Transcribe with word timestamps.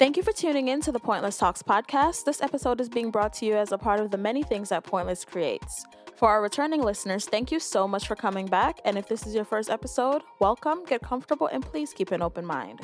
Thank 0.00 0.16
you 0.16 0.22
for 0.22 0.32
tuning 0.32 0.68
in 0.68 0.80
to 0.80 0.92
the 0.92 0.98
Pointlesss 0.98 1.38
Talks 1.38 1.62
podcast. 1.62 2.24
This 2.24 2.40
episode 2.40 2.80
is 2.80 2.88
being 2.88 3.10
brought 3.10 3.34
to 3.34 3.44
you 3.44 3.54
as 3.54 3.70
a 3.70 3.76
part 3.76 4.00
of 4.00 4.10
the 4.10 4.16
many 4.16 4.42
things 4.42 4.70
that 4.70 4.82
Pointlesss 4.82 5.26
creates. 5.26 5.84
For 6.16 6.26
our 6.26 6.40
returning 6.40 6.82
listeners, 6.82 7.26
thank 7.26 7.52
you 7.52 7.60
so 7.60 7.86
much 7.86 8.08
for 8.08 8.16
coming 8.16 8.46
back. 8.46 8.80
And 8.86 8.96
if 8.96 9.08
this 9.08 9.26
is 9.26 9.34
your 9.34 9.44
first 9.44 9.68
episode, 9.68 10.22
welcome, 10.40 10.86
get 10.86 11.02
comfortable, 11.02 11.48
and 11.48 11.62
please 11.62 11.92
keep 11.92 12.12
an 12.12 12.22
open 12.22 12.46
mind. 12.46 12.80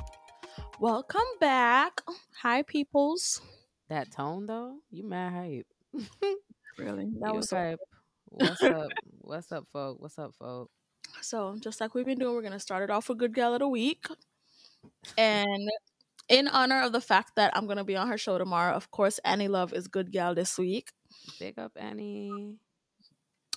Welcome 0.79 1.25
back. 1.41 2.03
Hi, 2.43 2.61
peoples. 2.65 3.41
That 3.89 4.13
tone 4.13 4.45
though, 4.45 4.75
you 4.91 5.09
mad 5.09 5.33
hype. 5.33 5.67
Really? 6.79 7.09
That 7.23 7.35
was 7.35 7.49
hype. 7.49 7.81
What's 8.27 8.63
up? 8.63 8.89
What's 9.23 9.53
up, 9.53 9.65
folk? 9.73 9.97
What's 10.03 10.19
up, 10.19 10.35
folk? 10.39 10.71
So, 11.23 11.57
just 11.61 11.81
like 11.81 11.95
we've 11.95 12.05
been 12.05 12.19
doing, 12.19 12.35
we're 12.35 12.43
gonna 12.43 12.61
start 12.61 12.83
it 12.83 12.91
off 12.91 13.09
with 13.09 13.17
Good 13.17 13.33
Gyal 13.33 13.55
of 13.55 13.61
the 13.61 13.69
Week. 13.69 14.05
And 15.17 15.71
in 16.29 16.49
honor 16.49 16.83
of 16.83 16.93
the 16.93 17.01
fact 17.01 17.33
that 17.37 17.57
I'm 17.57 17.67
gonna 17.67 17.85
be 17.85 17.97
on 17.97 18.09
her 18.09 18.19
show 18.19 18.39
tomorrow, 18.39 18.75
of 18.75 18.91
course, 18.91 19.19
Annie 19.25 19.49
Love 19.49 19.73
is 19.73 19.89
Good 19.89 20.13
Gyal 20.13 20.35
this 20.35 20.59
week. 20.59 20.91
Big 21.39 21.59
up 21.59 21.73
Annie. 21.77 22.57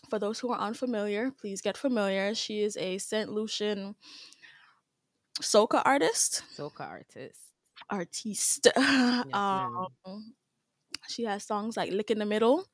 For 0.10 0.20
those 0.20 0.40
who 0.40 0.52
are 0.52 0.60
unfamiliar, 0.60 1.32
please 1.32 1.62
get 1.62 1.78
familiar. 1.78 2.34
She 2.34 2.62
is 2.62 2.78
a 2.78 2.98
St. 2.98 3.30
Lucian 3.30 3.96
soca 5.42 5.82
artist. 5.86 6.44
Soca 6.58 6.82
artist. 6.82 7.40
Artiste. 7.90 8.68
Yes, 8.78 9.26
um, 9.34 9.88
she 11.08 11.24
has 11.24 11.44
songs 11.44 11.78
like 11.78 11.92
Lick 11.92 12.12
in 12.12 12.20
the 12.20 12.26
Middle 12.26 12.66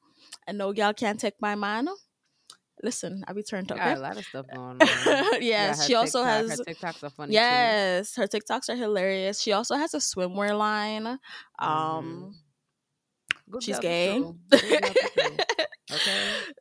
and 0.48 0.58
No 0.58 0.74
Gal 0.74 0.94
Can't 0.94 1.20
Take 1.20 1.42
My 1.42 1.56
Man. 1.56 1.88
Listen, 2.86 3.24
I 3.28 3.34
be 3.34 3.42
turned 3.42 3.72
up. 3.72 3.80
Okay? 3.80 3.94
a 3.94 4.00
lot 4.00 4.16
of 4.16 4.24
stuff 4.24 4.46
going 4.54 4.62
on. 4.62 4.78
yes, 4.86 5.42
yeah, 5.42 5.74
she 5.74 5.80
TikTok, 5.80 5.98
also 6.02 6.24
has 6.24 6.52
her 6.52 6.64
TikToks 6.64 7.04
are 7.04 7.10
funny. 7.10 7.34
Yes, 7.34 8.14
too. 8.14 8.22
her 8.22 8.28
TikToks 8.28 8.70
are 8.70 8.76
hilarious. 8.76 9.42
She 9.42 9.54
also 9.54 9.76
has 9.76 9.96
a 9.96 9.98
swimwear 9.98 10.56
line. 10.56 11.18
Um, 11.58 12.36
mm. 13.50 13.64
she's 13.64 13.80
gay. 13.80 14.24
okay. 14.54 14.94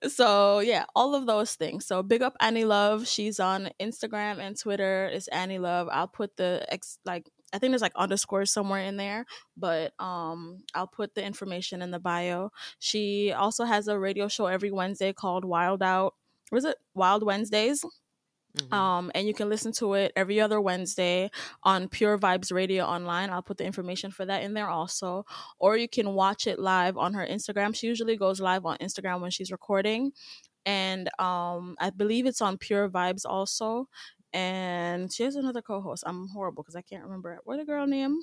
So 0.08 0.60
yeah, 0.60 0.86
all 0.96 1.14
of 1.14 1.26
those 1.26 1.56
things. 1.56 1.84
So 1.84 2.02
big 2.02 2.22
up 2.22 2.34
Annie 2.40 2.64
Love. 2.64 3.06
She's 3.06 3.38
on 3.38 3.68
Instagram 3.78 4.38
and 4.38 4.58
Twitter. 4.58 5.10
It's 5.12 5.28
Annie 5.28 5.58
Love. 5.58 5.90
I'll 5.92 6.08
put 6.08 6.38
the 6.38 6.64
ex 6.70 6.98
like 7.04 7.28
I 7.54 7.58
think 7.58 7.70
there's 7.70 7.82
like 7.82 7.94
underscores 7.94 8.50
somewhere 8.50 8.80
in 8.80 8.96
there, 8.96 9.24
but 9.56 9.92
um, 10.00 10.64
I'll 10.74 10.88
put 10.88 11.14
the 11.14 11.24
information 11.24 11.82
in 11.82 11.92
the 11.92 12.00
bio. 12.00 12.50
She 12.80 13.32
also 13.32 13.64
has 13.64 13.86
a 13.86 13.98
radio 13.98 14.26
show 14.26 14.46
every 14.46 14.72
Wednesday 14.72 15.12
called 15.12 15.44
Wild 15.44 15.82
Out. 15.82 16.14
Was 16.50 16.64
it 16.64 16.76
Wild 16.94 17.22
Wednesdays? 17.22 17.84
Mm-hmm. 18.58 18.74
Um, 18.74 19.10
and 19.14 19.26
you 19.26 19.34
can 19.34 19.48
listen 19.48 19.72
to 19.74 19.94
it 19.94 20.12
every 20.14 20.40
other 20.40 20.60
Wednesday 20.60 21.30
on 21.62 21.88
Pure 21.88 22.18
Vybz 22.18 22.52
Radio 22.52 22.84
online. 22.84 23.30
I'll 23.30 23.42
put 23.42 23.58
the 23.58 23.64
information 23.64 24.10
for 24.10 24.24
that 24.26 24.42
in 24.42 24.54
there 24.54 24.68
also. 24.68 25.24
Or 25.58 25.76
you 25.76 25.88
can 25.88 26.14
watch 26.14 26.46
it 26.46 26.58
live 26.58 26.96
on 26.96 27.14
her 27.14 27.26
Instagram. 27.26 27.74
She 27.74 27.86
usually 27.86 28.16
goes 28.16 28.40
live 28.40 28.64
on 28.64 28.78
Instagram 28.78 29.20
when 29.20 29.30
she's 29.30 29.50
recording. 29.50 30.12
And 30.66 31.10
um, 31.18 31.76
I 31.78 31.90
believe 31.90 32.26
it's 32.26 32.40
on 32.40 32.56
Pure 32.56 32.90
Vybz 32.90 33.26
also 33.26 33.88
and 34.34 35.10
she 35.12 35.22
has 35.22 35.36
another 35.36 35.62
co-host. 35.62 36.02
I'm 36.06 36.28
horrible 36.28 36.62
because 36.64 36.76
I 36.76 36.82
can't 36.82 37.04
remember 37.04 37.38
what 37.44 37.56
the 37.58 37.64
girl 37.64 37.86
name. 37.86 38.20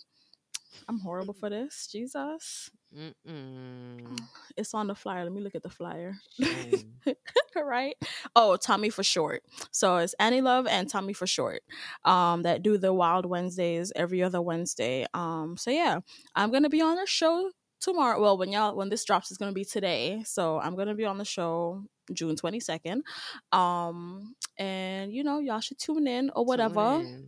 I'm 0.88 1.00
horrible 1.00 1.34
for 1.34 1.50
this. 1.50 1.88
Jesus. 1.92 2.70
Mm-mm. 2.96 4.20
It's 4.58 4.74
on 4.74 4.88
the 4.88 4.96
flyer. 4.96 5.24
Let 5.24 5.32
me 5.32 5.40
look 5.40 5.56
at 5.56 5.64
the 5.64 5.70
flyer. 5.70 6.16
right? 7.56 7.96
Oh, 8.36 8.58
Tommy 8.58 8.90
for 8.90 9.02
short. 9.02 9.44
So 9.72 9.98
it's 9.98 10.14
Annie 10.20 10.42
Love 10.42 10.68
and 10.68 10.90
Tommy 10.90 11.14
for 11.14 11.26
short. 11.26 11.62
Um, 12.04 12.44
that 12.44 12.62
do 12.62 12.78
the 12.78 12.94
Wild 12.94 13.26
Wednesdays 13.26 13.94
every 13.96 14.22
other 14.22 14.42
Wednesday. 14.42 15.06
Um, 15.14 15.56
so 15.58 15.72
yeah, 15.72 16.00
I'm 16.36 16.52
gonna 16.52 16.70
be 16.70 16.82
on 16.82 16.98
the 16.98 17.06
show 17.06 17.52
tomorrow. 17.80 18.22
Well, 18.22 18.38
when 18.38 18.52
y'all 18.52 18.76
when 18.76 18.90
this 18.90 19.06
drops, 19.06 19.32
is 19.32 19.38
gonna 19.38 19.54
be 19.54 19.66
today. 19.66 20.24
So 20.26 20.60
I'm 20.60 20.76
gonna 20.76 20.96
be 20.96 21.06
on 21.06 21.18
the 21.18 21.26
show 21.26 21.84
June 22.14 22.36
22nd. 22.36 23.02
Um, 23.54 24.36
and 24.62 25.12
you 25.12 25.24
know, 25.24 25.40
y'all 25.40 25.60
should 25.60 25.80
tune 25.80 26.08
in 26.08 26.30
or 26.36 26.46
whatever 26.46 27.02
in. 27.02 27.28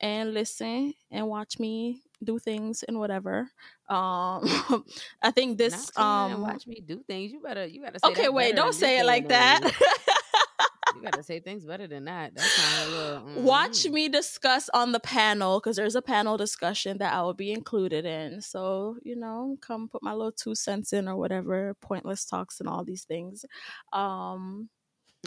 and 0.00 0.32
listen 0.32 0.94
and 1.10 1.28
watch 1.28 1.58
me 1.58 2.00
do 2.22 2.38
things 2.38 2.82
and 2.84 2.98
whatever. 2.98 3.50
Um, 3.90 4.48
I 5.22 5.30
think 5.30 5.58
this 5.58 5.96
um 5.98 6.40
watch 6.40 6.66
me 6.66 6.82
do 6.84 7.02
things. 7.06 7.32
You 7.32 7.40
better 7.40 7.66
you 7.66 7.82
better 7.82 7.98
Okay, 8.04 8.30
wait, 8.30 8.56
don't 8.56 8.72
say 8.72 8.98
it 8.98 9.04
like 9.04 9.28
that. 9.28 9.60
you 10.96 11.02
gotta 11.02 11.22
say 11.30 11.38
things 11.38 11.66
better 11.66 11.86
than 11.86 12.06
that. 12.06 12.34
That's 12.34 12.88
little, 12.88 13.20
mm-hmm. 13.20 13.44
Watch 13.44 13.86
me 13.86 14.08
discuss 14.08 14.70
on 14.72 14.92
the 14.92 15.00
panel 15.00 15.60
because 15.60 15.76
there's 15.76 15.96
a 15.96 16.02
panel 16.02 16.38
discussion 16.38 16.96
that 16.96 17.12
I 17.12 17.20
will 17.20 17.34
be 17.34 17.52
included 17.52 18.06
in. 18.06 18.40
So 18.40 18.96
you 19.02 19.16
know, 19.16 19.58
come 19.60 19.88
put 19.88 20.02
my 20.02 20.14
little 20.14 20.32
two 20.32 20.54
cents 20.54 20.94
in 20.94 21.08
or 21.08 21.16
whatever. 21.16 21.76
Pointlesss 21.84 22.26
talks 22.26 22.60
and 22.60 22.70
all 22.70 22.84
these 22.84 23.04
things. 23.04 23.44
Um. 23.92 24.70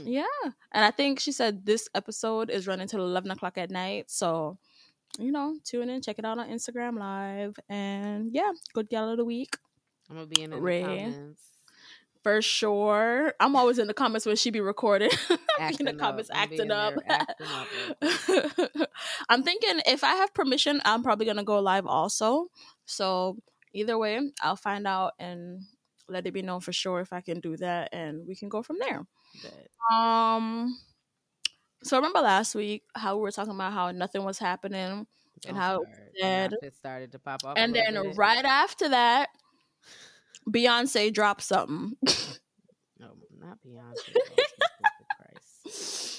Yeah, 0.03 0.25
and 0.71 0.85
I 0.85 0.91
think 0.91 1.19
she 1.19 1.31
said 1.31 1.65
this 1.65 1.87
episode 1.95 2.49
is 2.49 2.67
running 2.67 2.87
till 2.87 3.01
eleven 3.01 3.31
o'clock 3.31 3.57
at 3.57 3.71
night. 3.71 4.09
So 4.09 4.57
you 5.19 5.31
know, 5.31 5.57
tune 5.63 5.89
in, 5.89 6.01
check 6.01 6.19
it 6.19 6.25
out 6.25 6.39
on 6.39 6.49
Instagram 6.49 6.99
Live, 6.99 7.55
and 7.69 8.29
yeah, 8.33 8.51
good 8.73 8.89
gal 8.89 9.09
of 9.09 9.17
the 9.17 9.25
week. 9.25 9.57
I'm 10.09 10.15
gonna 10.15 10.27
be 10.27 10.43
in 10.43 10.51
the 10.51 10.61
Ray. 10.61 10.81
comments 10.81 11.47
for 12.27 12.41
sure. 12.41 13.33
I'm 13.39 13.55
always 13.55 13.79
in 13.79 13.87
the 13.87 13.93
comments 13.93 14.25
when 14.25 14.35
she 14.35 14.49
be 14.49 14.59
recording. 14.59 15.11
in 15.79 15.85
the 15.85 15.93
comments 15.93 16.29
up. 16.29 16.35
acting 16.37 16.71
up. 16.71 16.95
acting 17.07 17.47
up. 18.01 18.89
I'm 19.29 19.43
thinking 19.43 19.79
if 19.85 20.03
I 20.03 20.15
have 20.15 20.33
permission, 20.33 20.81
I'm 20.83 21.03
probably 21.03 21.25
gonna 21.25 21.45
go 21.45 21.59
live 21.59 21.85
also. 21.85 22.47
So 22.85 23.37
either 23.73 23.97
way, 23.97 24.19
I'll 24.41 24.57
find 24.57 24.85
out 24.85 25.13
and 25.19 25.61
let 26.09 26.27
it 26.27 26.33
be 26.33 26.41
known 26.41 26.59
for 26.59 26.73
sure 26.73 26.99
if 26.99 27.13
I 27.13 27.21
can 27.21 27.39
do 27.39 27.55
that, 27.57 27.93
and 27.93 28.27
we 28.27 28.35
can 28.35 28.49
go 28.49 28.61
from 28.61 28.75
there. 28.79 29.05
Um. 29.91 30.77
So 31.83 31.97
remember 31.97 32.19
last 32.19 32.55
week 32.55 32.83
how 32.95 33.15
we 33.15 33.21
were 33.21 33.31
talking 33.31 33.53
about 33.53 33.71
how 33.71 33.91
nothing 33.91 34.23
was 34.23 34.39
happening 34.39 35.07
and 35.47 35.57
how 35.57 35.81
it, 35.81 35.87
dead. 36.19 36.55
it 36.61 36.75
started 36.75 37.11
to 37.11 37.19
pop 37.19 37.41
up, 37.45 37.57
and 37.57 37.73
then 37.73 37.93
bit. 37.93 38.17
right 38.17 38.43
after 38.43 38.89
that 38.89 39.29
Beyonce 40.49 41.13
dropped 41.13 41.43
something. 41.43 41.95
no, 42.99 43.09
not 43.39 43.59
Beyonce. 43.65 44.15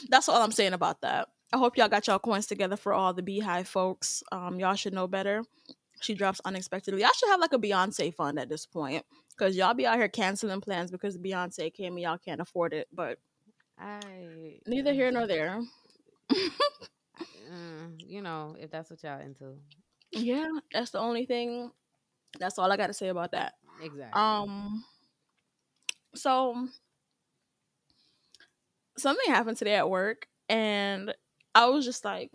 That's 0.10 0.28
all 0.28 0.42
I'm 0.42 0.52
saying 0.52 0.74
about 0.74 1.00
that. 1.00 1.28
I 1.52 1.58
hope 1.58 1.76
y'all 1.76 1.88
got 1.88 2.06
y'all 2.06 2.18
coins 2.18 2.46
together 2.46 2.76
for 2.76 2.92
all 2.92 3.14
the 3.14 3.22
BeyHive 3.22 3.66
folks. 3.66 4.22
Um, 4.30 4.60
y'all 4.60 4.74
should 4.74 4.92
know 4.92 5.06
better. 5.06 5.42
She 6.00 6.14
drops 6.14 6.40
unexpectedly. 6.44 7.00
Y'all 7.00 7.10
should 7.16 7.30
have 7.30 7.40
like 7.40 7.52
a 7.54 7.58
Beyonce 7.58 8.14
fund 8.14 8.38
at 8.38 8.48
this 8.48 8.66
point 8.66 9.04
because 9.38 9.56
y'all 9.56 9.74
be 9.74 9.86
out 9.86 9.96
here 9.96 10.08
canceling 10.08 10.60
plans 10.60 10.90
because 10.90 11.16
Beyonce 11.16 11.72
came 11.72 11.94
and 11.94 12.02
y'all 12.02 12.18
can't 12.18 12.40
afford 12.40 12.72
it. 12.72 12.88
But 12.92 13.18
I 13.78 14.00
neither 14.66 14.92
here 14.92 15.10
nor 15.10 15.26
there. 15.26 15.60
mm, 16.32 17.94
you 17.98 18.22
know, 18.22 18.56
if 18.58 18.70
that's 18.70 18.90
what 18.90 19.02
y'all 19.02 19.20
into. 19.20 19.54
Yeah, 20.10 20.48
that's 20.72 20.90
the 20.90 20.98
only 20.98 21.26
thing. 21.26 21.70
That's 22.38 22.58
all 22.58 22.70
I 22.70 22.76
got 22.76 22.88
to 22.88 22.94
say 22.94 23.08
about 23.08 23.32
that. 23.32 23.54
Exactly. 23.82 24.20
Um. 24.20 24.84
So 26.14 26.68
something 28.96 29.32
happened 29.32 29.56
today 29.56 29.76
at 29.76 29.88
work, 29.88 30.26
and 30.48 31.14
I 31.54 31.66
was 31.66 31.84
just 31.84 32.04
like 32.04 32.32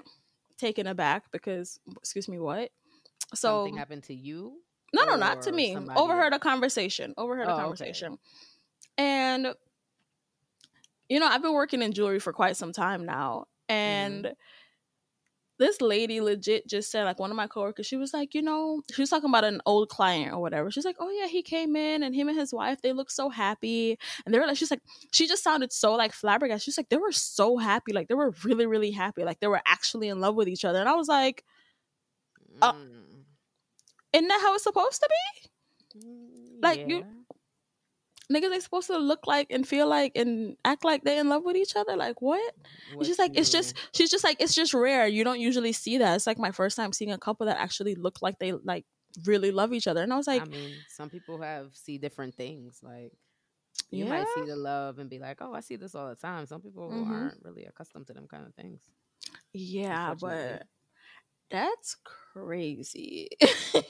taken 0.57 0.87
aback 0.87 1.25
because, 1.31 1.79
excuse 1.97 2.29
me, 2.29 2.39
what? 2.39 2.69
So 3.33 3.65
something 3.65 3.77
happened 3.77 4.03
to 4.03 4.13
you? 4.13 4.59
No, 4.93 5.05
no, 5.05 5.15
not 5.15 5.41
to 5.43 5.51
me. 5.51 5.75
Overheard 5.95 6.33
a 6.33 6.39
conversation. 6.39 7.13
Overheard 7.17 7.47
oh, 7.47 7.55
a 7.55 7.59
conversation, 7.59 8.13
okay. 8.13 8.19
and 8.97 9.53
you 11.09 11.19
know, 11.19 11.27
I've 11.27 11.41
been 11.41 11.53
working 11.53 11.81
in 11.81 11.93
jewelry 11.93 12.19
for 12.19 12.33
quite 12.33 12.57
some 12.57 12.71
time 12.71 13.05
now, 13.05 13.45
and. 13.67 14.25
Mm-hmm 14.25 14.33
this 15.59 15.81
lady 15.81 16.19
legit 16.19 16.67
just 16.67 16.91
said 16.91 17.03
like 17.03 17.19
one 17.19 17.29
of 17.29 17.37
my 17.37 17.47
coworkers 17.47 17.85
she 17.85 17.95
was 17.95 18.13
like 18.13 18.33
you 18.33 18.41
know 18.41 18.81
she 18.91 19.01
was 19.01 19.09
talking 19.09 19.29
about 19.29 19.43
an 19.43 19.61
old 19.65 19.87
client 19.87 20.33
or 20.33 20.39
whatever 20.39 20.71
she's 20.71 20.85
like 20.85 20.95
oh 20.99 21.09
yeah 21.09 21.27
he 21.27 21.41
came 21.41 21.75
in 21.75 22.03
and 22.03 22.15
him 22.15 22.27
and 22.27 22.37
his 22.37 22.53
wife 22.53 22.81
they 22.81 22.91
look 22.91 23.11
so 23.11 23.29
happy 23.29 23.97
and 24.25 24.33
they 24.33 24.39
were 24.39 24.47
like 24.47 24.57
she's 24.57 24.71
like 24.71 24.81
she 25.11 25.27
just 25.27 25.43
sounded 25.43 25.71
so 25.71 25.93
like 25.93 26.11
flabbergasted 26.11 26.63
she's 26.63 26.77
like 26.77 26.89
they 26.89 26.97
were 26.97 27.11
so 27.11 27.57
happy 27.57 27.93
like 27.93 28.07
they 28.07 28.15
were 28.15 28.33
really 28.43 28.65
really 28.65 28.91
happy 28.91 29.23
like 29.23 29.39
they 29.39 29.47
were 29.47 29.61
actually 29.65 30.09
in 30.09 30.19
love 30.19 30.35
with 30.35 30.47
each 30.47 30.65
other 30.65 30.79
and 30.79 30.89
i 30.89 30.95
was 30.95 31.07
like 31.07 31.43
uh, 32.61 32.73
mm. 32.73 33.03
Isn't 34.13 34.27
that 34.27 34.41
how 34.41 34.53
it's 34.55 34.63
supposed 34.63 35.01
to 35.01 35.09
be? 35.09 35.49
Mm, 35.99 36.63
like 36.63 36.79
yeah. 36.79 36.87
you 36.87 37.05
niggas 38.31 38.49
they 38.49 38.59
supposed 38.59 38.87
to 38.87 38.97
look 38.97 39.27
like 39.27 39.47
and 39.49 39.67
feel 39.67 39.87
like 39.87 40.13
and 40.15 40.55
act 40.65 40.83
like 40.83 41.03
they're 41.03 41.19
in 41.19 41.29
love 41.29 41.43
with 41.43 41.55
each 41.55 41.75
other? 41.75 41.95
Like 41.95 42.21
what, 42.21 42.53
she's 43.01 43.19
like 43.19 43.31
it's 43.35 43.49
just 43.49 43.75
she's 43.93 44.09
just 44.09 44.23
like 44.23 44.37
it's 44.39 44.55
just 44.55 44.73
rare. 44.73 45.07
You 45.07 45.23
don't 45.23 45.39
usually 45.39 45.73
see 45.73 45.97
that. 45.97 46.15
It's 46.15 46.27
like 46.27 46.39
my 46.39 46.51
first 46.51 46.75
time 46.75 46.93
seeing 46.93 47.11
a 47.11 47.17
couple 47.17 47.45
that 47.47 47.57
actually 47.57 47.95
look 47.95 48.21
like 48.21 48.39
they 48.39 48.53
like 48.53 48.85
really 49.25 49.51
love 49.51 49.73
each 49.73 49.87
other. 49.87 50.01
And 50.01 50.11
i 50.11 50.17
was 50.17 50.27
like 50.27 50.41
i 50.41 50.45
mean 50.45 50.71
some 50.89 51.09
people 51.09 51.41
have 51.41 51.69
see 51.73 51.97
different 51.97 52.35
things. 52.35 52.79
Like 52.81 53.11
you 53.91 54.05
yeah. 54.05 54.09
might 54.09 54.27
see 54.35 54.45
the 54.45 54.55
love 54.55 54.99
and 54.99 55.09
be 55.09 55.19
like 55.19 55.37
oh 55.41 55.53
i 55.53 55.59
see 55.59 55.75
this 55.75 55.95
all 55.95 56.09
the 56.09 56.15
time. 56.15 56.45
Some 56.45 56.61
people 56.61 56.89
mm-hmm. 56.89 57.11
aren't 57.11 57.43
really 57.43 57.65
accustomed 57.65 58.07
to 58.07 58.13
them 58.13 58.27
kind 58.27 58.45
of 58.45 58.53
things. 58.55 58.81
Yeah 59.53 60.15
but 60.19 60.63
that's 61.53 61.95
crazy 62.03 63.29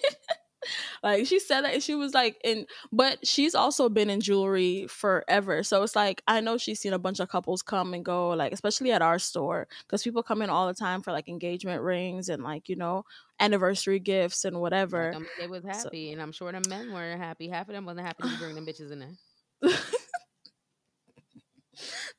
Like 1.04 1.28
she 1.28 1.40
said 1.40 1.62
that 1.62 1.84
she 1.84 1.96
was 1.96 2.14
like 2.14 2.40
in 2.44 2.66
but 2.92 3.26
she's 3.28 3.56
also 3.56 3.90
been 3.90 4.10
in 4.10 4.22
jewelry 4.22 4.88
forever. 4.88 5.64
So 5.64 5.84
it's 5.84 5.96
like 5.96 6.24
I 6.28 6.40
know 6.40 6.58
she's 6.58 6.80
seen 6.80 6.94
a 6.94 7.00
bunch 7.00 7.20
of 7.20 7.30
couples 7.30 7.62
come 7.62 7.94
and 7.94 8.04
go, 8.06 8.30
like 8.30 8.54
especially 8.54 8.92
at 8.92 9.02
our 9.02 9.20
store. 9.20 9.68
Because 9.86 10.04
people 10.04 10.24
come 10.24 10.42
in 10.42 10.50
all 10.50 10.68
the 10.68 10.74
time 10.74 11.02
for 11.02 11.12
like 11.12 11.28
engagement 11.28 11.82
rings 11.82 12.30
and 12.30 12.44
like, 12.44 12.70
you 12.70 12.76
know, 12.76 13.04
anniversary 13.40 14.00
gifts 14.00 14.46
and 14.46 14.62
whatever. 14.62 15.14
Like, 15.14 15.28
they 15.40 15.48
was 15.48 15.66
happy, 15.66 16.08
so, 16.08 16.14
and 16.14 16.22
I'm 16.22 16.32
sure 16.32 16.52
the 16.52 16.68
men 16.70 16.94
were 16.94 17.18
happy. 17.18 17.50
Half 17.50 17.68
of 17.70 17.76
them 17.76 17.86
wasn't 17.86 18.08
happy 18.08 18.24
to 18.24 18.38
bring 18.38 18.56
them 18.56 18.66
bitches 18.70 18.92
in 18.92 19.00
there. 19.00 19.72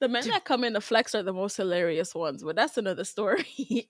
the 0.00 0.08
men 0.08 0.28
that 0.28 0.44
come 0.44 0.64
in 0.64 0.74
to 0.74 0.80
flex 0.80 1.14
are 1.14 1.22
the 1.22 1.32
most 1.32 1.56
hilarious 1.56 2.14
ones, 2.14 2.42
but 2.42 2.56
that's 2.56 2.76
another 2.76 3.04
story. 3.04 3.46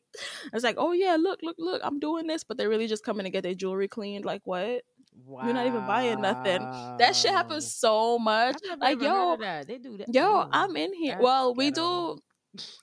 it's 0.52 0.64
like, 0.64 0.76
oh 0.78 0.92
yeah, 0.92 1.16
look, 1.18 1.40
look, 1.42 1.56
look, 1.58 1.80
I'm 1.84 1.98
doing 1.98 2.26
this, 2.26 2.44
but 2.44 2.56
they're 2.56 2.68
really 2.68 2.86
just 2.86 3.04
come 3.04 3.18
in 3.20 3.24
to 3.24 3.30
get 3.30 3.42
their 3.42 3.54
jewelry 3.54 3.88
cleaned. 3.88 4.24
Like 4.24 4.42
what? 4.44 4.82
Wow. 5.26 5.44
You're 5.44 5.54
not 5.54 5.66
even 5.66 5.86
buying 5.86 6.20
nothing. 6.20 6.60
That 6.98 7.14
shit 7.14 7.30
happens 7.30 7.72
so 7.72 8.18
much. 8.18 8.56
Like 8.78 9.00
yo, 9.00 9.36
they 9.66 9.78
do 9.78 9.96
that. 9.98 10.12
Yo, 10.12 10.48
I'm 10.50 10.76
in 10.76 10.92
here. 10.92 11.18
Well, 11.20 11.54
we 11.54 11.70
do 11.70 12.18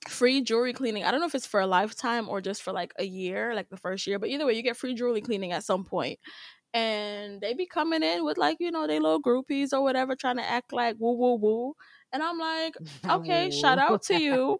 free 0.07 0.41
jewelry 0.41 0.73
cleaning. 0.73 1.03
I 1.03 1.11
don't 1.11 1.19
know 1.19 1.27
if 1.27 1.35
it's 1.35 1.45
for 1.45 1.59
a 1.59 1.67
lifetime 1.67 2.29
or 2.29 2.41
just 2.41 2.61
for 2.61 2.73
like 2.73 2.93
a 2.97 3.03
year, 3.03 3.53
like 3.55 3.69
the 3.69 3.77
first 3.77 4.07
year, 4.07 4.19
but 4.19 4.29
either 4.29 4.45
way, 4.45 4.53
you 4.53 4.63
get 4.63 4.77
free 4.77 4.93
jewelry 4.93 5.21
cleaning 5.21 5.51
at 5.51 5.63
some 5.63 5.83
point. 5.83 6.19
And 6.73 7.41
they 7.41 7.53
be 7.53 7.65
coming 7.65 8.01
in 8.01 8.23
with 8.23 8.37
like, 8.37 8.57
you 8.59 8.71
know, 8.71 8.87
they 8.87 8.99
little 8.99 9.21
groupies 9.21 9.73
or 9.73 9.81
whatever, 9.81 10.15
trying 10.15 10.37
to 10.37 10.49
act 10.49 10.71
like 10.71 10.95
woo 10.99 11.17
woo 11.17 11.35
woo. 11.35 11.75
And 12.13 12.21
I'm 12.21 12.37
like, 12.37 12.75
okay, 13.09 13.51
shout 13.51 13.77
out 13.77 14.03
to 14.03 14.19
you. 14.21 14.59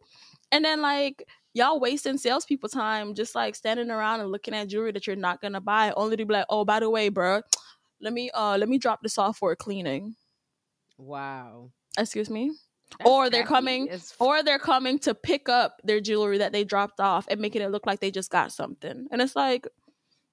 And 0.52 0.64
then 0.66 0.82
like 0.82 1.28
y'all 1.54 1.80
wasting 1.80 2.18
salespeople 2.18 2.70
time 2.70 3.14
just 3.14 3.36
like 3.36 3.56
standing 3.56 3.92
around 3.92 4.22
and 4.22 4.32
looking 4.32 4.54
at 4.54 4.68
jewelry 4.70 4.92
that 4.92 5.08
you're 5.08 5.16
not 5.16 5.42
gonna 5.42 5.62
buy, 5.62 5.94
only 5.96 6.18
to 6.18 6.26
be 6.26 6.34
like, 6.34 6.46
oh, 6.50 6.66
by 6.66 6.80
the 6.80 6.90
way, 6.90 7.10
bro, 7.10 7.42
let 8.02 8.14
me 8.14 8.30
uh 8.32 8.58
let 8.58 8.70
me 8.70 8.78
drop 8.78 9.02
this 9.02 9.18
off 9.18 9.38
for 9.38 9.56
cleaning. 9.56 10.16
Wow. 10.98 11.72
Excuse 11.98 12.30
me. 12.30 12.52
That's 13.00 13.10
or 13.10 13.30
they're 13.30 13.46
coming 13.46 13.90
f- 13.90 14.16
or 14.20 14.44
they're 14.44 14.60
coming 14.60 15.00
to 15.00 15.16
pick 15.16 15.48
up 15.48 15.80
their 15.84 16.02
jewelry 16.02 16.40
that 16.40 16.52
they 16.52 16.64
dropped 16.64 17.00
off 17.00 17.26
and 17.30 17.40
making 17.40 17.62
it 17.62 17.72
look 17.72 17.86
like 17.86 18.02
they 18.02 18.12
just 18.12 18.30
got 18.30 18.52
something. 18.52 19.08
And 19.12 19.22
it's 19.22 19.36
like 19.36 19.68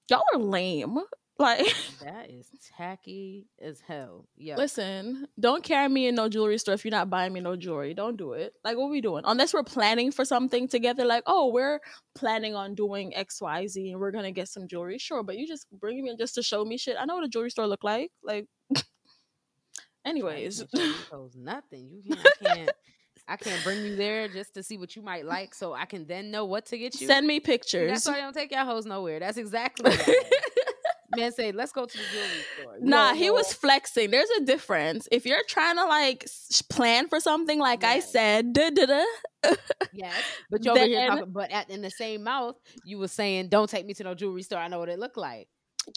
y'all 0.09 0.23
are 0.33 0.39
lame. 0.39 0.97
Like 1.39 1.73
that 2.03 2.29
is 2.29 2.49
tacky 2.77 3.47
as 3.61 3.79
hell. 3.79 4.27
Yeah. 4.35 4.57
Listen, 4.57 5.27
don't 5.39 5.63
carry 5.63 5.87
me 5.87 6.07
in 6.07 6.15
no 6.15 6.27
jewelry 6.27 6.57
store 6.57 6.73
if 6.73 6.83
you're 6.83 6.91
not 6.91 7.09
buying 7.09 7.31
me 7.31 7.39
no 7.39 7.55
jewelry. 7.55 7.93
Don't 7.93 8.17
do 8.17 8.33
it. 8.33 8.53
Like 8.63 8.77
what 8.77 8.91
we 8.91 8.99
doing? 8.99 9.23
Unless 9.25 9.53
we're 9.53 9.63
planning 9.63 10.11
for 10.11 10.25
something 10.25 10.67
together, 10.67 11.05
like, 11.05 11.23
oh, 11.25 11.47
we're 11.47 11.79
planning 12.13 12.55
on 12.55 12.75
doing 12.75 13.13
XYZ 13.17 13.91
and 13.91 13.99
we're 14.01 14.11
gonna 14.11 14.31
get 14.31 14.49
some 14.49 14.67
jewelry. 14.67 14.97
Sure, 14.97 15.23
but 15.23 15.37
you 15.37 15.47
just 15.47 15.65
bring 15.71 16.03
me 16.03 16.09
in 16.09 16.17
just 16.17 16.35
to 16.35 16.43
show 16.43 16.65
me 16.65 16.77
shit. 16.77 16.97
I 16.99 17.05
know 17.05 17.15
what 17.15 17.23
a 17.23 17.29
jewelry 17.29 17.49
store 17.49 17.67
look 17.67 17.85
like. 17.85 18.11
Like 18.21 18.47
anyways. 20.05 20.65
nothing. 21.35 22.01
You 22.03 22.15
can't, 22.15 22.27
I 22.41 22.45
can't 22.45 22.71
I 23.29 23.37
can't 23.37 23.63
bring 23.63 23.85
you 23.85 23.95
there 23.95 24.27
just 24.27 24.55
to 24.55 24.63
see 24.63 24.77
what 24.77 24.95
you 24.95 25.03
might 25.03 25.23
like 25.23 25.53
so 25.53 25.73
I 25.73 25.85
can 25.85 26.05
then 26.05 26.31
know 26.31 26.45
what 26.45 26.65
to 26.67 26.77
get 26.77 26.99
you. 26.99 27.07
Send 27.07 27.27
me 27.27 27.39
pictures. 27.39 27.91
That's 27.91 28.07
why 28.07 28.17
I 28.17 28.21
don't 28.21 28.33
take 28.33 28.51
y'all 28.51 28.65
hoes 28.65 28.87
nowhere. 28.87 29.19
That's 29.19 29.37
exactly 29.37 29.95
man 31.19 31.31
say, 31.31 31.51
let's 31.51 31.71
go 31.71 31.85
to 31.85 31.97
the 31.97 32.03
jewelry 32.11 32.27
store. 32.61 32.77
nah, 32.81 33.13
he 33.13 33.29
was 33.29 33.53
flexing. 33.53 34.11
There's 34.11 34.29
a 34.41 34.45
difference. 34.45 35.07
If 35.11 35.25
you're 35.25 35.43
trying 35.47 35.75
to 35.77 35.85
like 35.85 36.25
plan 36.69 37.07
for 37.07 37.19
something, 37.19 37.59
like 37.59 37.83
yes. 37.83 38.07
I 38.07 38.07
said, 38.07 38.53
da 38.53 38.69
da 38.69 38.85
da. 38.85 39.53
yes, 39.93 40.13
but 40.49 40.63
you're 40.63 40.77
over 40.77 40.85
here 40.85 41.07
talking. 41.07 41.31
But 41.31 41.51
at, 41.51 41.69
in 41.69 41.81
the 41.81 41.91
same 41.91 42.23
mouth, 42.23 42.55
you 42.83 42.97
were 42.97 43.07
saying, 43.07 43.49
"Don't 43.49 43.69
take 43.69 43.85
me 43.85 43.93
to 43.95 44.03
no 44.03 44.13
jewelry 44.13 44.43
store. 44.43 44.59
I 44.59 44.67
know 44.67 44.79
what 44.79 44.89
it 44.89 44.99
look 44.99 45.17
like." 45.17 45.47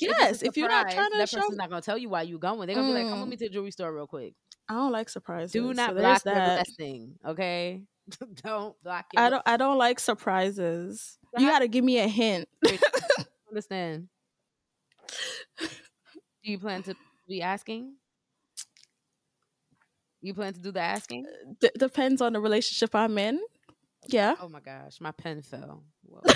Yes, 0.01 0.43
if, 0.43 0.57
you're 0.57 0.69
not 0.69 0.91
trying 0.91 1.11
to 1.11 1.19
that 1.19 1.29
show, 1.29 1.39
person's 1.39 1.59
not 1.59 1.69
gonna 1.69 1.83
tell 1.83 1.99
you 1.99 2.09
why 2.09 2.23
you 2.23 2.39
going. 2.39 2.67
They're 2.67 2.77
gonna 2.77 2.89
mm. 2.89 2.95
be 2.95 3.03
like, 3.03 3.11
"Come 3.11 3.21
with 3.21 3.29
me 3.29 3.37
to 3.37 3.45
the 3.47 3.51
jewelry 3.51 3.71
store 3.71 3.95
real 3.95 4.07
quick." 4.07 4.35
I 4.69 4.75
don't 4.75 4.93
like 4.93 5.09
surprises. 5.09 5.53
Do 5.53 5.75
not 5.75 5.91
so 5.91 5.97
block 5.97 6.23
the 6.23 6.31
blessing, 6.31 7.15
okay? 7.27 7.83
don't 8.43 8.81
block 8.83 9.07
it. 9.13 9.21
I 9.21 9.31
don't. 9.31 9.43
I 9.45 9.57
don't 9.57 9.79
like 9.79 10.01
surprises. 10.01 11.19
You 11.37 11.49
got 11.49 11.61
to 11.61 11.69
give 11.69 11.85
me 11.85 11.99
a 11.99 12.09
hint. 12.09 12.49
understand? 13.53 14.09
Do 15.61 16.50
you 16.50 16.59
plan 16.59 16.82
to 16.85 16.94
be 17.29 17.43
asking? 17.43 17.94
You 20.20 20.35
plan 20.35 20.53
to 20.55 20.61
do 20.61 20.70
the 20.73 20.81
asking? 20.81 21.26
D- 21.61 21.70
depends 21.79 22.20
on 22.20 22.32
the 22.32 22.41
relationship 22.41 22.94
I'm 22.94 23.19
in. 23.19 23.41
Yeah. 24.09 24.35
Oh 24.41 24.49
my 24.49 24.61
gosh, 24.61 25.00
my 25.00 25.12
pen 25.12 25.43
fell. 25.43 25.85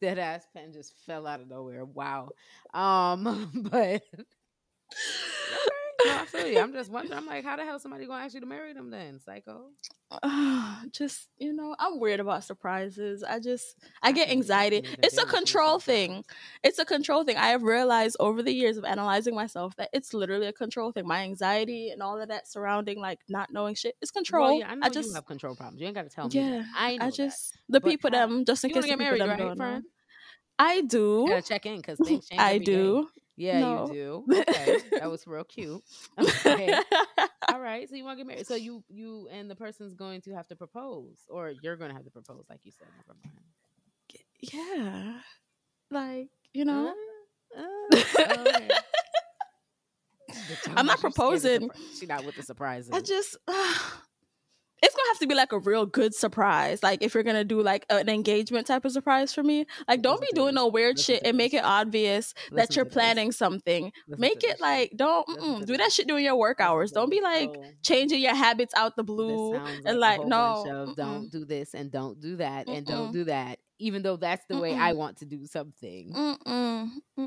Dead 0.00 0.18
ass 0.18 0.46
pen 0.54 0.72
just 0.72 0.94
fell 1.06 1.26
out 1.26 1.40
of 1.40 1.48
nowhere. 1.48 1.84
Wow. 1.84 2.30
Um, 2.72 3.50
but 3.70 4.02
no, 6.04 6.18
I 6.18 6.24
feel 6.26 6.46
you. 6.46 6.58
I'm 6.58 6.72
just 6.72 6.90
wondering. 6.90 7.18
I'm 7.18 7.26
like, 7.26 7.44
how 7.44 7.56
the 7.56 7.64
hell 7.64 7.78
somebody 7.78 8.06
gonna 8.06 8.24
ask 8.24 8.34
you 8.34 8.40
to 8.40 8.46
marry 8.46 8.72
them 8.72 8.90
then, 8.90 9.20
psycho? 9.20 9.70
Uh, 10.10 10.82
just 10.92 11.28
you 11.38 11.52
know, 11.52 11.74
I'm 11.78 12.00
weird 12.00 12.20
about 12.20 12.44
surprises. 12.44 13.22
I 13.22 13.40
just 13.40 13.76
I 14.02 14.12
get 14.12 14.28
anxiety. 14.28 14.82
It's 15.02 15.18
a 15.18 15.26
control 15.26 15.78
thing. 15.78 16.24
It's 16.62 16.78
a 16.78 16.84
control 16.84 17.24
thing. 17.24 17.36
I 17.36 17.48
have 17.48 17.62
realized 17.62 18.16
over 18.20 18.42
the 18.42 18.52
years 18.52 18.76
of 18.76 18.84
analyzing 18.84 19.34
myself 19.34 19.74
that 19.76 19.90
it's 19.92 20.14
literally 20.14 20.46
a 20.46 20.52
control 20.52 20.92
thing. 20.92 21.06
My 21.06 21.22
anxiety 21.22 21.90
and 21.90 22.02
all 22.02 22.20
of 22.20 22.28
that 22.28 22.48
surrounding 22.48 22.98
like 22.98 23.20
not 23.28 23.52
knowing 23.52 23.74
shit 23.74 23.96
is 24.02 24.10
control. 24.10 24.58
Well, 24.58 24.58
yeah, 24.60 24.74
I 24.82 24.86
I 24.86 24.88
just 24.90 25.14
have 25.14 25.26
control 25.26 25.54
problems. 25.56 25.80
You 25.80 25.86
ain't 25.86 25.96
got 25.96 26.02
to 26.02 26.10
tell 26.10 26.28
me. 26.28 26.34
Yeah, 26.34 26.58
that. 26.58 26.66
I 26.76 26.98
I 27.00 27.10
just 27.10 27.52
that. 27.52 27.58
the 27.68 27.80
but 27.80 27.90
people 27.90 28.10
them 28.10 28.44
just 28.44 28.64
in 28.64 28.70
case 28.70 28.84
get 28.84 28.98
married, 28.98 29.20
right, 29.20 29.56
friend? 29.56 29.84
I 30.58 30.82
do. 30.82 31.24
You 31.26 31.28
gotta 31.28 31.42
check 31.42 31.66
in 31.66 31.76
because 31.76 31.98
things 31.98 32.28
change. 32.28 32.40
I 32.40 32.58
do. 32.58 33.08
Yeah, 33.36 33.60
no. 33.60 33.86
you 33.86 33.92
do. 33.92 34.24
Okay, 34.48 34.78
that 34.92 35.10
was 35.10 35.26
real 35.26 35.44
cute. 35.44 35.82
Okay. 36.18 36.74
All 37.52 37.60
right, 37.60 37.88
so 37.88 37.94
you 37.96 38.04
want 38.04 38.18
to 38.18 38.24
get 38.24 38.28
married? 38.28 38.46
So 38.46 38.54
you 38.54 38.82
you 38.88 39.28
and 39.30 39.50
the 39.50 39.56
person's 39.56 39.94
going 39.94 40.20
to 40.22 40.32
have 40.34 40.46
to 40.48 40.56
propose, 40.56 41.18
or 41.28 41.52
you're 41.62 41.76
going 41.76 41.90
to 41.90 41.94
have 41.94 42.04
to 42.04 42.10
propose, 42.10 42.44
like 42.48 42.60
you 42.64 42.72
said. 42.72 42.88
Never 43.06 43.18
mind. 43.22 43.34
Yeah, 44.40 45.20
like 45.90 46.28
you 46.52 46.64
know. 46.64 46.92
Uh, 47.56 47.60
uh, 47.60 47.64
okay. 47.94 48.68
I'm 50.76 50.86
not 50.86 51.00
proposing. 51.00 51.70
She's 51.98 52.08
not 52.08 52.24
with 52.24 52.36
the 52.36 52.42
surprises. 52.42 52.90
I 52.92 53.00
just. 53.00 53.36
Uh, 53.48 53.74
it's 54.84 54.94
gonna 54.94 55.08
have 55.08 55.18
to 55.20 55.26
be 55.26 55.34
like 55.34 55.52
a 55.52 55.58
real 55.58 55.86
good 55.86 56.14
surprise. 56.14 56.82
Like 56.82 57.02
if 57.02 57.14
you're 57.14 57.22
gonna 57.22 57.42
do 57.44 57.62
like 57.62 57.86
an 57.88 58.08
engagement 58.10 58.66
type 58.66 58.84
of 58.84 58.92
surprise 58.92 59.32
for 59.32 59.42
me, 59.42 59.64
like 59.88 60.02
don't 60.02 60.20
be 60.20 60.28
doing 60.34 60.54
no 60.54 60.66
weird 60.68 60.98
shit 60.98 61.22
and 61.24 61.36
make 61.38 61.54
it 61.54 61.64
obvious 61.64 62.34
that 62.52 62.76
you're 62.76 62.84
planning 62.84 63.32
something. 63.32 63.90
Make 64.08 64.44
it 64.44 64.60
like 64.60 64.92
don't 64.94 65.66
do 65.66 65.76
that 65.78 65.90
shit 65.90 66.06
during 66.06 66.24
your 66.24 66.36
work 66.36 66.60
hours. 66.60 66.92
Don't 66.92 67.10
be 67.10 67.22
like 67.22 67.50
changing 67.82 68.20
your 68.20 68.34
habits 68.34 68.74
out 68.76 68.94
the 68.96 69.04
blue 69.04 69.54
and 69.86 69.98
like 69.98 70.24
no, 70.26 70.92
don't 70.96 71.30
do 71.32 71.44
this 71.46 71.72
and 71.74 71.90
don't 71.90 72.20
do 72.20 72.36
that 72.36 72.68
and 72.68 72.86
don't 72.86 73.12
do 73.12 73.24
that. 73.24 73.58
Even 73.78 74.02
though 74.02 74.16
that's 74.16 74.44
the 74.48 74.58
way 74.58 74.74
I 74.74 74.92
want 74.92 75.18
to 75.18 75.24
do 75.24 75.46
something. 75.46 76.12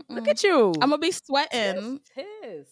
Look 0.10 0.27
at 0.27 0.43
you. 0.43 0.74
I'm 0.82 0.89
gonna 0.89 0.98
be 1.00 1.12
sweating. 1.12 2.00
Tisk, 2.15 2.67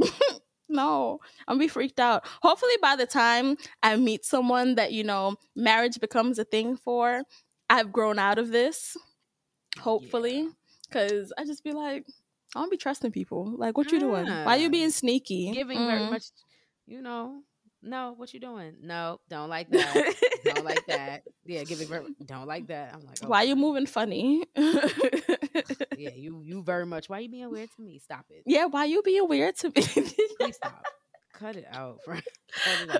tisk. 0.00 0.40
no, 0.68 1.20
I'm 1.46 1.58
be 1.58 1.68
freaked 1.68 2.00
out. 2.00 2.24
Hopefully, 2.42 2.74
by 2.80 2.96
the 2.96 3.06
time 3.06 3.56
I 3.82 3.96
meet 3.96 4.24
someone 4.24 4.74
that 4.76 4.92
you 4.92 5.04
know 5.04 5.36
marriage 5.56 6.00
becomes 6.00 6.38
a 6.38 6.44
thing 6.44 6.76
for, 6.76 7.22
I've 7.70 7.92
grown 7.92 8.18
out 8.18 8.38
of 8.38 8.50
this. 8.50 8.96
Hopefully, 9.78 10.48
because 10.88 11.32
yeah. 11.36 11.42
I 11.42 11.46
just 11.46 11.62
be 11.62 11.72
like, 11.72 12.06
I 12.54 12.60
don't 12.60 12.70
be 12.70 12.76
trusting 12.76 13.12
people. 13.12 13.54
Like, 13.56 13.76
what 13.76 13.92
you 13.92 14.00
doing? 14.00 14.26
Why 14.26 14.56
you 14.56 14.70
being 14.70 14.90
sneaky? 14.90 15.52
Giving 15.52 15.78
mm. 15.78 15.86
very 15.86 16.10
much, 16.10 16.24
you 16.86 17.02
know. 17.02 17.42
No, 17.82 18.14
what 18.16 18.34
you 18.34 18.40
doing? 18.40 18.74
No, 18.82 19.20
don't 19.28 19.48
like 19.48 19.70
that. 19.70 20.14
don't 20.44 20.64
like 20.64 20.84
that. 20.86 21.22
Yeah, 21.44 21.64
give 21.64 21.80
it. 21.80 22.26
don't 22.26 22.46
like 22.46 22.66
that. 22.68 22.94
I'm 22.94 23.00
like, 23.00 23.18
oh. 23.22 23.28
why 23.28 23.42
you 23.42 23.56
moving 23.56 23.86
funny? 23.86 24.44
yeah, 24.56 26.10
you 26.14 26.42
you 26.44 26.62
very 26.62 26.86
much. 26.86 27.08
Why 27.08 27.20
you 27.20 27.28
being 27.28 27.50
weird 27.50 27.70
to 27.76 27.82
me? 27.82 27.98
Stop 27.98 28.26
it. 28.30 28.42
Yeah, 28.46 28.66
why 28.66 28.86
you 28.86 29.02
being 29.02 29.28
weird 29.28 29.56
to 29.58 29.68
me? 29.68 29.82
Please 30.40 30.56
stop. 30.56 30.84
Cut 31.34 31.54
it 31.54 31.66
out, 31.70 31.98
friend. 32.04 32.22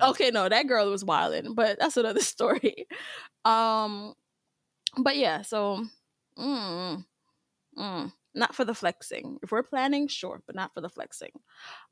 Okay, 0.00 0.30
no, 0.30 0.48
that 0.48 0.68
girl 0.68 0.88
was 0.90 1.04
wilding, 1.04 1.54
but 1.54 1.78
that's 1.80 1.96
another 1.96 2.20
story. 2.20 2.86
Um, 3.44 4.14
but 4.96 5.16
yeah, 5.16 5.42
so 5.42 5.84
mm, 6.38 7.04
mm, 7.76 8.12
not 8.34 8.54
for 8.54 8.64
the 8.64 8.74
flexing. 8.74 9.38
If 9.42 9.50
we're 9.50 9.64
planning, 9.64 10.06
sure, 10.06 10.40
but 10.46 10.54
not 10.54 10.72
for 10.72 10.80
the 10.80 10.88
flexing. 10.88 11.32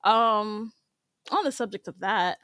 Um, 0.05 0.73
on 1.31 1.45
the 1.45 1.53
subject 1.53 1.89
of 1.89 1.99
that, 2.01 2.39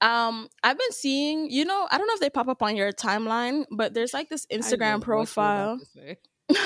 um, 0.00 0.48
I've 0.62 0.78
been 0.78 0.92
seeing, 0.92 1.50
you 1.50 1.64
know, 1.64 1.88
I 1.90 1.98
don't 1.98 2.06
know 2.06 2.14
if 2.14 2.20
they 2.20 2.30
pop 2.30 2.48
up 2.48 2.62
on 2.62 2.76
your 2.76 2.92
timeline, 2.92 3.64
but 3.70 3.94
there's 3.94 4.14
like 4.14 4.28
this 4.28 4.46
Instagram 4.46 5.00
profile. 5.00 5.78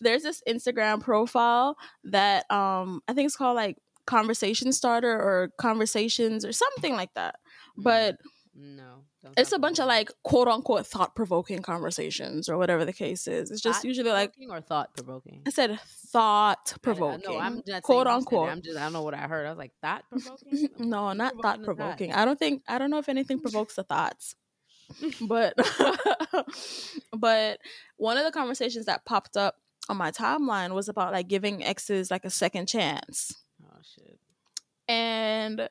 there's 0.00 0.22
this 0.22 0.42
Instagram 0.48 1.00
profile 1.00 1.76
that 2.04 2.50
um 2.50 3.00
I 3.06 3.12
think 3.12 3.26
it's 3.26 3.36
called 3.36 3.56
like 3.56 3.76
conversation 4.06 4.72
starter 4.72 5.12
or 5.12 5.50
conversations 5.58 6.44
or 6.44 6.52
something 6.52 6.94
like 6.94 7.14
that. 7.14 7.36
Mm-hmm. 7.72 7.82
But 7.82 8.16
No. 8.54 9.04
Don't 9.24 9.38
It's 9.38 9.52
a 9.52 9.58
bunch 9.58 9.78
of 9.80 9.86
like 9.86 10.10
quote 10.22 10.48
unquote 10.48 10.86
thought 10.86 11.14
provoking 11.16 11.62
conversations 11.62 12.48
or 12.48 12.56
whatever 12.56 12.84
the 12.84 12.92
case 12.92 13.26
is. 13.26 13.50
It's 13.50 13.60
just 13.60 13.80
Thought 13.80 13.88
usually 13.88 14.10
like 14.10 14.34
or 14.48 14.60
thought 14.60 14.94
provoking. 14.94 15.42
I 15.46 15.50
said 15.50 15.80
thought 15.80 16.74
provoking. 16.82 17.22
No, 17.28 17.38
I'm 17.38 17.62
just 17.66 17.82
quote 17.82 18.06
saying 18.06 18.16
you 18.16 18.22
said 18.22 18.36
it. 18.36 18.38
unquote. 18.38 18.48
I'm 18.50 18.62
just 18.62 18.78
I 18.78 18.82
don't 18.84 18.92
know 18.92 19.02
what 19.02 19.14
I 19.14 19.26
heard. 19.26 19.46
I 19.46 19.50
was 19.50 19.58
like 19.58 19.72
thought 19.82 20.04
provoking. 20.10 20.68
no, 20.78 21.12
not 21.12 21.34
provoking 21.34 21.42
thought 21.42 21.58
the 21.60 21.64
thought? 21.66 21.76
provoking. 21.76 22.12
I 22.12 22.24
don't 22.24 22.38
think 22.38 22.62
I 22.68 22.78
don't 22.78 22.90
know 22.90 22.98
if 22.98 23.08
anything 23.08 23.40
provokes 23.40 23.74
the 23.74 23.82
thoughts. 23.82 24.36
but 25.22 25.54
but 27.16 27.58
one 27.96 28.16
of 28.18 28.24
the 28.24 28.30
conversations 28.32 28.86
that 28.86 29.04
popped 29.04 29.36
up 29.36 29.56
on 29.88 29.96
my 29.96 30.10
timeline 30.10 30.74
was 30.74 30.88
about 30.88 31.12
like 31.12 31.28
giving 31.28 31.64
exes 31.64 32.10
like 32.10 32.24
a 32.24 32.30
second 32.30 32.66
chance. 32.66 33.34
Oh 33.64 33.80
shit. 33.82 34.18
And 34.88 35.68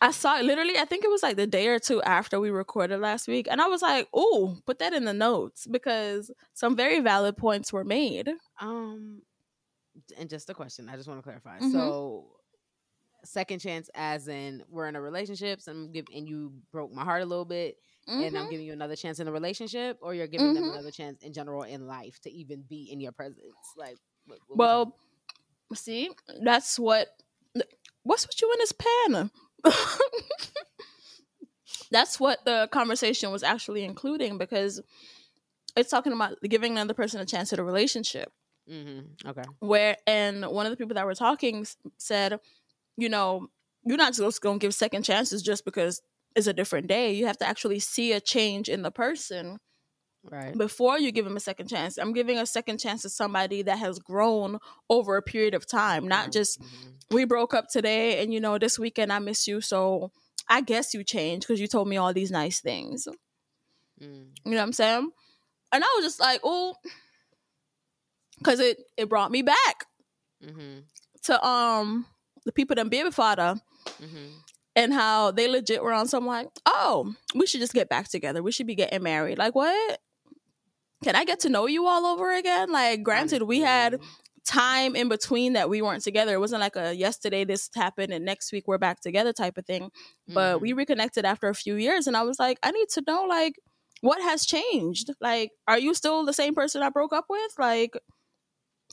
I 0.00 0.10
saw 0.10 0.38
it 0.38 0.44
literally, 0.44 0.76
I 0.78 0.84
think 0.84 1.04
it 1.04 1.10
was 1.10 1.22
like 1.22 1.36
the 1.36 1.46
day 1.46 1.68
or 1.68 1.78
two 1.78 2.02
after 2.02 2.40
we 2.40 2.50
recorded 2.50 2.98
last 3.00 3.28
week. 3.28 3.46
And 3.50 3.60
I 3.60 3.66
was 3.68 3.82
like, 3.82 4.08
oh, 4.12 4.56
put 4.66 4.78
that 4.80 4.92
in 4.92 5.04
the 5.04 5.12
notes 5.14 5.66
because 5.66 6.30
some 6.54 6.76
very 6.76 7.00
valid 7.00 7.36
points 7.36 7.72
were 7.72 7.84
made. 7.84 8.30
Um, 8.60 9.22
and 10.18 10.28
just 10.28 10.48
a 10.50 10.54
question. 10.54 10.88
I 10.88 10.96
just 10.96 11.08
want 11.08 11.18
to 11.18 11.22
clarify. 11.22 11.58
Mhm. 11.60 11.70
So, 11.72 12.36
second 13.24 13.60
chance, 13.60 13.88
as 13.94 14.26
in 14.28 14.62
we're 14.68 14.88
in 14.88 14.96
a 14.96 15.00
relationship, 15.00 15.60
and 15.66 15.76
I'm 15.76 15.92
give, 15.92 16.06
and 16.14 16.28
you 16.28 16.52
broke 16.72 16.92
my 16.92 17.04
heart 17.04 17.22
a 17.22 17.26
little 17.26 17.44
bit, 17.44 17.76
and 18.08 18.36
I'm 18.36 18.46
Mhm. 18.46 18.50
giving 18.50 18.66
you 18.66 18.72
another 18.72 18.96
chance 18.96 19.20
in 19.20 19.28
a 19.28 19.32
relationship, 19.32 19.98
or 20.00 20.12
you're 20.14 20.26
giving 20.26 20.54
them 20.54 20.64
Mhm. 20.64 20.72
another 20.72 20.90
chance 20.90 21.22
in 21.22 21.32
general 21.32 21.62
in 21.62 21.86
life 21.86 22.18
to 22.22 22.30
even 22.32 22.62
be 22.62 22.90
in 22.90 22.98
your 23.00 23.12
presence. 23.12 23.54
Like, 23.76 23.96
what, 24.26 24.38
what 24.48 24.58
Well, 24.58 24.98
see, 25.74 26.10
that's 26.42 26.78
what. 26.78 27.08
What's 28.04 28.26
with 28.26 28.42
you 28.42 28.50
in 28.52 28.58
this 28.58 28.72
pen? 28.72 29.30
that's 31.90 32.18
what 32.18 32.44
the 32.44 32.68
conversation 32.72 33.30
was 33.30 33.42
actually 33.42 33.84
including 33.84 34.38
because 34.38 34.80
it's 35.76 35.90
talking 35.90 36.12
about 36.12 36.36
giving 36.42 36.72
another 36.72 36.94
person 36.94 37.20
a 37.20 37.26
chance 37.26 37.52
at 37.52 37.58
a 37.58 37.64
relationship. 37.64 38.32
Mm-hmm. 38.70 39.28
Okay. 39.28 39.42
where 39.58 39.96
and 40.06 40.46
one 40.46 40.66
of 40.66 40.70
the 40.70 40.76
people 40.76 40.94
that 40.94 41.04
were 41.04 41.16
talking 41.16 41.66
said 41.98 42.38
you 42.96 43.08
know 43.08 43.48
you're 43.84 43.96
not 43.96 44.14
just 44.14 44.40
gonna 44.40 44.58
give 44.60 44.72
second 44.72 45.02
chances 45.02 45.42
just 45.42 45.64
because 45.64 46.00
it's 46.36 46.46
a 46.46 46.52
different 46.52 46.86
day 46.86 47.12
you 47.12 47.26
have 47.26 47.38
to 47.38 47.48
actually 47.48 47.80
see 47.80 48.12
a 48.12 48.20
change 48.20 48.68
in 48.68 48.82
the 48.82 48.92
person 48.92 49.58
Right. 50.30 50.56
before 50.56 50.98
you 50.98 51.10
give 51.12 51.24
them 51.24 51.36
a 51.36 51.40
second 51.40 51.68
chance 51.68 51.98
i'm 51.98 52.12
giving 52.12 52.38
a 52.38 52.46
second 52.46 52.78
chance 52.78 53.02
to 53.02 53.10
somebody 53.10 53.62
that 53.62 53.78
has 53.78 53.98
grown 53.98 54.58
over 54.88 55.16
a 55.16 55.22
period 55.22 55.52
of 55.52 55.66
time 55.66 56.06
not 56.06 56.30
just 56.32 56.60
Mhm. 56.60 56.94
we 57.10 57.24
broke 57.24 57.52
up 57.54 57.66
today 57.68 58.22
and 58.22 58.32
you 58.32 58.40
know 58.40 58.56
this 58.56 58.78
weekend 58.78 59.12
i 59.12 59.18
miss 59.18 59.48
you 59.48 59.60
so 59.60 60.12
i 60.48 60.60
guess 60.60 60.94
you 60.94 61.02
changed 61.02 61.46
because 61.46 61.60
you 61.60 61.66
told 61.66 61.88
me 61.88 61.96
all 61.96 62.12
these 62.12 62.30
nice 62.30 62.60
things 62.60 63.06
Mm. 64.00 64.28
you 64.44 64.50
know 64.52 64.56
what 64.58 64.62
i'm 64.62 64.72
saying 64.72 65.10
and 65.72 65.84
i 65.84 65.92
was 65.96 66.04
just 66.04 66.20
like 66.20 66.40
oh 66.44 66.76
because 68.38 68.60
it 68.60 68.78
it 68.96 69.08
brought 69.08 69.30
me 69.30 69.42
back 69.42 69.86
Mhm. 70.42 70.84
to 71.24 71.44
um 71.46 72.06
the 72.44 72.52
people 72.52 72.74
that 72.76 72.88
baby 72.90 73.10
father 73.10 73.60
Mhm. 74.00 74.32
and 74.76 74.92
how 74.92 75.30
they 75.30 75.46
legit 75.48 75.82
were 75.82 75.92
on 75.92 76.08
some 76.08 76.26
like, 76.26 76.48
oh, 76.66 77.14
we 77.34 77.46
should 77.46 77.60
just 77.60 77.74
get 77.74 77.88
back 77.88 78.08
together. 78.08 78.42
We 78.42 78.50
should 78.52 78.66
be 78.66 78.74
getting 78.74 79.02
married. 79.02 79.38
Like 79.38 79.54
what? 79.54 80.00
Can 81.02 81.16
I 81.16 81.24
get 81.24 81.40
to 81.40 81.48
know 81.48 81.66
you 81.66 81.86
all 81.86 82.06
over 82.06 82.32
again? 82.34 82.70
Like, 82.70 83.02
granted, 83.02 83.42
we 83.42 83.60
had 83.60 84.00
time 84.44 84.96
in 84.96 85.08
between 85.08 85.52
that 85.54 85.68
we 85.68 85.82
weren't 85.82 86.02
together. 86.02 86.34
It 86.34 86.40
wasn't 86.40 86.60
like 86.60 86.76
a 86.76 86.94
yesterday 86.94 87.44
this 87.44 87.70
happened 87.74 88.12
and 88.12 88.24
next 88.24 88.52
week 88.52 88.64
we're 88.66 88.78
back 88.78 89.00
together 89.00 89.32
type 89.32 89.56
of 89.58 89.66
thing. 89.66 89.90
But 90.28 90.58
Mhm. 90.58 90.60
we 90.60 90.72
reconnected 90.72 91.24
after 91.24 91.48
a 91.48 91.54
few 91.54 91.76
years, 91.76 92.06
and 92.06 92.16
I 92.16 92.22
was 92.22 92.38
like, 92.38 92.58
I 92.62 92.70
need 92.70 92.88
to 92.90 93.02
know 93.06 93.22
like 93.24 93.58
what 94.00 94.20
has 94.20 94.44
changed. 94.46 95.10
Like, 95.20 95.52
are 95.68 95.78
you 95.78 95.94
still 95.94 96.24
the 96.24 96.32
same 96.32 96.54
person 96.54 96.82
I 96.82 96.88
broke 96.90 97.12
up 97.12 97.26
with? 97.28 97.52
Like, 97.58 97.96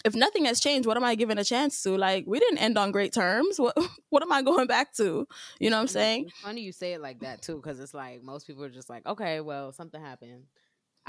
if 0.06 0.16
nothing 0.16 0.46
has 0.46 0.60
changed, 0.62 0.88
what 0.88 0.98
am 0.98 1.04
I 1.04 1.16
giving 1.16 1.38
a 1.38 1.44
chance 1.44 1.82
to? 1.84 1.98
Like, 1.98 2.24
we 2.26 2.40
didn't 2.40 2.60
end 2.60 2.78
on 2.78 2.92
great 2.92 3.14
terms. 3.14 3.60
What 3.60 3.76
what 4.10 4.24
am 4.24 4.32
I 4.32 4.42
going 4.42 4.68
back 4.68 4.94
to? 4.96 5.28
You 5.60 5.70
know 5.70 5.78
what 5.78 5.82
I'm 5.82 5.88
saying? 5.88 6.26
It's 6.28 6.40
funny 6.40 6.62
you 6.62 6.72
say 6.72 6.94
it 6.94 7.02
like 7.02 7.20
that 7.22 7.42
too, 7.42 7.56
because 7.58 7.80
it's 7.80 7.94
like 7.94 8.24
most 8.24 8.48
people 8.48 8.64
are 8.64 8.70
just 8.70 8.90
like, 8.90 9.06
okay, 9.06 9.42
well, 9.42 9.72
something 9.74 10.02
happened. 10.02 10.46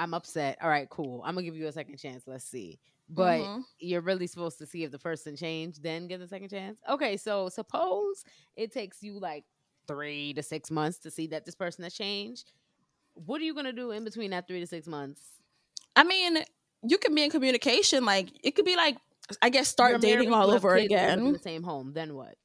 I'm 0.00 0.14
upset. 0.14 0.57
All 0.62 0.69
right, 0.71 0.88
cool. 0.88 1.23
I'm 1.25 1.35
gonna 1.35 1.45
give 1.45 1.57
you 1.57 1.66
a 1.66 1.73
second 1.73 1.99
chance. 1.99 2.25
Let's 2.26 2.45
see. 2.45 2.80
But 3.11 3.40
Mhm. 3.40 3.64
you're 3.80 4.00
really 4.00 4.26
supposed 4.26 4.57
to 4.59 4.66
see 4.66 4.83
if 4.85 4.90
the 4.90 4.99
person 4.99 5.37
changed, 5.37 5.83
then 5.83 6.07
give 6.09 6.21
the 6.21 6.28
second 6.28 6.49
chance. 6.49 6.80
Okay, 6.88 7.16
so 7.16 7.49
suppose 7.50 8.25
it 8.57 8.73
takes 8.73 9.02
you 9.02 9.19
like 9.19 9.45
three 9.87 10.33
to 10.35 10.42
six 10.42 10.71
months 10.71 10.99
to 11.00 11.11
see 11.11 11.26
that 11.26 11.45
this 11.45 11.54
person 11.54 11.85
has 11.85 11.92
changed. 11.92 12.52
What 13.14 13.40
are 13.40 13.45
you 13.45 13.52
gonna 13.54 13.73
do 13.73 13.90
in 13.90 14.04
between 14.04 14.30
that 14.30 14.47
three 14.49 14.61
to 14.61 14.66
six 14.66 14.87
months? 14.87 15.21
I 15.97 16.04
mean, 16.04 16.38
you 16.83 16.97
can 16.97 17.14
be 17.14 17.25
in 17.25 17.30
communication. 17.30 18.04
Like, 18.07 18.30
it 18.42 18.52
could 18.52 18.64
be 18.64 18.76
like, 18.76 18.97
I 19.42 19.50
guess, 19.50 19.69
start 19.69 19.90
You're 19.90 19.99
dating 19.99 20.33
all 20.33 20.50
over 20.50 20.71
live 20.71 20.78
in 20.78 20.85
again. 20.87 21.33
the 21.33 21.38
same 21.40 21.62
home. 21.62 21.92
Then 21.92 22.14
what? 22.14 22.37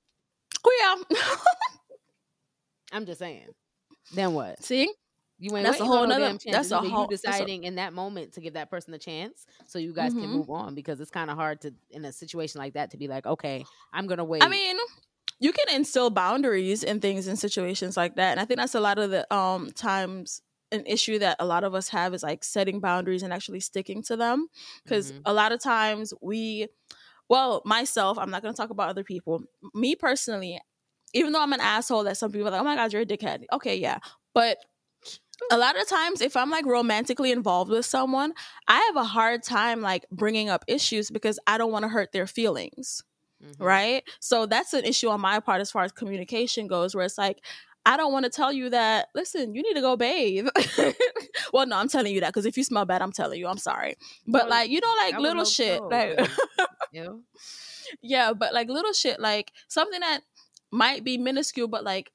Oh 0.66 1.06
yeah. 1.10 1.18
I'm 2.92 3.06
just 3.06 3.20
saying. 3.20 3.48
Then 4.14 4.34
what? 4.34 4.62
See, 4.64 4.92
You 5.38 5.56
ain't 5.58 5.66
That's 5.66 5.80
a 5.82 5.86
whole 5.86 6.08
no 6.08 6.18
chance. 6.18 6.46
that's 6.46 6.72
a 6.72 6.78
whole- 6.80 7.02
You 7.04 7.08
that's 7.10 7.24
a- 7.26 7.28
deciding 7.32 7.64
in 7.66 7.76
that 7.76 7.92
moment 7.94 8.34
to 8.34 8.42
give 8.42 8.54
that 8.54 8.70
person 8.70 8.94
a 8.94 8.98
chance, 8.98 9.46
so 9.68 9.80
you 9.80 9.94
guys 9.94 10.14
can 10.14 10.24
Mhm. 10.24 10.30
move 10.32 10.50
on 10.50 10.76
because 10.76 11.00
it's 11.02 11.12
kind 11.12 11.30
of 11.30 11.36
hard 11.36 11.62
to 11.62 11.74
in 11.90 12.06
a 12.06 12.12
situation 12.14 12.60
like 12.60 12.74
that 12.76 12.92
to 12.92 12.98
be 12.98 13.08
like, 13.08 13.26
okay, 13.26 13.66
I'm 13.92 14.08
gonna 14.08 14.24
wait. 14.24 14.44
I 14.44 14.48
mean, 14.48 14.78
you 15.40 15.52
can 15.52 15.76
instill 15.76 16.10
boundaries 16.10 16.84
and 16.86 17.02
things 17.02 17.28
in 17.28 17.36
situations 17.36 17.98
like 17.98 18.16
that, 18.16 18.32
and 18.32 18.40
I 18.40 18.46
think 18.46 18.60
that's 18.60 18.76
a 18.76 18.80
lot 18.80 18.98
of 18.98 19.10
the 19.12 19.32
um 19.34 19.72
times 19.72 20.42
an 20.72 20.86
issue 20.88 21.20
that 21.20 21.36
a 21.40 21.46
lot 21.46 21.64
of 21.64 21.76
us 21.76 21.90
have 21.90 22.14
is 22.14 22.24
like 22.24 22.44
setting 22.44 22.80
boundaries 22.80 23.22
and 23.22 23.32
actually 23.34 23.60
sticking 23.60 24.02
to 24.04 24.16
them 24.18 24.48
because 24.84 25.12
Mhm. 25.12 25.22
a 25.26 25.34
lot 25.34 25.52
of 25.52 25.62
times 25.62 26.14
we 26.22 26.68
well 27.30 27.62
myself 27.66 28.18
i'm 28.18 28.30
not 28.32 28.42
going 28.42 28.54
to 28.54 28.58
talk 28.60 28.72
about 28.72 28.90
other 28.90 29.04
people 29.04 29.42
me 29.74 29.96
personally 29.96 30.60
even 31.14 31.32
though 31.32 31.42
i'm 31.42 31.54
an 31.54 31.62
asshole 31.62 32.04
that 32.04 32.18
some 32.18 32.32
people 32.32 32.48
are 32.48 32.52
like 32.52 32.62
oh 32.62 32.64
my 32.64 32.76
god 32.76 32.92
you're 32.92 33.04
a 33.04 33.06
dickhead 33.06 33.46
okay 33.54 33.76
yeah 33.78 34.00
but 34.34 34.58
a 35.52 35.58
lot 35.58 35.80
of 35.80 35.88
times 35.88 36.22
if 36.22 36.38
i'm 36.38 36.50
like 36.50 36.66
romantically 36.66 37.32
involved 37.32 37.70
with 37.70 37.86
someone 37.86 38.34
i 38.68 38.80
have 38.88 38.96
a 38.96 39.04
hard 39.04 39.44
time 39.44 39.82
like 39.82 40.06
bringing 40.10 40.50
up 40.50 40.64
issues 40.68 41.12
because 41.12 41.38
i 41.46 41.58
don't 41.58 41.72
want 41.72 41.84
to 41.84 41.90
hurt 41.90 42.12
their 42.14 42.26
feelings 42.28 43.04
Mhm. 43.44 43.56
right? 43.60 44.04
So 44.20 44.46
that's 44.46 44.74
an 44.74 44.86
issue 44.86 45.10
on 45.10 45.22
my 45.22 45.40
part 45.40 45.62
as 45.62 45.72
far 45.72 45.84
as 45.84 45.92
communication 45.92 46.68
goes, 46.68 46.96
where 46.96 47.06
it's 47.06 47.18
like, 47.18 47.42
I 47.86 47.98
don't 47.98 48.12
want 48.12 48.26
to 48.26 48.32
tell 48.32 48.52
you 48.52 48.70
that, 48.72 49.10
listen, 49.14 49.54
you 49.54 49.62
need 49.62 49.76
to 49.76 49.82
go 49.82 49.96
bathe. 49.96 50.48
well, 51.54 51.68
no, 51.68 51.78
I'm 51.78 51.88
telling 51.88 52.14
you 52.14 52.22
that 52.22 52.30
because 52.30 52.46
if 52.46 52.58
you 52.58 52.64
smell 52.64 52.86
bad, 52.86 53.02
I'm 53.02 53.12
telling 53.12 53.40
you, 53.40 53.48
I'm 53.48 53.60
sorry. 53.60 53.96
But 54.26 54.44
Well, 54.44 54.50
like, 54.50 54.70
you 54.72 54.82
know, 54.82 54.94
like 55.04 55.20
little 55.20 55.46
shit. 55.46 55.82
Like, 55.84 56.18
know? 56.94 57.22
yeah, 58.02 58.34
but 58.34 58.54
like 58.54 58.70
little 58.70 58.94
shit, 58.94 59.20
like 59.20 59.52
something 59.68 60.00
that 60.00 60.22
might 60.72 61.04
be 61.04 61.18
minuscule, 61.18 61.68
but 61.68 61.84
like, 61.84 62.12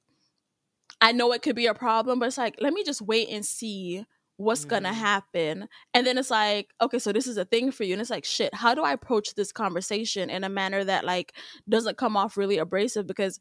I 1.01 1.13
know 1.13 1.33
it 1.33 1.43
could 1.43 1.57
be 1.57 1.67
a 1.67 1.75
problem, 1.75 2.19
but 2.19 2.27
it's 2.27 2.39
like, 2.39 2.57
let 2.61 2.73
me 2.73 2.85
just 2.85 3.01
wait 3.01 3.29
and 3.31 3.45
see 3.45 4.05
what's 4.37 4.65
gonna 4.65 4.91
Mhm. 4.91 4.95
happen. 4.95 5.69
And 5.93 6.07
then 6.07 6.17
it's 6.17 6.31
like, 6.31 6.71
okay, 6.81 6.99
so 6.99 7.13
this 7.13 7.27
is 7.27 7.37
a 7.37 7.45
thing 7.45 7.71
for 7.73 7.85
you. 7.85 7.93
And 7.93 8.01
it's 8.01 8.11
like, 8.11 8.25
shit, 8.25 8.55
how 8.55 8.75
do 8.75 8.83
I 8.83 8.93
approach 8.93 9.35
this 9.35 9.53
conversation 9.53 10.31
in 10.31 10.45
a 10.45 10.49
manner 10.49 10.83
that 10.85 11.05
like 11.05 11.35
doesn't 11.69 11.99
come 11.99 12.17
off 12.17 12.37
really 12.37 12.57
abrasive? 12.59 13.07
Because 13.07 13.39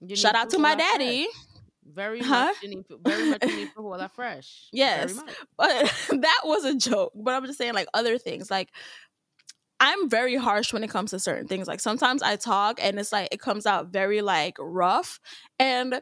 You 0.00 0.14
shout 0.16 0.34
out 0.36 0.50
to 0.50 0.58
my 0.58 0.74
fresh. 0.74 0.78
daddy. 0.92 1.28
Very 1.84 2.20
Huh? 2.22 2.46
much, 2.46 2.62
need, 2.62 2.84
very 3.02 3.24
much 3.24 3.42
you 3.46 3.52
need 3.54 3.68
who 3.76 3.92
are 3.92 4.08
fresh. 4.08 4.68
Yes. 4.72 5.12
Very 5.12 5.26
much. 5.26 5.36
But 5.56 5.92
that 6.22 6.40
was 6.44 6.64
a 6.64 6.74
joke. 6.76 7.12
But 7.14 7.34
I'm 7.34 7.46
just 7.46 7.58
saying, 7.58 7.74
like 7.74 7.88
other 7.94 8.18
things, 8.18 8.50
like 8.50 8.68
I'm 9.80 10.08
very 10.10 10.36
harsh 10.36 10.72
when 10.72 10.82
it 10.84 10.90
comes 10.90 11.10
to 11.12 11.18
certain 11.18 11.46
things. 11.46 11.66
Like 11.68 11.80
sometimes 11.80 12.22
I 12.22 12.36
talk 12.36 12.78
and 12.82 12.98
it's 12.98 13.12
like 13.12 13.28
it 13.32 13.40
comes 13.40 13.64
out 13.64 13.88
very 13.88 14.22
like 14.22 14.56
rough, 14.58 15.18
and 15.58 16.00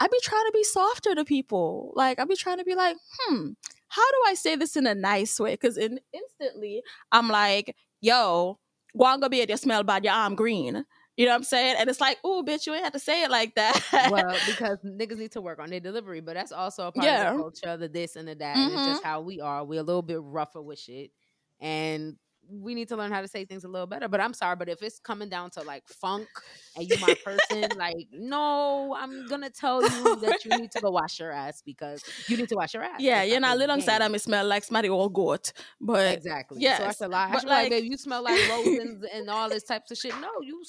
I 0.00 0.08
be 0.08 0.18
trying 0.22 0.44
to 0.46 0.52
be 0.52 0.64
softer 0.64 1.14
to 1.14 1.24
people. 1.24 1.92
Like 1.94 2.18
I 2.18 2.24
be 2.24 2.36
trying 2.36 2.58
to 2.58 2.64
be 2.64 2.74
like, 2.74 2.96
hmm, 3.20 3.50
how 3.88 4.10
do 4.10 4.16
I 4.26 4.34
say 4.34 4.56
this 4.56 4.76
in 4.76 4.86
a 4.86 4.94
nice 4.94 5.38
way? 5.38 5.52
Because 5.52 5.76
in 5.78 6.00
instantly 6.12 6.82
I'm 7.12 7.28
like, 7.28 7.74
yo, 8.00 8.58
guanga 8.98 9.30
be 9.30 9.44
you 9.48 9.56
smell 9.56 9.84
bad, 9.84 10.04
your 10.04 10.14
arm 10.14 10.34
green. 10.34 10.84
You 11.16 11.26
know 11.26 11.30
what 11.32 11.36
I'm 11.36 11.44
saying? 11.44 11.76
And 11.78 11.88
it's 11.88 12.00
like, 12.00 12.18
oh, 12.24 12.42
bitch, 12.44 12.66
you 12.66 12.74
ain't 12.74 12.82
have 12.82 12.92
to 12.94 12.98
say 12.98 13.22
it 13.22 13.30
like 13.30 13.54
that. 13.54 13.80
well, 14.10 14.40
because 14.40 14.78
niggas 14.84 15.16
need 15.18 15.30
to 15.32 15.40
work 15.40 15.60
on 15.60 15.70
their 15.70 15.78
delivery, 15.78 16.20
but 16.20 16.34
that's 16.34 16.50
also 16.50 16.88
a 16.88 16.92
part 16.92 17.06
Yeah. 17.06 17.20
of 17.20 17.28
the 17.28 17.36
culture, 17.36 17.76
the 17.76 17.88
this 17.88 18.16
and 18.16 18.26
the 18.26 18.34
that. 18.34 18.62
And 18.62 18.72
it's 18.72 18.82
just 18.84 19.00
how 19.02 19.20
we 19.20 19.40
are. 19.40 19.64
We're 19.64 19.80
a 19.80 19.84
little 19.84 20.02
bit 20.02 20.18
rougher 20.20 20.60
with 20.60 20.80
shit. 20.80 21.12
And 21.60 22.16
we 22.48 22.74
need 22.74 22.88
to 22.88 22.96
learn 22.96 23.10
how 23.12 23.20
to 23.20 23.28
say 23.28 23.44
things 23.44 23.64
a 23.64 23.68
little 23.68 23.86
better. 23.86 24.08
But 24.08 24.20
I'm 24.20 24.34
sorry, 24.34 24.56
but 24.56 24.68
if 24.68 24.82
it's 24.82 24.98
coming 24.98 25.28
down 25.28 25.50
to 25.50 25.62
like 25.62 25.86
funk 25.88 26.28
and 26.76 26.88
you 26.88 26.96
my 27.00 27.14
person, 27.24 27.68
like, 27.76 28.08
no, 28.12 28.94
I'm 28.98 29.26
gonna 29.28 29.50
tell 29.50 29.82
you 29.82 30.16
that 30.16 30.44
you 30.44 30.56
need 30.58 30.70
to 30.72 30.80
go 30.80 30.90
wash 30.90 31.18
your 31.20 31.32
ass 31.32 31.62
because 31.64 32.02
you 32.28 32.36
need 32.36 32.48
to 32.48 32.56
wash 32.56 32.74
your 32.74 32.82
ass. 32.82 33.00
yeah, 33.00 33.22
you're 33.22 33.40
not 33.40 33.56
little 33.58 33.76
game. 33.76 33.84
side 33.84 34.02
of 34.02 34.10
me 34.10 34.18
smell 34.18 34.46
like 34.46 34.64
somebody 34.64 34.88
old 34.88 35.12
goat. 35.14 35.52
But 35.80 36.14
Exactly. 36.16 36.60
So 36.60 36.66
I 36.66 36.70
yes, 36.70 36.98
should 36.98 37.10
lie. 37.10 37.28
I 37.28 37.32
but 37.32 37.44
like, 37.44 37.50
like- 37.64 37.70
babe, 37.70 37.84
you 37.84 37.96
smell 37.96 38.22
like 38.22 38.40
roses 38.48 39.04
and 39.14 39.28
all 39.30 39.48
this 39.48 39.64
types 39.64 39.90
of 39.90 39.98
shit. 39.98 40.14
No, 40.20 40.30
you 40.42 40.62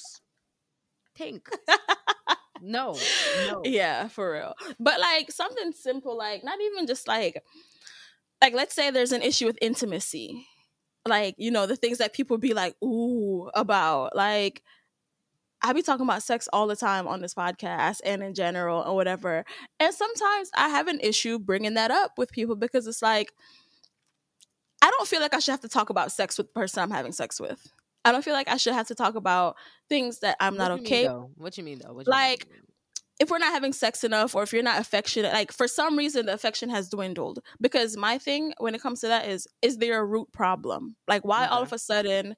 stink. 1.14 1.48
No, 2.62 2.96
no. 3.48 3.62
Yeah, 3.64 4.08
for 4.08 4.32
real. 4.32 4.54
But 4.80 4.98
like 5.00 5.30
something 5.30 5.72
simple, 5.72 6.16
like 6.16 6.42
not 6.42 6.58
even 6.60 6.86
just 6.86 7.06
like 7.06 7.42
like 8.42 8.54
let's 8.54 8.74
say 8.74 8.90
there's 8.90 9.12
an 9.12 9.22
issue 9.22 9.46
with 9.46 9.58
intimacy. 9.60 10.46
Like, 11.06 11.34
you 11.38 11.50
know, 11.50 11.66
the 11.66 11.76
things 11.76 11.98
that 11.98 12.12
people 12.12 12.38
be 12.38 12.54
like, 12.54 12.74
ooh, 12.82 13.50
about. 13.54 14.14
Like 14.16 14.62
I 15.62 15.72
be 15.72 15.82
talking 15.82 16.06
about 16.06 16.22
sex 16.22 16.48
all 16.52 16.66
the 16.66 16.76
time 16.76 17.08
on 17.08 17.20
this 17.20 17.34
podcast 17.34 18.00
and 18.04 18.22
in 18.22 18.34
general 18.34 18.82
or 18.82 18.94
whatever. 18.94 19.44
And 19.80 19.94
sometimes 19.94 20.50
I 20.56 20.68
have 20.68 20.88
an 20.88 21.00
issue 21.00 21.38
bringing 21.38 21.74
that 21.74 21.90
up 21.90 22.12
with 22.18 22.30
people 22.30 22.56
because 22.56 22.86
it's 22.86 23.02
like 23.02 23.32
I 24.82 24.90
don't 24.90 25.08
feel 25.08 25.20
like 25.20 25.34
I 25.34 25.38
should 25.38 25.52
have 25.52 25.62
to 25.62 25.68
talk 25.68 25.90
about 25.90 26.12
sex 26.12 26.38
with 26.38 26.48
the 26.48 26.60
person 26.60 26.82
I'm 26.82 26.90
having 26.90 27.12
sex 27.12 27.40
with. 27.40 27.66
I 28.04 28.12
don't 28.12 28.22
feel 28.22 28.34
like 28.34 28.48
I 28.48 28.56
should 28.56 28.74
have 28.74 28.86
to 28.88 28.94
talk 28.94 29.16
about 29.16 29.56
things 29.88 30.20
that 30.20 30.36
I'm 30.38 30.56
not 30.56 30.70
What 30.70 30.76
mean, 30.76 30.86
okay. 30.86 31.04
though? 31.06 31.30
What 31.36 31.58
you 31.58 31.64
mean 31.64 31.80
though? 31.82 31.92
What 31.92 32.06
you 32.06 32.12
mean? 32.54 32.65
If 33.18 33.30
we're 33.30 33.38
not 33.38 33.52
having 33.52 33.72
sex 33.72 34.04
enough 34.04 34.34
or 34.34 34.42
if 34.42 34.52
you're 34.52 34.62
not 34.62 34.78
affectionate, 34.80 35.32
like 35.32 35.50
for 35.52 35.66
some 35.66 35.96
reason 35.96 36.26
the 36.26 36.34
affection 36.34 36.68
has 36.68 36.88
dwindled. 36.88 37.40
Because 37.60 37.96
my 37.96 38.18
thing 38.18 38.52
when 38.58 38.74
it 38.74 38.82
comes 38.82 39.00
to 39.00 39.08
that 39.08 39.26
is, 39.26 39.46
is 39.62 39.78
there 39.78 39.98
a 39.98 40.04
root 40.04 40.30
problem? 40.32 40.96
Like 41.08 41.24
why 41.24 41.46
all 41.46 41.62
of 41.62 41.72
a 41.72 41.78
sudden 41.78 42.36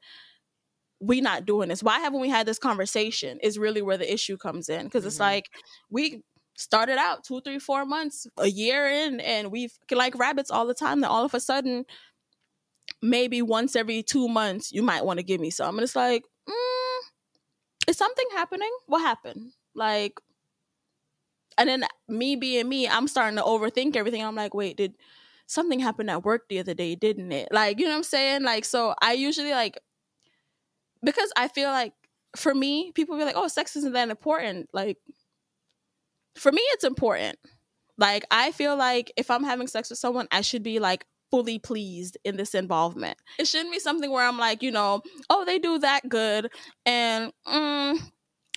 we 1.00 1.20
not 1.20 1.46
doing 1.46 1.68
this? 1.68 1.82
Why 1.82 1.98
haven't 2.00 2.20
we 2.20 2.28
had 2.28 2.46
this 2.46 2.58
conversation? 2.58 3.38
Is 3.42 3.58
really 3.58 3.82
where 3.82 3.96
the 3.96 4.12
issue 4.12 4.36
comes 4.36 4.68
in. 4.68 4.84
Because 4.84 5.04
it's 5.04 5.16
Mhm. 5.16 5.20
like 5.20 5.50
we 5.90 6.22
started 6.56 6.98
out 6.98 7.22
two, 7.24 7.40
three, 7.40 7.58
four 7.58 7.84
months, 7.84 8.26
a 8.36 8.48
year 8.48 8.88
in, 8.88 9.20
and 9.20 9.50
we've 9.52 9.72
like 9.92 10.18
rabbits 10.18 10.50
all 10.50 10.66
the 10.66 10.74
time. 10.74 11.00
that 11.00 11.08
all 11.10 11.24
of 11.24 11.34
a 11.34 11.40
sudden, 11.40 11.84
maybe 13.02 13.42
once 13.42 13.76
every 13.76 14.02
two 14.02 14.28
months, 14.28 14.72
you 14.72 14.82
might 14.82 15.04
want 15.04 15.18
to 15.18 15.22
give 15.24 15.40
me 15.40 15.50
some. 15.50 15.76
And 15.76 15.84
it's 15.84 15.94
like, 15.96 16.24
mm, 16.48 16.98
is 17.86 17.96
something 17.96 18.26
happening? 18.32 18.70
What 18.86 19.00
happened? 19.00 19.52
Like, 19.74 20.20
and 21.58 21.68
then 21.68 21.84
me 22.08 22.36
being 22.36 22.68
me, 22.68 22.88
I'm 22.88 23.08
starting 23.08 23.36
to 23.36 23.42
overthink 23.42 23.96
everything. 23.96 24.24
I'm 24.24 24.36
like, 24.36 24.54
wait, 24.54 24.76
did 24.76 24.94
something 25.46 25.80
happen 25.80 26.08
at 26.08 26.24
work 26.24 26.48
the 26.48 26.60
other 26.60 26.74
day, 26.74 26.94
didn't 26.94 27.32
it? 27.32 27.48
Like, 27.50 27.78
you 27.78 27.84
know 27.84 27.90
what 27.92 27.98
I'm 27.98 28.02
saying? 28.04 28.42
Like, 28.44 28.64
so 28.64 28.94
I 29.02 29.12
usually 29.14 29.50
like, 29.50 29.78
because 31.02 31.32
I 31.36 31.48
feel 31.48 31.70
like 31.70 31.92
for 32.36 32.54
me, 32.54 32.92
people 32.92 33.16
be 33.16 33.24
like, 33.24 33.36
oh, 33.36 33.48
sex 33.48 33.76
isn't 33.76 33.92
that 33.92 34.10
important. 34.10 34.68
Like, 34.72 34.98
for 36.36 36.52
me, 36.52 36.62
it's 36.72 36.84
important. 36.84 37.38
Like, 37.96 38.24
I 38.30 38.52
feel 38.52 38.76
like 38.76 39.12
if 39.16 39.30
I'm 39.30 39.42
having 39.44 39.66
sex 39.66 39.90
with 39.90 39.98
someone, 39.98 40.28
I 40.30 40.42
should 40.42 40.62
be 40.62 40.78
like 40.78 41.04
fully 41.30 41.58
pleased 41.58 42.16
in 42.24 42.36
this 42.36 42.54
involvement. 42.54 43.18
It 43.38 43.46
shouldn't 43.46 43.72
be 43.72 43.80
something 43.80 44.10
where 44.10 44.24
I'm 44.24 44.38
like, 44.38 44.62
you 44.62 44.70
know, 44.70 45.02
oh, 45.30 45.44
they 45.44 45.58
do 45.58 45.78
that 45.80 46.08
good, 46.08 46.50
and 46.86 47.32
mm, 47.46 47.98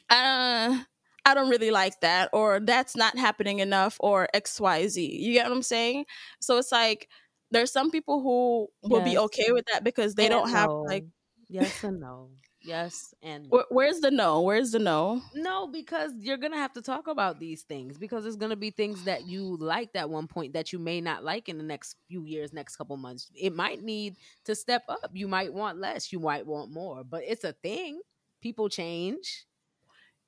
uh, 0.10 0.80
I 1.26 1.34
don't 1.34 1.50
really 1.50 1.72
like 1.72 2.00
that, 2.02 2.30
or 2.34 2.60
that's 2.60 2.96
not 2.96 3.18
happening 3.18 3.60
enough, 3.60 3.98
or 4.00 4.28
X, 4.34 4.60
Y, 4.60 4.88
Z. 4.88 5.18
You 5.22 5.34
get 5.34 5.46
what 5.48 5.56
I'm 5.56 5.62
saying? 5.64 6.06
So 6.42 6.58
it's 6.58 6.72
like 6.72 7.10
there's 7.52 7.72
some 7.72 7.92
people 7.92 8.22
who 8.22 8.68
will 8.90 9.02
be 9.02 9.18
okay 9.18 9.52
with 9.52 9.66
that 9.72 9.84
because 9.84 10.16
they 10.16 10.28
And 10.28 10.30
don't 10.30 10.50
have 10.50 10.70
no. 10.70 10.84
like. 10.88 11.06
yes 11.50 11.84
and 11.84 12.00
no. 12.00 12.32
Yes 12.62 13.14
and 13.22 13.54
Wh- 13.54 13.70
where's 13.72 14.00
the 14.00 14.12
no? 14.12 14.42
Where's 14.42 14.72
the 14.72 14.80
no? 14.80 15.22
No, 15.34 15.68
because 15.68 16.12
you're 16.20 16.38
gonna 16.38 16.58
have 16.58 16.74
to 16.74 16.82
talk 16.82 17.08
about 17.08 17.40
these 17.40 17.64
things 17.64 17.98
because 17.98 18.24
there's 18.24 18.36
gonna 18.36 18.56
be 18.56 18.72
things 18.72 19.04
that 19.04 19.26
you 19.26 19.58
liked 19.58 19.96
at 19.96 20.10
one 20.10 20.28
point 20.28 20.54
that 20.54 20.72
you 20.74 20.80
may 20.80 21.02
not 21.02 21.24
like 21.24 21.50
in 21.50 21.58
the 21.58 21.64
next 21.64 21.96
few 22.08 22.24
years, 22.26 22.54
next 22.54 22.76
couple 22.78 22.98
months. 22.98 23.30
It 23.36 23.54
might 23.56 23.82
need 23.84 24.18
to 24.46 24.56
step 24.56 24.84
up. 24.90 25.12
You 25.14 25.28
might 25.28 25.54
want 25.54 25.78
less. 25.80 26.12
You 26.12 26.20
might 26.20 26.46
want 26.46 26.72
more. 26.72 27.04
But 27.04 27.24
it's 27.28 27.44
a 27.44 27.54
thing. 27.54 28.02
People 28.42 28.70
change. 28.70 29.46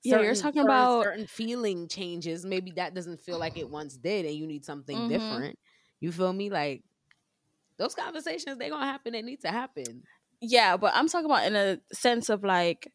Yeah, 0.03 0.21
you're 0.21 0.35
talking 0.35 0.63
about- 0.63 1.03
certain 1.03 1.27
feeling 1.27 1.87
changes. 1.87 2.45
Maybe 2.45 2.71
that 2.71 2.93
doesn't 2.93 3.21
feel 3.21 3.39
like 3.39 3.57
it 3.57 3.69
once 3.69 3.95
did, 3.97 4.25
and 4.25 4.35
you 4.35 4.45
need 4.47 4.65
something 4.65 4.97
Mhm. 4.97 5.09
different. 5.09 5.59
You 5.99 6.11
feel 6.11 6.33
me? 6.33 6.49
Like 6.49 6.83
those 7.77 7.95
conversations, 7.95 8.57
they're 8.57 8.69
gonna 8.69 8.85
happen. 8.85 9.13
They 9.13 9.21
need 9.21 9.41
to 9.41 9.49
happen. 9.49 10.03
Yeah, 10.41 10.75
but 10.77 10.93
I'm 10.95 11.07
talking 11.07 11.25
about 11.25 11.45
in 11.47 11.55
a 11.55 11.79
sense 11.93 12.29
of 12.29 12.43
like 12.43 12.91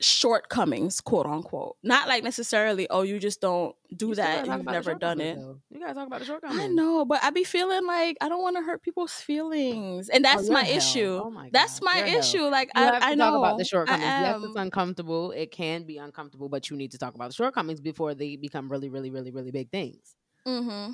shortcomings, 0.00 1.00
quote 1.00 1.26
unquote. 1.26 1.76
Not 1.82 2.08
like 2.08 2.22
necessarily, 2.22 2.88
oh, 2.88 3.02
you 3.02 3.18
just 3.18 3.40
don't 3.40 3.74
do 3.96 4.08
You 4.08 4.14
that. 4.16 4.46
You've 4.46 4.64
never 4.64 4.94
done 4.94 5.20
it. 5.20 5.36
though. 5.36 5.60
You 5.70 5.80
gotta 5.80 5.94
talk 5.94 6.06
about 6.06 6.20
the 6.20 6.26
shortcomings. 6.26 6.60
I 6.60 6.68
know, 6.68 7.04
but 7.04 7.22
I 7.22 7.30
be 7.30 7.44
feeling 7.44 7.86
like 7.86 8.16
I 8.20 8.28
don't 8.28 8.42
want 8.42 8.56
to 8.56 8.62
hurt 8.62 8.82
people's 8.82 9.12
feelings, 9.12 10.08
and 10.08 10.24
that's 10.24 10.44
you're 10.44 10.52
my 10.52 10.64
hell. 10.64 10.76
issue. 10.76 11.20
Oh 11.24 11.30
my 11.30 11.50
that's 11.52 11.82
my 11.82 11.98
you're 11.98 12.06
hell. 12.08 12.18
issue. 12.20 12.42
Like 12.42 12.70
You 12.74 12.82
I, 12.82 12.98
I 13.10 13.14
know 13.14 13.30
talk 13.30 13.38
about 13.38 13.58
the 13.58 13.64
shortcomings. 13.64 14.04
Yes, 14.04 14.40
it's 14.42 14.56
uncomfortable. 14.56 15.32
It 15.32 15.50
can 15.50 15.84
be 15.84 15.98
uncomfortable, 15.98 16.48
but 16.48 16.70
you 16.70 16.76
need 16.76 16.92
to 16.92 16.98
talk 16.98 17.14
about 17.14 17.28
the 17.28 17.34
shortcomings 17.34 17.80
before 17.80 18.14
they 18.14 18.36
become 18.36 18.70
really, 18.70 18.88
really, 18.88 19.10
really, 19.10 19.30
really 19.30 19.50
big 19.50 19.70
things. 19.70 20.14
Mm-hmm. 20.46 20.92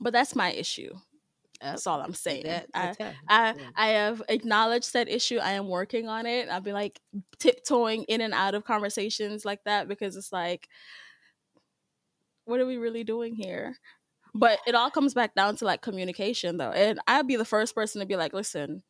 But 0.00 0.12
that's 0.12 0.36
my 0.36 0.52
issue. 0.52 0.94
Yep. 1.60 1.70
That's 1.72 1.86
all 1.86 2.00
I'm 2.00 2.14
saying. 2.14 2.44
That- 2.46 2.66
I. 2.74 2.94
I. 3.28 3.54
I 3.76 3.88
have 3.88 4.22
acknowledged 4.28 4.92
that 4.92 5.08
issue. 5.08 5.38
I 5.38 5.52
am 5.52 5.68
working 5.68 6.08
on 6.08 6.26
it. 6.26 6.48
I've 6.48 6.64
been 6.64 6.74
like 6.74 7.00
tiptoeing 7.38 8.04
in 8.04 8.20
and 8.20 8.34
out 8.34 8.54
of 8.54 8.64
conversations 8.64 9.44
like 9.44 9.64
that 9.64 9.88
because 9.88 10.16
it's 10.16 10.32
like, 10.32 10.68
what 12.44 12.60
are 12.60 12.66
we 12.66 12.76
really 12.76 13.04
doing 13.04 13.34
here? 13.34 13.76
But 14.34 14.60
it 14.66 14.74
all 14.74 14.90
comes 14.90 15.14
back 15.14 15.34
down 15.34 15.56
to 15.56 15.64
like 15.64 15.82
communication 15.82 16.58
though. 16.58 16.70
And 16.70 17.00
I'd 17.06 17.26
be 17.26 17.36
the 17.36 17.44
first 17.44 17.74
person 17.74 18.00
to 18.00 18.06
be 18.06 18.16
like, 18.16 18.32
listen, 18.32 18.82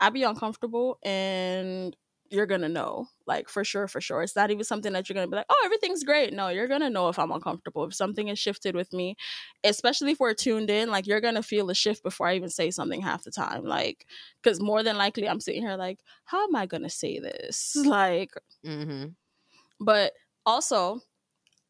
I'd 0.00 0.12
be 0.14 0.22
uncomfortable 0.24 0.98
and 1.04 1.96
you're 2.30 2.46
gonna 2.46 2.68
know. 2.68 3.08
Like 3.26 3.48
for 3.48 3.64
sure, 3.64 3.88
for 3.88 4.00
sure. 4.00 4.22
It's 4.22 4.36
not 4.36 4.50
even 4.50 4.64
something 4.64 4.92
that 4.92 5.08
you're 5.08 5.14
gonna 5.14 5.28
be 5.28 5.36
like, 5.36 5.46
oh, 5.48 5.62
everything's 5.64 6.04
great. 6.04 6.32
No, 6.32 6.48
you're 6.48 6.68
gonna 6.68 6.90
know 6.90 7.08
if 7.08 7.18
I'm 7.18 7.30
uncomfortable. 7.32 7.84
If 7.84 7.94
something 7.94 8.28
has 8.28 8.38
shifted 8.38 8.74
with 8.74 8.92
me, 8.92 9.16
especially 9.64 10.12
if 10.12 10.20
we're 10.20 10.34
tuned 10.34 10.70
in, 10.70 10.90
like 10.90 11.06
you're 11.06 11.20
gonna 11.20 11.42
feel 11.42 11.66
the 11.66 11.74
shift 11.74 12.02
before 12.02 12.26
I 12.28 12.36
even 12.36 12.50
say 12.50 12.70
something 12.70 13.02
half 13.02 13.24
the 13.24 13.30
time. 13.30 13.64
Like, 13.64 14.06
because 14.42 14.60
more 14.60 14.82
than 14.82 14.96
likely 14.96 15.28
I'm 15.28 15.40
sitting 15.40 15.62
here 15.62 15.76
like, 15.76 15.98
how 16.24 16.44
am 16.44 16.54
I 16.56 16.66
gonna 16.66 16.90
say 16.90 17.18
this? 17.18 17.76
Like, 17.84 18.32
Mhm. 18.64 19.14
but 19.80 20.12
also 20.46 21.00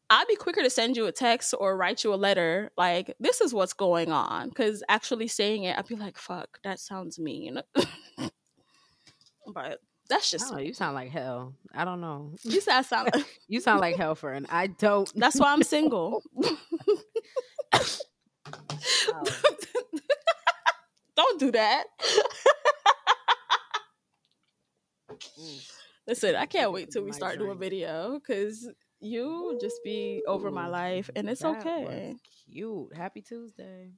I'd 0.09 0.27
be 0.27 0.35
quicker 0.35 0.61
to 0.61 0.69
send 0.69 0.97
you 0.97 1.05
a 1.07 1.11
text 1.11 1.53
or 1.57 1.77
write 1.77 2.03
you 2.03 2.13
a 2.13 2.15
letter 2.15 2.71
like 2.77 3.15
this 3.19 3.41
is 3.41 3.53
what's 3.53 3.73
going 3.73 4.11
on 4.11 4.49
because 4.49 4.83
actually 4.89 5.27
saying 5.27 5.63
it 5.63 5.77
I'd 5.77 5.87
be 5.87 5.95
like 5.95 6.17
fuck 6.17 6.59
that 6.63 6.79
sounds 6.79 7.17
mean 7.17 7.61
but 9.53 9.79
that's 10.11 10.29
just 10.29 10.51
don't 10.51 10.63
you 10.65 10.73
sound 10.73 10.93
like 10.95 11.09
hell. 11.09 11.55
I 11.73 11.85
don't 11.85 12.01
know. 12.01 12.33
you 12.43 12.61
I 12.69 12.81
sound 12.83 13.09
You 13.47 13.59
sound 13.61 13.79
like 13.81 13.95
hell 13.95 14.13
for 14.15 14.31
an 14.33 14.45
I 14.49 14.67
don't. 14.67 15.11
that's 15.15 15.39
why 15.39 15.51
I'm 15.53 15.63
single 15.63 16.21
Oh. 17.73 19.23
don't 21.15 21.39
do 21.39 21.51
that 21.51 21.85
Mm. 25.39 25.69
listen 26.07 26.35
I 26.35 26.45
can't 26.45 26.71
wait 26.71 26.91
till 26.91 27.03
we 27.03 27.11
start 27.11 27.37
doing 27.39 27.57
video 27.59 28.19
because 28.19 28.69
you 28.99 29.57
just 29.61 29.75
be 29.83 30.21
over 30.27 30.51
my 30.51 30.67
life 30.67 31.09
and 31.15 31.29
it's 31.29 31.41
that 31.41 31.57
okay 31.65 32.15
Cute. 32.51 32.93
Happy 32.95 33.21
Tuesday. 33.21 33.91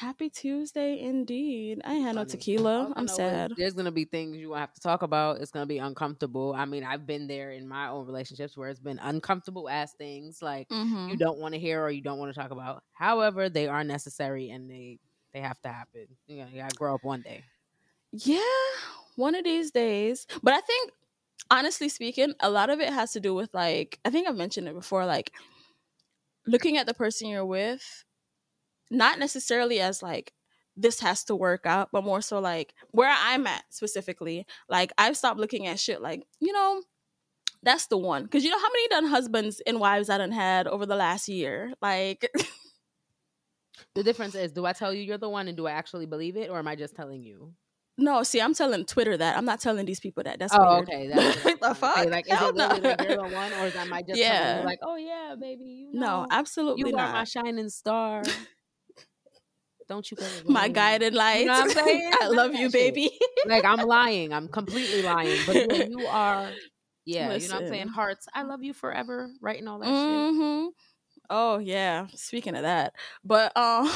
Happy 0.00 0.28
Tuesday 0.30 0.98
indeed 0.98 1.80
I 1.84 1.94
ain't 1.94 2.04
had 2.04 2.14
no 2.16 2.24
tequila 2.24 2.92
I'm 2.96 3.08
sad 3.08 3.52
There's 3.56 3.74
gonna 3.74 3.90
be 3.92 4.04
things 4.04 4.36
you 4.36 4.52
have 4.54 4.72
to 4.74 4.80
talk 4.80 5.02
about. 5.02 5.40
It's 5.40 5.50
gonna 5.50 5.66
be 5.66 5.78
uncomfortable. 5.78 6.54
I 6.56 6.64
mean, 6.64 6.84
I've 6.84 7.06
been 7.06 7.26
there 7.26 7.50
in 7.50 7.66
my 7.68 7.88
own 7.88 8.06
relationships 8.06 8.56
where 8.56 8.68
it's 8.70 8.80
been 8.80 8.98
uncomfortable 9.00 9.68
as 9.68 9.92
things 9.92 10.40
like 10.40 10.68
Mhm. 10.70 11.08
you 11.08 11.16
don't 11.16 11.38
want 11.38 11.54
to 11.54 11.60
hear 11.60 11.82
or 11.82 11.90
you 11.90 12.00
don't 12.00 12.18
want 12.18 12.32
to 12.32 12.40
talk 12.40 12.50
about. 12.50 12.84
However, 12.92 13.48
they 13.48 13.66
are 13.66 13.84
necessary 13.84 14.50
and 14.50 14.70
they 14.70 15.00
they 15.32 15.40
have 15.40 15.60
to 15.62 15.68
happen. 15.68 16.16
You, 16.26 16.44
know, 16.44 16.48
you 16.50 16.56
gotta 16.62 16.74
grow 16.74 16.94
up 16.94 17.04
one 17.04 17.22
day. 17.22 17.44
Yeah, 18.12 18.40
one 19.16 19.34
of 19.34 19.44
these 19.44 19.70
days. 19.70 20.26
But 20.42 20.54
I 20.54 20.60
think, 20.60 20.92
honestly 21.50 21.88
speaking, 21.88 22.34
a 22.40 22.50
lot 22.50 22.70
of 22.70 22.80
it 22.80 22.92
has 22.92 23.12
to 23.12 23.20
do 23.20 23.34
with 23.34 23.54
like, 23.54 24.00
I 24.04 24.10
think 24.10 24.28
I've 24.28 24.36
mentioned 24.36 24.68
it 24.68 24.74
before, 24.74 25.06
like 25.06 25.32
looking 26.46 26.76
at 26.76 26.86
the 26.86 26.94
person 26.94 27.28
you're 27.28 27.44
with, 27.46 28.04
not 28.90 29.18
necessarily 29.18 29.80
as 29.80 30.02
like, 30.02 30.32
this 30.76 31.00
has 31.00 31.24
to 31.24 31.36
work 31.36 31.66
out, 31.66 31.88
but 31.92 32.04
more 32.04 32.20
so 32.22 32.38
like 32.40 32.74
where 32.90 33.12
I'm 33.14 33.46
at 33.46 33.64
specifically. 33.70 34.46
Like, 34.68 34.92
I've 34.98 35.16
stopped 35.16 35.38
looking 35.40 35.66
at 35.66 35.78
shit 35.80 36.00
like, 36.00 36.22
you 36.40 36.52
know, 36.52 36.82
that's 37.62 37.86
the 37.88 37.98
one. 37.98 38.26
Cause 38.26 38.42
you 38.42 38.50
know 38.50 38.58
how 38.58 38.68
many 38.68 38.88
done 38.88 39.06
husbands 39.06 39.60
and 39.66 39.78
wives 39.80 40.08
I 40.08 40.16
done 40.18 40.32
had 40.32 40.66
over 40.66 40.86
the 40.86 40.96
last 40.96 41.28
year? 41.28 41.72
Like, 41.82 42.28
The 43.94 44.02
difference 44.02 44.34
is, 44.34 44.52
do 44.52 44.66
I 44.66 44.72
tell 44.72 44.92
you 44.94 45.02
you're 45.02 45.18
the 45.18 45.28
one, 45.28 45.48
and 45.48 45.56
do 45.56 45.66
I 45.66 45.72
actually 45.72 46.06
believe 46.06 46.36
it, 46.36 46.50
or 46.50 46.58
am 46.58 46.68
I 46.68 46.76
just 46.76 46.94
telling 46.94 47.22
you? 47.22 47.54
no, 47.98 48.22
see, 48.22 48.40
I'm 48.40 48.54
telling 48.54 48.86
Twitter 48.86 49.14
that. 49.16 49.36
I'm 49.36 49.44
not 49.44 49.60
telling 49.60 49.84
these 49.84 50.00
people 50.00 50.22
that. 50.22 50.38
That's 50.38 50.54
oh, 50.56 50.76
weird. 50.76 50.88
okay. 50.88 51.08
That's 51.14 51.44
Like, 51.44 51.60
the 51.60 51.74
fuck? 51.74 51.96
Like, 52.06 52.26
is 52.30 52.38
Hell 52.38 52.48
it 52.50 52.54
really 52.56 52.80
no. 52.80 52.88
like 52.88 53.02
you're 53.02 53.16
the 53.16 53.22
one, 53.34 53.52
or 53.54 53.66
am 53.78 53.92
I 53.92 54.02
just 54.08 54.18
Yeah. 54.18 54.62
like, 54.64 54.78
oh 54.82 54.96
yeah, 54.96 55.34
baby, 55.38 55.88
you 55.92 55.98
know, 56.00 56.22
No, 56.22 56.26
absolutely 56.30 56.90
you 56.90 56.96
are 56.96 56.98
not. 56.98 57.12
my 57.12 57.24
shining 57.24 57.68
star. 57.68 58.22
Don't 59.90 60.08
you 60.08 60.16
my 60.46 60.66
away. 60.66 60.72
guided 60.72 61.14
light. 61.14 61.40
You 61.40 61.46
know 61.46 61.52
what 61.52 61.62
I'm 61.64 61.70
saying? 61.84 62.10
I 62.22 62.28
love 62.28 62.54
you, 62.54 62.70
baby. 62.70 63.10
like 63.48 63.64
I'm 63.64 63.80
lying. 63.82 64.32
I'm 64.32 64.46
completely 64.46 65.02
lying. 65.02 65.42
But 65.44 65.56
yeah, 65.68 65.84
you 65.84 66.06
are. 66.06 66.52
Yeah, 67.04 67.34
you 67.34 67.48
know 67.48 67.56
what 67.56 67.62
I'm 67.62 67.68
saying? 67.68 67.88
Hearts, 67.88 68.28
I 68.32 68.42
love 68.42 68.62
you 68.62 68.72
forever, 68.72 69.30
writing 69.40 69.66
all 69.66 69.80
that 69.80 69.88
shit. 69.88 70.36
hmm 70.36 70.66
Oh 71.28 71.58
yeah. 71.58 72.06
Speaking 72.14 72.54
of 72.54 72.62
that, 72.62 72.92
but 73.24 73.56
um, 73.56 73.88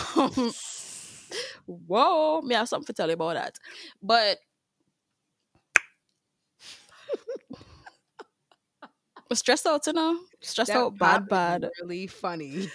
whoa, 1.67 2.41
me 2.43 2.57
have 2.57 2.69
something 2.69 2.87
to 2.87 2.93
tell 2.93 3.07
you 3.07 3.15
about 3.15 3.35
that. 3.35 3.57
But 4.03 4.39
stressed 9.33 9.67
out, 9.67 9.87
you 9.87 9.93
know, 9.93 10.19
stressed 10.41 10.73
That 10.73 10.79
out, 10.79 10.99
bad, 10.99 11.23
is 11.23 11.29
bad, 11.29 11.71
Really 11.83 12.09
funny. 12.09 12.69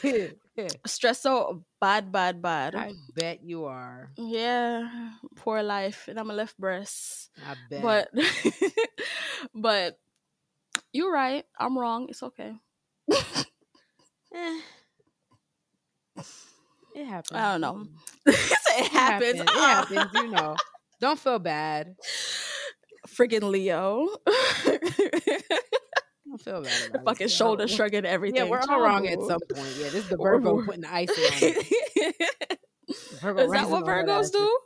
stressed 0.85 1.25
out, 1.25 1.61
bad, 1.79 2.11
bad, 2.11 2.41
bad. 2.41 2.75
I 2.75 2.93
bet 3.15 3.43
you 3.43 3.65
are. 3.65 4.11
Yeah, 4.17 5.11
poor 5.35 5.63
life, 5.63 6.07
and 6.07 6.19
I'm 6.19 6.29
a 6.29 6.33
left 6.33 6.57
breast. 6.57 7.29
I 7.45 7.55
bet. 7.69 7.81
But, 7.81 8.09
but 9.53 9.99
you're 10.93 11.11
right. 11.11 11.45
I'm 11.59 11.77
wrong. 11.77 12.07
It's 12.09 12.23
okay. 12.23 12.53
Eh. 14.31 14.61
it 16.93 17.05
happens. 17.07 17.31
I 17.33 17.51
don't 17.57 17.61
know. 17.61 17.87
It 18.27 18.35
it 18.35 18.91
happens. 18.91 19.39
happens. 19.39 19.41
It 19.41 19.49
happens. 19.49 20.11
You 20.13 20.27
know. 20.27 20.55
Don't 21.01 21.17
feel 21.17 21.39
bad. 21.39 21.95
Friggin' 23.07 23.49
Leo. 23.49 24.07
Don't 26.29 26.41
feel 26.41 26.61
bad. 26.61 26.89
about 26.89 27.05
fucking 27.05 27.25
it. 27.25 27.31
shoulder 27.31 27.67
shrugging 27.67 28.05
everything. 28.05 28.43
Yeah, 28.43 28.49
we're 28.49 28.61
all 28.69 28.81
wrong 28.81 29.07
at 29.07 29.19
some 29.21 29.39
point. 29.51 29.67
Yeah, 29.77 29.89
this 29.89 29.95
is 29.95 30.09
the 30.09 30.17
Virgo 30.17 30.63
putting 30.63 30.81
the 30.81 30.93
icing 30.93 31.23
on 31.23 31.31
it. 31.41 32.29
Virgo 33.21 33.43
Is 33.43 33.51
that 33.51 33.69
what 33.69 33.85
Virgos 33.85 34.31
do? 34.31 34.59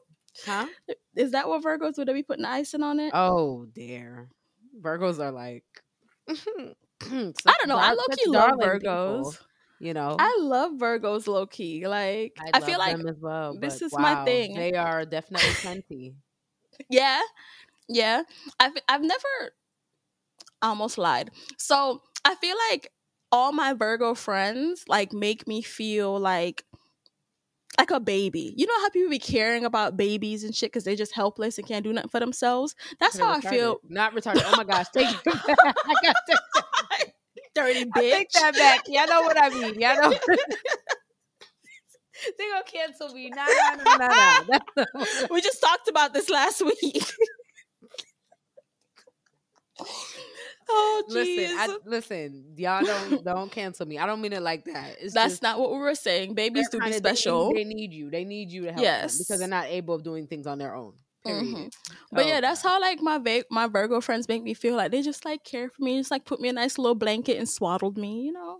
Huh? 0.45 0.67
Is 1.15 1.31
that 1.31 1.47
what 1.47 1.63
Virgos 1.63 1.95
do? 1.95 2.05
They 2.05 2.13
be 2.13 2.23
putting 2.23 2.45
icing 2.45 2.83
on 2.83 2.99
it? 2.99 3.11
Oh, 3.13 3.65
dear. 3.73 4.29
Virgos 4.81 5.19
are 5.19 5.31
like. 5.31 5.63
I 6.27 6.35
don't 7.09 7.67
know. 7.67 7.77
I 7.77 7.91
low 7.91 8.03
key 8.11 8.29
love 8.29 8.59
Virgos. 8.59 9.37
you 9.79 9.93
know, 9.93 10.15
I 10.17 10.37
love 10.39 10.71
Virgos 10.73 11.27
low 11.27 11.45
key. 11.45 11.85
Like 11.87 12.37
I, 12.53 12.61
feel 12.61 12.79
like 12.79 12.97
well. 13.19 13.57
this 13.59 13.81
is 13.81 13.93
my 13.93 14.23
thing. 14.23 14.55
They 14.55 14.73
are 14.73 15.03
definitely 15.05 15.49
plenty. 15.55 16.15
yeah, 16.89 17.19
yeah. 17.89 18.23
I've 18.57 18.71
I've 18.87 19.01
never 19.01 19.51
almost 20.63 20.97
lied. 20.97 21.29
So 21.57 22.01
I 22.25 22.35
feel 22.35 22.55
like 22.71 22.89
all 23.31 23.51
my 23.51 23.73
Virgo 23.73 24.13
friends 24.13 24.85
like 24.87 25.13
make 25.13 25.47
me 25.47 25.61
feel 25.61 26.19
like 26.19 26.63
like 27.77 27.91
a 27.91 27.99
baby. 27.99 28.53
You 28.55 28.67
know 28.67 28.79
how 28.81 28.89
people 28.89 29.09
be 29.09 29.19
caring 29.19 29.65
about 29.65 29.97
babies 29.97 30.43
and 30.43 30.55
shit 30.55 30.71
because 30.71 30.83
they're 30.83 30.95
just 30.95 31.13
helpless 31.13 31.57
and 31.57 31.67
can't 31.67 31.83
do 31.83 31.91
nothing 31.91 32.09
for 32.09 32.19
themselves. 32.19 32.75
That's 32.99 33.17
They're 33.17 33.25
how 33.25 33.33
I 33.33 33.41
feel. 33.41 33.77
Not 33.89 34.13
retarded. 34.13 34.43
Oh 34.45 34.55
my 34.55 34.63
gosh, 34.63 34.87
take. 34.93 35.07
I 35.27 35.95
got 36.03 36.15
to 36.29 36.39
Dirty 37.55 37.81
I 37.81 37.83
bitch. 37.99 38.11
take 38.11 38.31
that 38.31 38.55
back. 38.55 38.83
Y'all 38.87 39.07
know 39.07 39.21
what 39.21 39.41
I 39.41 39.49
mean. 39.49 39.79
Y'all 39.79 39.95
know. 39.95 40.09
they 42.37 42.49
gonna 42.49 42.63
cancel 42.65 43.09
me. 43.09 43.29
Nah, 43.29 43.45
nah, 43.45 43.83
nah, 43.83 43.97
nah, 43.97 44.59
nah. 44.77 44.85
We 45.29 45.41
just 45.41 45.61
talked 45.61 45.87
about 45.87 46.13
this 46.13 46.29
last 46.29 46.63
week. 46.63 47.03
Oh 50.75 51.03
listen. 51.09 51.57
I, 51.57 51.77
listen. 51.85 52.45
Y'all 52.57 52.83
don't 52.83 53.23
don't 53.23 53.51
cancel 53.51 53.85
me. 53.85 53.97
I 53.99 54.05
don't 54.05 54.21
mean 54.21 54.33
it 54.33 54.41
like 54.41 54.65
that. 54.65 54.97
It's 55.01 55.13
That's 55.13 55.33
just, 55.33 55.43
not 55.43 55.59
what 55.59 55.71
we 55.71 55.77
were 55.77 55.95
saying. 55.95 56.33
Babies 56.35 56.69
do 56.69 56.77
be 56.79 56.83
kinda- 56.85 56.97
special. 56.97 57.53
They 57.53 57.63
need, 57.63 57.93
you. 57.93 58.09
They 58.09 58.23
need 58.25 58.51
you 58.51 58.61
to 58.63 58.67
help 58.67 58.77
them 58.77 58.83
Yes. 58.83 59.17
because 59.17 59.39
they're 59.39 59.47
not 59.47 59.65
able 59.67 59.95
of 59.95 60.03
doing 60.03 60.27
things 60.27 60.47
on 60.47 60.57
their 60.57 60.75
own. 60.75 60.93
Mhm. 61.25 61.71
But 62.11 62.25
Oh, 62.25 62.27
yeah, 62.27 62.41
that's 62.41 62.61
how 62.61 62.81
like 62.81 63.01
my 63.01 63.17
Va- 63.17 63.45
my 63.49 63.67
Virgo 63.67 64.01
friends 64.01 64.27
make 64.27 64.43
me 64.43 64.53
feel. 64.53 64.75
Like 64.75 64.91
they 64.91 65.01
just 65.01 65.23
like 65.23 65.43
care 65.45 65.69
for 65.69 65.81
me, 65.81 65.97
just 65.99 66.11
like 66.11 66.25
put 66.25 66.41
me 66.41 66.49
a 66.49 66.53
nice 66.53 66.77
little 66.77 66.95
blanket 66.95 67.37
and 67.37 67.47
swaddled 67.47 67.97
me. 67.97 68.21
You 68.23 68.33
know, 68.33 68.59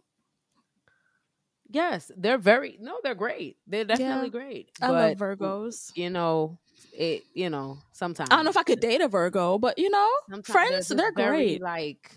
Yes, 1.69 2.11
they're 2.15 2.37
very 2.37 2.77
no, 2.79 2.99
they're 3.03 3.15
great. 3.15 3.57
They're 3.67 3.83
definitely 3.85 4.27
Yeah. 4.27 4.29
great. 4.45 4.69
I 4.81 4.87
but, 4.87 4.93
love 4.93 5.17
Virgos. 5.17 5.91
You 5.95 6.09
know, 6.09 6.57
it. 6.93 7.23
You 7.33 7.49
know, 7.49 7.79
sometimes 7.91 8.29
I 8.31 8.35
don't 8.35 8.45
know 8.45 8.51
if 8.51 8.57
I 8.57 8.63
could 8.63 8.79
date 8.79 9.01
a 9.01 9.07
Virgo, 9.07 9.57
but 9.57 9.77
you 9.77 9.89
know, 9.89 10.09
sometimes 10.29 10.47
friends 10.47 10.87
just 10.87 10.97
they're 10.97 11.11
very, 11.15 11.57
great. 11.57 11.61
Like, 11.61 12.15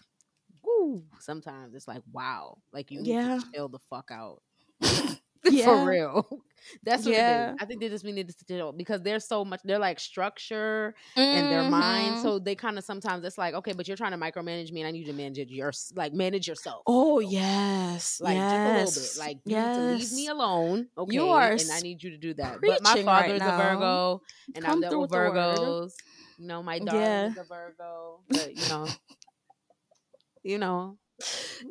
woo. 0.65 1.05
Sometimes 1.21 1.75
it's 1.75 1.89
like, 1.89 2.03
wow, 2.13 2.59
like 2.73 2.91
you 2.91 3.01
need 3.01 3.11
Yeah. 3.13 3.39
to 3.41 3.47
chill 3.53 3.69
the 3.69 3.79
fuck 3.91 4.11
out. 4.13 4.43
Yeah. 5.53 5.65
For 5.65 5.87
real. 5.89 6.27
That's 6.83 7.05
what 7.05 7.15
Yeah. 7.15 7.55
I 7.61 7.65
think 7.65 7.81
they 7.81 7.89
just 7.89 8.05
need 8.05 8.29
to 8.29 8.35
chill 8.47 8.73
because 8.73 9.01
there's 9.03 9.25
so 9.27 9.45
much. 9.45 9.61
They're 9.65 9.79
like 9.79 10.01
structure 10.01 10.95
in 11.17 11.49
their 11.49 11.63
mind, 11.63 12.17
Mhm. 12.17 12.23
so 12.23 12.39
they 12.41 12.57
kind 12.57 12.77
of 12.77 12.85
sometimes 12.85 13.25
it's 13.25 13.39
like, 13.39 13.55
okay, 13.55 13.73
but 13.73 13.87
you're 13.87 13.97
trying 13.97 14.11
to 14.13 14.19
micromanage 14.19 14.73
me, 14.73 14.81
and 14.81 14.89
I 14.89 14.91
need 14.91 15.07
you 15.07 15.13
to 15.13 15.13
manage 15.13 15.39
it 15.39 15.49
your 15.49 15.73
like 15.95 16.13
manage 16.13 16.49
yourself. 16.49 16.83
Oh 16.87 17.21
yes, 17.21 18.21
like 18.21 18.35
yes. 18.37 18.95
just 18.95 18.97
a 18.97 19.01
little 19.01 19.03
bit. 19.03 19.29
Like 19.29 19.39
you 19.45 19.57
need 19.57 19.75
to 19.75 19.81
leave 19.95 20.13
me 20.13 20.27
alone. 20.29 20.89
Okay, 20.99 21.15
You 21.15 21.29
are 21.29 21.53
and 21.53 21.71
I 21.73 21.81
need 21.81 22.03
you 22.03 22.11
to 22.11 22.19
do 22.19 22.35
that. 22.35 22.59
But 22.61 22.83
my 22.83 22.93
preaching 22.93 23.07
right 23.07 23.23
father's 23.39 23.43
a. 23.43 23.57
Virgo, 23.57 24.23
and 24.57 24.65
Come 24.65 24.83
I've 24.85 24.91
dealt 24.91 25.01
with. 25.03 25.11
Virgos. 25.11 25.93
You 26.39 26.47
know, 26.49 26.63
my 26.63 26.79
daughter 26.81 26.99
Yeah. 26.99 27.27
is 27.29 27.37
a 27.39 27.45
Virgo, 27.45 28.21
but 28.29 28.57
you 28.57 28.69
know, 28.69 28.87
you 30.43 30.59
know, 30.59 30.99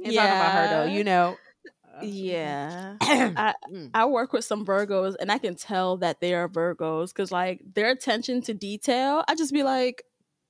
ain't 0.03 0.15
talking 0.15 0.17
about 0.17 0.51
her 0.53 0.67
though. 0.69 0.91
You 0.91 1.03
know, 1.03 1.38
Yeah. 2.01 2.95
I, 3.01 3.53
mm. 3.71 3.89
I 3.93 4.05
work 4.05 4.34
with 4.34 4.45
some 4.45 4.65
Virgos 4.65 5.15
and 5.19 5.31
I 5.31 5.38
can 5.38 5.55
tell 5.55 5.97
that 5.97 6.19
they 6.19 6.34
are 6.34 6.49
Virgos 6.49 7.10
because 7.10 7.31
like 7.31 7.62
their 7.73 7.91
attention 7.91 8.41
to 8.43 8.53
detail, 8.53 9.23
I 9.27 9.36
just 9.36 9.53
be 9.53 9.63
like, 9.63 10.03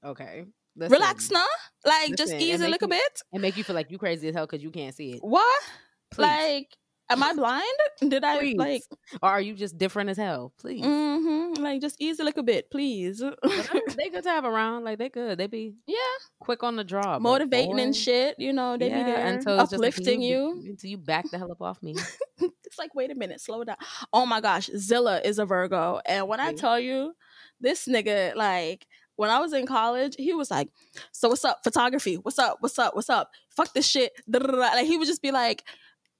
okay, 0.03 0.45
relax 0.75 1.29
Listen, 1.29 1.33
now. 1.33 1.45
Like 1.89 2.09
Listen, 2.11 2.15
just 2.17 2.33
ease 2.33 2.61
a 2.61 2.67
little 2.67 2.87
you- 2.87 2.97
bit. 2.99 3.21
and 3.33 3.41
make 3.41 3.57
you 3.57 3.63
feel 3.63 3.75
like 3.75 3.91
you 3.91 3.97
crazy 3.97 4.27
as 4.29 4.35
hell 4.35 4.45
because 4.45 4.63
you 4.63 4.71
can't 4.71 4.95
see 4.95 5.13
it. 5.13 5.19
What? 5.21 5.63
Please. 6.11 6.21
Like, 6.23 6.77
am 7.09 7.23
I 7.23 7.33
blind? 7.33 8.11
Did 8.11 8.23
I 8.23 8.39
Please. 8.39 8.57
like 8.57 8.81
or 9.21 9.29
are 9.29 9.41
you 9.41 9.53
just 9.53 9.77
different 9.77 10.09
as 10.09 10.17
hell? 10.17 10.53
Please. 10.57 10.83
hmm 10.83 11.53
like 11.57 11.81
just 11.81 11.95
ease 11.99 12.19
a 12.19 12.23
little 12.23 12.43
bit, 12.43 12.69
please? 12.69 13.23
They 13.97 14.09
good 14.09 14.23
to 14.23 14.29
have 14.29 14.45
around. 14.45 14.83
Like 14.83 14.97
they 14.97 15.09
good. 15.09 15.37
They 15.37 15.47
be 15.47 15.75
yeah. 15.87 15.95
quick 16.39 16.63
on 16.63 16.75
the 16.75 16.83
draw. 16.83 17.17
Motivating 17.19 17.79
and 17.79 17.95
shit, 17.95 18.35
you 18.37 18.51
know, 18.53 18.77
they 18.77 18.89
yeah, 18.89 19.03
be 19.03 19.11
there 19.11 19.25
until 19.25 19.57
just 19.57 19.71
like, 19.71 19.77
uplifting 19.77 20.21
you. 20.21 20.63
until 20.67 20.89
you 20.89 20.97
back 20.97 21.29
the 21.31 21.37
hell 21.37 21.51
up 21.51 21.61
off 21.61 21.81
me. 21.81 21.95
it's 22.39 22.77
like, 22.77 22.93
wait 22.93 23.11
a 23.11 23.15
minute, 23.15 23.39
slow 23.39 23.63
down. 23.63 23.77
Oh 24.11 24.25
my 24.25 24.41
gosh, 24.41 24.69
Zilla 24.75 25.21
is 25.23 25.39
a 25.39 25.45
Virgo. 25.45 26.01
And 26.05 26.27
when 26.27 26.39
I 26.39 26.53
tell 26.53 26.79
you, 26.79 27.13
this 27.61 27.87
nigga, 27.87 28.35
like, 28.35 28.85
when 29.15 29.29
I 29.29 29.39
was 29.39 29.53
in 29.53 29.65
college, 29.65 30.15
he 30.17 30.33
was 30.33 30.51
like, 30.51 30.69
So 31.11 31.29
what's 31.29 31.45
up? 31.45 31.59
Photography. 31.63 32.15
What's 32.15 32.39
up? 32.39 32.57
What's 32.59 32.77
up? 32.77 32.95
What's 32.95 33.09
up? 33.09 33.31
Fuck 33.49 33.73
this 33.73 33.87
shit. 33.87 34.11
Like 34.31 34.85
he 34.85 34.97
would 34.97 35.07
just 35.07 35.21
be 35.21 35.31
like, 35.31 35.63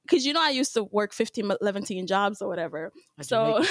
because 0.06 0.26
you 0.26 0.34
know 0.34 0.41
I 0.41 0.52
used 0.52 0.74
to 0.76 0.84
work 0.84 1.13
15, 1.13 1.52
11 1.62 2.08
jobs 2.08 2.41
or 2.41 2.48
whatever. 2.48 2.91
So 3.22 3.63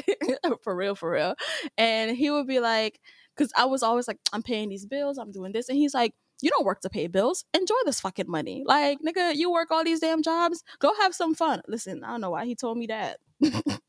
for 0.62 0.74
real, 0.74 0.94
for 0.94 1.10
real. 1.10 1.34
And 1.76 2.16
he 2.16 2.30
would 2.30 2.46
be 2.46 2.60
like, 2.60 3.00
because 3.36 3.52
I 3.56 3.66
was 3.66 3.82
always 3.82 4.08
like, 4.08 4.18
I'm 4.32 4.42
paying 4.42 4.68
these 4.68 4.86
bills, 4.86 5.18
I'm 5.18 5.30
doing 5.30 5.52
this. 5.52 5.68
And 5.68 5.78
he's 5.78 5.94
like, 5.94 6.14
you 6.40 6.50
don't 6.50 6.64
work 6.64 6.80
to 6.82 6.90
pay 6.90 7.06
bills. 7.06 7.44
Enjoy 7.54 7.74
this 7.84 8.00
fucking 8.00 8.30
money. 8.30 8.62
Like, 8.66 8.98
nigga, 9.06 9.34
you 9.34 9.50
work 9.50 9.70
all 9.70 9.84
these 9.84 10.00
damn 10.00 10.22
jobs. 10.22 10.62
Go 10.78 10.92
have 11.00 11.14
some 11.14 11.34
fun. 11.34 11.62
Listen, 11.66 12.04
I 12.04 12.10
don't 12.10 12.20
know 12.20 12.30
why 12.30 12.44
he 12.44 12.54
told 12.54 12.78
me 12.78 12.86
that. 12.86 13.18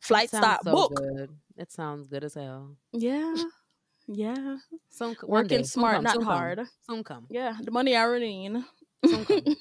Flight 0.00 0.28
stop 0.28 0.64
so 0.64 0.72
book. 0.72 0.94
Good. 0.96 1.30
It 1.56 1.72
sounds 1.72 2.08
good 2.08 2.24
as 2.24 2.34
hell. 2.34 2.76
Yeah. 2.92 3.34
Yeah. 4.08 4.56
Some 4.90 5.16
Working 5.22 5.58
day, 5.58 5.64
smart, 5.64 6.02
not 6.02 6.14
come, 6.14 6.24
hard. 6.24 6.60
Soon 6.88 7.04
come. 7.04 7.26
Yeah. 7.30 7.56
The 7.60 7.70
money 7.70 7.96
I 7.96 8.02
already 8.02 8.48
need. 8.48 8.62
Soon 9.04 9.24
come. 9.24 9.54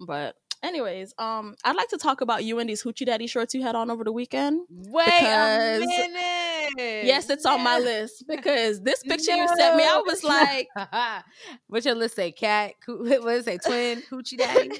but 0.00 0.36
anyways, 0.64 1.14
um, 1.18 1.54
I'd 1.64 1.76
like 1.76 1.88
to 1.88 1.98
talk 1.98 2.20
about 2.20 2.44
you 2.44 2.58
and 2.58 2.68
these 2.68 2.82
hoochie 2.82 3.06
daddy 3.06 3.26
shorts 3.26 3.54
you 3.54 3.62
had 3.62 3.74
on 3.76 3.90
over 3.90 4.02
the 4.04 4.12
weekend. 4.12 4.62
Wait 4.70 5.06
a 5.08 5.78
minute. 5.80 7.04
Yes, 7.06 7.30
it's 7.30 7.46
on 7.46 7.62
my 7.62 7.78
list 7.78 8.24
because 8.26 8.80
this 8.80 9.02
picture 9.06 9.32
you 9.32 9.46
sent 9.48 9.76
me, 9.76 9.84
I 9.84 10.02
was 10.04 10.24
like, 10.24 10.68
What's 11.68 11.86
your 11.86 11.94
list 11.94 12.16
say? 12.16 12.32
Cat? 12.32 12.72
What 12.86 13.24
does 13.24 13.46
it 13.46 13.62
say? 13.62 13.68
Twin? 13.70 14.02
Hoochie 14.10 14.38
daddy? 14.38 14.70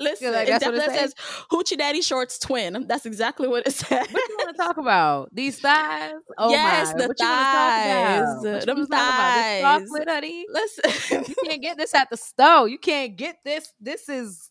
listen, 0.00 0.32
like 0.32 0.48
it 0.48 0.50
that's 0.52 0.64
what 0.64 0.74
it 0.74 0.78
definitely 0.78 0.98
says 0.98 1.14
Hoochie 1.50 1.76
Daddy 1.78 2.02
Shorts 2.02 2.38
Twin. 2.38 2.86
That's 2.86 3.06
exactly 3.06 3.48
what 3.48 3.66
it 3.66 3.72
says. 3.72 4.06
What 4.10 4.26
do 4.26 4.32
you 4.32 4.36
want 4.38 4.56
to 4.56 4.62
talk 4.62 4.76
about? 4.78 5.34
These 5.34 5.58
thighs? 5.60 6.12
Oh 6.38 6.50
Yes, 6.50 6.92
my! 6.92 7.02
the 7.02 7.08
what 7.08 7.16
you 7.20 7.26
talk 7.26 7.52
thighs, 7.52 7.90
about? 7.90 8.42
What 8.42 8.66
them 8.66 8.76
wanna 8.76 8.86
talk 8.86 8.86
about? 8.86 9.34
This 9.36 9.62
thighs. 9.62 9.62
chocolate, 9.62 10.08
honey. 10.08 10.46
Listen, 10.50 11.24
You 11.28 11.34
can't 11.48 11.62
get 11.62 11.76
this 11.78 11.94
at 11.94 12.10
the 12.10 12.16
store. 12.16 12.68
You 12.68 12.78
can't 12.78 13.16
get 13.16 13.36
this. 13.44 13.72
This 13.80 14.08
is 14.08 14.50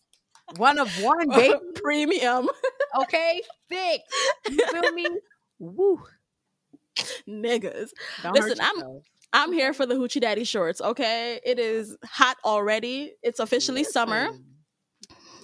one 0.56 0.78
of 0.78 0.90
one, 1.02 1.28
baby. 1.28 1.54
premium 1.74 2.48
Okay, 3.02 3.42
thick. 3.68 4.00
You 4.48 4.66
feel 4.68 4.92
me? 4.92 5.06
Woo! 5.58 6.02
niggas. 7.28 7.90
Don't 8.22 8.34
Listen, 8.34 8.60
I'm- 8.60 8.76
yourself. 8.76 9.02
I'm 9.32 9.52
here 9.52 9.74
for 9.74 9.84
the 9.84 9.94
Hoochie 9.94 10.20
Daddy 10.20 10.44
Shorts. 10.44 10.80
Okay, 10.80 11.40
it 11.44 11.58
is 11.58 11.96
hot 12.04 12.36
already. 12.44 13.12
It's 13.22 13.38
officially 13.40 13.84
summer. 13.84 14.30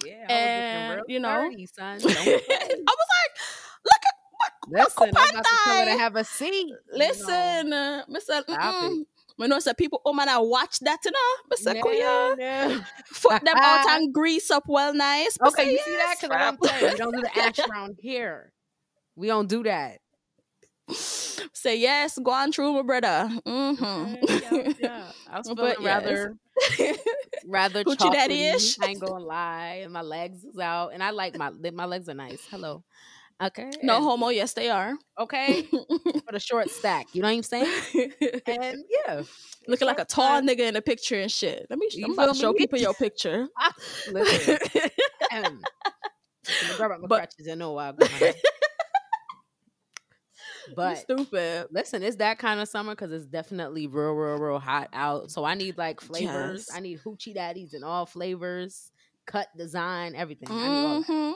Yeah, 0.03 0.25
And, 0.29 0.33
I 0.33 0.95
was 0.95 0.97
looking 0.97 0.97
real 0.97 1.03
you 1.09 1.19
know, 1.19 1.49
dirty, 1.51 1.65
son. 1.67 1.85
I 1.95 1.97
was 1.97 2.07
like, 2.07 3.31
look 3.85 4.01
at 4.07 4.13
Listen, 4.69 5.13
I'm 5.15 5.29
about 5.29 5.43
to 5.43 5.49
come 5.49 5.85
thigh. 5.85 5.91
have 5.91 6.15
a 6.15 6.23
seat. 6.23 6.53
you 6.53 6.69
know. 6.69 6.73
listen, 6.95 7.73
uh, 7.73 8.03
uh, 8.49 8.89
Mister. 9.37 9.41
Stop 9.41 9.41
it. 9.41 9.43
I 9.43 9.47
know 9.47 9.59
some 9.59 9.75
people, 9.75 10.01
oh 10.05 10.13
man, 10.13 10.29
I 10.29 10.37
watch 10.39 10.79
that, 10.79 10.99
you 11.05 11.11
know. 11.11 11.33
But 11.49 11.59
say, 11.59 11.73
Yeah, 11.75 11.83
yeah, 11.91 12.35
yeah. 12.37 12.79
foot 13.05 13.37
them 13.43 13.57
out 13.61 13.81
and 13.85 14.13
grease 14.13 14.49
up 14.51 14.63
well 14.67 14.93
nice. 14.93 15.37
But 15.37 15.49
Okay, 15.49 15.63
say, 15.63 15.71
you 15.71 15.79
see 15.79 15.95
that? 15.97 16.15
Because 16.19 16.35
I'm 16.39 16.57
saying 16.63 16.91
we 16.91 16.97
don't 16.97 17.15
do 17.15 17.21
the 17.21 17.37
ash 17.37 17.63
around 17.63 17.97
here. 17.99 18.51
We 19.15 19.27
don't 19.27 19.47
do 19.47 19.63
that. 19.63 19.99
Say 21.53 21.77
yes, 21.77 22.17
go 22.19 22.31
on 22.31 22.51
through, 22.51 22.73
my 22.73 22.81
brother. 22.83 23.29
Mm-hmm. 23.45 24.15
Yeah, 24.41 24.73
yeah. 24.79 25.11
I 25.27 25.37
was 25.37 25.49
feeling 25.55 25.75
But 25.75 25.79
yes. 25.79 26.27
rather 26.27 26.35
rather 27.43 27.83
chocolatey. 27.83 28.75
I 28.79 28.87
ain't 28.89 28.99
gonna 28.99 29.23
lie, 29.23 29.81
and 29.83 29.91
my 29.93 30.01
legs 30.01 30.43
is 30.43 30.57
out, 30.59 30.89
and 30.93 31.03
I 31.03 31.11
like 31.11 31.35
my 31.35 31.51
my 31.73 31.85
legs 31.85 32.09
are 32.09 32.13
nice. 32.13 32.45
Hello, 32.49 32.83
okay, 33.47 33.71
no 33.81 33.95
and- 33.97 34.05
homo, 34.05 34.29
yes 34.29 34.53
they 34.53 34.69
are. 34.69 34.93
okay, 35.19 35.63
for 36.25 36.31
the 36.31 36.39
short 36.39 36.69
stack. 36.69 37.07
You 37.13 37.21
know 37.21 37.27
what 37.29 37.35
I'm 37.35 37.43
saying? 37.43 37.81
And 38.47 38.83
yeah, 39.07 39.23
Looking 39.67 39.87
like 39.87 39.99
a 39.99 40.05
tall 40.05 40.41
nigga 40.41 40.59
in 40.67 40.73
the 40.73 40.81
picture 40.81 41.19
and 41.19 41.31
shit. 41.31 41.65
Let 41.69 41.79
me. 41.79 41.87
You 41.91 42.05
I'm 42.05 42.11
about 42.13 42.33
to 42.33 42.39
show 42.39 42.53
people 42.53 42.77
your 42.79 42.93
picture. 42.93 43.47
Listen, 44.11 44.57
um, 45.31 45.61
grab 46.77 46.91
my 47.01 47.07
But- 47.07 47.17
crutches. 47.19 47.47
I 47.49 47.55
know 47.55 47.75
behind. 47.97 48.35
You 50.67 50.75
But 50.75 50.97
stupid. 50.97 51.67
listen, 51.71 52.03
it's 52.03 52.15
that 52.17 52.39
kind 52.39 52.59
of 52.61 52.69
summer 52.69 52.93
because 52.93 53.11
it's 53.11 53.25
definitely 53.25 53.85
real, 53.87 54.13
real, 54.13 54.37
real 54.37 54.59
hot 54.59 54.87
out. 54.93 55.29
So 55.29 55.43
I 55.43 55.55
need 55.55 55.77
like 55.77 55.99
flavors. 55.99 56.67
Yes. 56.69 56.77
I 56.77 56.79
need 56.79 56.99
hoochie 57.01 57.33
daddies 57.33 57.73
in 57.73 57.83
all 57.83 58.05
flavors, 58.05 58.91
cut, 59.25 59.47
design, 59.57 60.15
everything. 60.15 60.47
I 60.49 61.33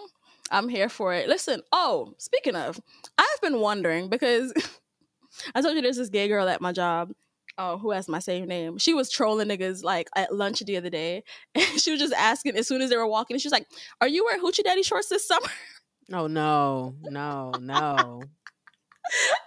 need 0.52 0.56
all 0.56 0.64
that. 0.64 0.64
I'm 0.64 0.70
here 0.70 0.90
for 0.90 1.14
it. 1.14 1.28
Listen. 1.28 1.62
Oh, 1.72 2.14
speaking 2.18 2.56
of, 2.56 2.80
I've 3.18 3.42
been 3.42 3.60
wondering 3.60 4.10
because 4.10 4.54
I 5.56 5.62
told 5.62 5.76
you 5.76 5.82
there's 5.82 5.98
this 5.98 6.10
gay 6.10 6.28
girl 6.28 6.48
at 6.48 6.62
my 6.62 6.72
job. 6.72 7.12
Oh, 7.60 7.78
who 7.78 7.92
has 7.92 8.08
my 8.08 8.20
same 8.20 8.48
name? 8.48 8.78
She 8.78 8.94
was 8.94 9.10
trolling 9.10 9.48
niggas 9.48 9.84
like 9.84 10.10
at 10.16 10.34
lunch 10.34 10.60
the 10.60 10.78
other 10.78 10.90
day. 10.90 11.24
And 11.56 11.80
she 11.80 11.92
was 11.92 12.00
just 12.00 12.14
asking 12.14 12.56
as 12.56 12.68
soon 12.68 12.82
as 12.82 12.90
they 12.90 12.98
were 12.98 13.08
walking. 13.08 13.38
She 13.40 13.48
was 13.48 13.54
like, 13.54 13.68
"Are 14.02 14.08
you 14.08 14.26
wearing 14.26 14.42
hoochie 14.44 14.64
daddy 14.64 14.84
shorts 14.84 15.10
this 15.10 15.28
summer?" 15.28 15.50
Oh 16.14 16.28
no, 16.28 16.96
no, 17.02 17.52
no. 17.60 18.22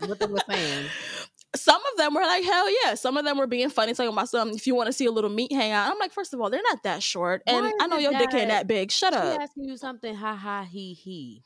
what 0.01 0.19
they 0.19 0.27
were 0.27 0.41
saying? 0.49 0.87
Some 1.55 1.81
of 1.93 1.97
them 1.99 2.15
were 2.15 2.21
like, 2.23 2.45
"Hell 2.45 2.69
yeah!" 2.85 2.95
Some 2.95 3.17
of 3.17 3.25
them 3.25 3.37
were 3.37 3.49
being 3.49 3.71
funny, 3.71 3.93
talking 3.93 4.13
about 4.13 4.29
some. 4.29 4.51
If 4.51 4.67
you 4.69 4.75
want 4.77 4.87
to 4.87 4.93
see 4.93 5.07
a 5.07 5.11
little 5.11 5.31
meat 5.31 5.53
hang 5.53 5.73
out, 5.73 5.91
I'm 5.91 5.99
like, 5.99 6.13
first 6.13 6.33
of 6.33 6.41
all, 6.41 6.49
they're 6.49 6.63
not 6.63 6.85
that 6.85 7.03
short, 7.03 7.43
and 7.47 7.73
I 7.81 7.87
know 7.89 7.99
your 7.99 8.13
dick 8.13 8.33
ain't 8.35 8.49
that 8.49 8.61
that 8.61 8.67
big. 8.69 8.93
Shut 8.93 9.13
She 9.15 9.19
up. 9.19 9.41
asking 9.41 9.65
you 9.65 9.77
something, 9.77 10.15
ha 10.15 10.37
ha 10.37 10.63
he 10.63 10.95
he, 10.95 11.43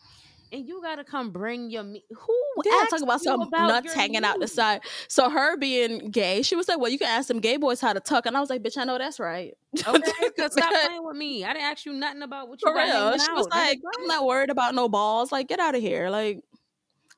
and 0.52 0.68
you 0.68 0.82
gotta 0.82 1.04
come 1.04 1.30
bring 1.30 1.70
your 1.70 1.84
meat. 1.84 2.04
Who? 2.14 2.40
Yeah, 2.66 2.84
talk 2.90 3.00
about 3.00 3.22
some 3.22 3.40
about 3.40 3.66
nuts 3.66 3.94
hanging 3.94 4.24
out 4.24 4.40
the 4.40 4.46
side. 4.46 4.82
So 5.08 5.30
her 5.30 5.56
being 5.56 6.10
gay, 6.10 6.42
she 6.42 6.54
was 6.54 6.68
like, 6.68 6.78
"Well, 6.78 6.90
you 6.90 6.98
can 6.98 7.08
ask 7.08 7.26
some 7.26 7.40
gay 7.40 7.56
boys 7.56 7.80
how 7.80 7.94
to 7.94 8.00
tuck," 8.00 8.26
and 8.26 8.36
I 8.36 8.40
was 8.40 8.50
like, 8.50 8.62
"Bitch, 8.62 8.76
I 8.76 8.84
know 8.84 8.98
that's 8.98 9.18
right." 9.18 9.56
Okay, 9.86 10.12
stop 10.50 10.70
playing 10.70 11.02
with 11.02 11.16
me. 11.16 11.44
I 11.44 11.54
didn't 11.54 11.64
ask 11.64 11.86
you 11.86 11.94
nothing 11.94 12.22
about 12.22 12.48
what 12.48 12.60
you 12.62 12.68
For 12.68 12.76
real, 12.76 13.18
she 13.18 13.32
was 13.32 13.46
out. 13.46 13.52
Nigga, 13.52 13.66
like? 13.66 13.78
"I'm 13.98 14.06
not 14.06 14.26
worried 14.26 14.50
about 14.50 14.74
no 14.74 14.88
balls. 14.88 15.32
Like, 15.32 15.48
get 15.48 15.60
out 15.60 15.74
of 15.74 15.80
here. 15.80 16.10
Like, 16.10 16.40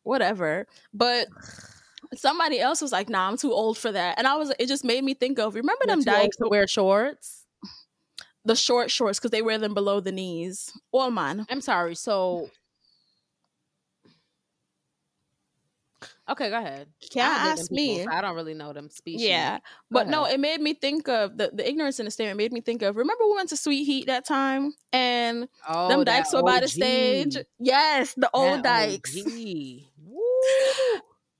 whatever." 0.04 0.66
But 0.94 1.26
somebody 2.14 2.60
else 2.60 2.80
was 2.82 2.92
like, 2.92 3.08
"Nah, 3.08 3.28
I'm 3.28 3.36
too 3.36 3.52
old 3.52 3.78
for 3.78 3.90
that," 3.92 4.18
and 4.18 4.26
I 4.26 4.36
was. 4.36 4.52
It 4.58 4.66
just 4.68 4.84
made 4.84 5.02
me 5.04 5.14
think 5.14 5.38
of 5.38 5.54
remember 5.54 5.84
You're 5.86 5.96
them 5.96 6.04
dykes, 6.04 6.36
to 6.38 6.48
wear 6.48 6.66
shorts. 6.66 7.44
the 8.44 8.54
short 8.56 8.90
shorts 8.90 9.18
because 9.18 9.30
they 9.32 9.42
wear 9.42 9.58
them 9.58 9.74
below 9.74 10.00
the 10.00 10.12
knees. 10.12 10.72
Well, 10.92 11.10
man, 11.10 11.46
I'm 11.50 11.60
sorry. 11.60 11.94
So, 11.96 12.50
okay, 16.28 16.50
go 16.50 16.58
ahead. 16.58 16.88
can't 17.12 17.40
I 17.40 17.50
ask 17.52 17.62
people, 17.70 17.76
me. 17.76 18.04
so 18.04 18.10
I 18.10 18.20
don't 18.20 18.34
really 18.36 18.54
know 18.54 18.72
them 18.72 18.90
species. 18.90 19.26
Yeah, 19.26 19.58
Go 19.58 19.62
but 19.90 20.08
no, 20.08 20.26
it 20.26 20.38
made 20.38 20.60
me 20.60 20.74
think 20.74 21.08
of 21.08 21.36
the, 21.36 21.50
the 21.52 21.68
ignorance 21.68 21.98
in 21.98 22.04
the 22.04 22.10
statement. 22.10 22.36
Made 22.38 22.52
me 22.52 22.60
think 22.60 22.82
of 22.82 22.96
remember 22.96 23.24
we 23.26 23.34
went 23.34 23.48
to 23.50 23.56
Sweet 23.56 23.84
Heat 23.84 24.06
that 24.06 24.24
time 24.24 24.74
and 24.92 25.48
oh, 25.68 25.88
them 25.88 26.00
that 26.00 26.06
dykes 26.06 26.32
were 26.32 26.42
by 26.42 26.60
the 26.60 26.68
stage. 26.68 27.36
Yes, 27.58 28.14
the 28.14 28.30
old 28.32 28.62
That 28.62 28.88
dykes. 28.90 29.16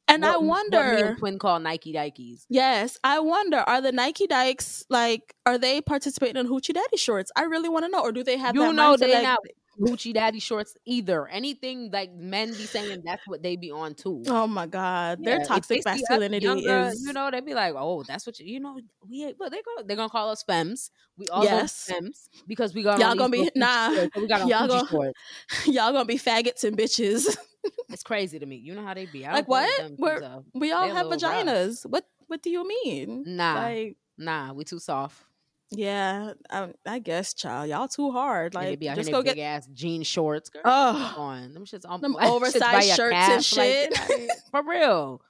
And 0.09 0.25
I 0.25 0.37
What- 0.37 0.43
what 0.45 0.71
me 0.71 0.79
wonder, 0.79 1.07
and 1.09 1.19
twin 1.19 1.39
call 1.39 1.59
Nike 1.59 1.93
Dikes. 1.93 2.47
yes, 2.49 2.97
I 3.03 3.19
wonder, 3.21 3.59
are 3.59 3.81
the 3.81 3.91
Nike 3.93 4.27
dykes 4.27 4.85
like 4.89 5.35
are 5.45 5.59
they 5.59 5.81
participating 5.81 6.37
in 6.37 6.47
Hoochie 6.49 6.75
Daddy 6.75 6.97
shorts? 6.97 7.33
I 7.37 7.43
really 7.43 7.69
want 7.69 7.85
to 7.87 7.91
know, 7.91 8.01
or 8.01 8.13
do 8.13 8.23
they 8.23 8.37
have 8.37 8.55
You 8.55 8.73
know 8.73 8.97
they 8.97 9.13
like, 9.15 9.23
not 9.25 9.41
Hoochie 9.81 10.15
daddy 10.15 10.39
shorts 10.41 10.77
either. 10.87 11.27
Anything 11.29 11.91
like 11.93 12.13
men 12.15 12.49
be 12.49 12.65
saying 12.67 13.03
that's 13.05 13.27
what 13.27 13.43
they 13.43 13.57
be 13.57 13.71
on 13.71 13.95
too. 13.95 14.23
Oh 14.29 14.47
my 14.47 14.67
God, 14.67 15.19
Yeah, 15.21 15.37
their 15.37 15.45
toxic 15.45 15.83
they 15.85 15.91
see 15.93 16.03
us 16.03 16.09
masculinity 16.09 16.45
younger, 16.47 16.89
is 16.89 17.03
you 17.07 17.13
know, 17.13 17.31
they 17.31 17.41
be 17.41 17.55
like, 17.55 17.75
"Oh, 17.77 18.03
that's 18.03 18.27
what 18.27 18.39
you, 18.39 18.47
you 18.55 18.61
know." 18.61 18.79
We, 19.09 19.35
but 19.39 19.51
they 19.51 19.59
go, 19.59 19.83
they're 19.85 19.97
gonna 19.97 20.09
call 20.09 20.31
us 20.31 20.43
femmes. 20.43 20.91
We 21.19 21.27
all 21.29 21.45
Yes. 21.45 21.85
femmes 21.91 22.29
because 22.47 22.75
we 22.75 22.83
got 22.83 22.99
Y'all 22.99 23.15
gonna 23.15 23.31
be- 23.31 23.51
nah. 23.55 23.95
Shorts, 23.95 24.17
we 24.17 24.27
got 24.29 24.47
Y'all 24.49 24.67
gonna- 24.69 24.89
shorts. 24.89 25.19
y'all 25.67 25.93
gonna 25.93 26.05
be 26.05 26.19
faggots 26.19 26.65
and 26.65 26.77
bitches. 26.77 27.37
It's 27.89 28.05
crazy 28.05 28.39
to 28.39 28.47
me. 28.47 28.57
You 28.57 28.77
know 28.77 28.85
how 28.87 28.95
they 28.95 29.07
be. 29.07 29.27
I 29.27 29.33
Like 29.33 29.47
don't 29.49 29.57
play 29.59 29.89
with 29.91 29.99
what? 29.99 30.21
We're- 30.23 30.43
we 30.55 30.71
all 30.73 30.85
They 30.85 30.91
a 30.91 30.95
have 30.95 31.07
little 31.09 31.29
rough. 31.29 31.47
vaginas. 31.47 31.85
What 31.89 32.05
What 32.29 32.41
do 32.43 32.51
you 32.51 32.67
mean? 32.67 33.25
Nah, 33.27 33.55
Like, 33.55 33.97
nah, 34.17 34.53
we 34.53 34.63
too 34.65 34.79
soft. 34.79 35.25
Yeah, 35.71 36.33
I, 36.51 36.73
I 36.87 36.99
guess, 37.01 37.35
child, 37.35 37.69
y'all 37.69 37.89
too 37.89 38.11
hard. 38.13 38.55
Like, 38.55 38.81
just 38.81 39.11
go 39.11 39.23
get 39.23 39.39
ass 39.39 39.67
jean 39.73 40.03
shorts. 40.03 40.49
Girl, 40.51 40.63
Oh. 40.65 41.13
come 41.15 41.23
on, 41.23 41.55
them 41.55 41.65
shits 41.65 41.89
on 41.89 42.01
Them 42.01 42.17
oversized 42.21 42.95
shirts 42.97 43.15
and 43.15 43.31
like, 43.35 43.43
shit. 43.45 43.91
get 43.91 44.31
for 44.51 44.63
real, 44.63 45.21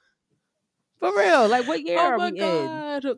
for 0.99 1.15
real. 1.17 1.47
Like, 1.47 1.67
what 1.67 1.81
year 1.85 1.99
oh 1.99 2.05
are 2.09 2.17
my 2.17 2.31
we 2.31 2.39
in? 2.39 3.17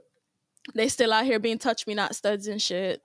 They 0.75 0.87
still 0.87 1.11
out 1.13 1.25
here 1.25 1.39
being 1.39 1.57
touch 1.57 1.87
me 1.87 1.93
not 1.95 2.15
studs 2.15 2.47
and 2.47 2.61
shit. 2.61 3.01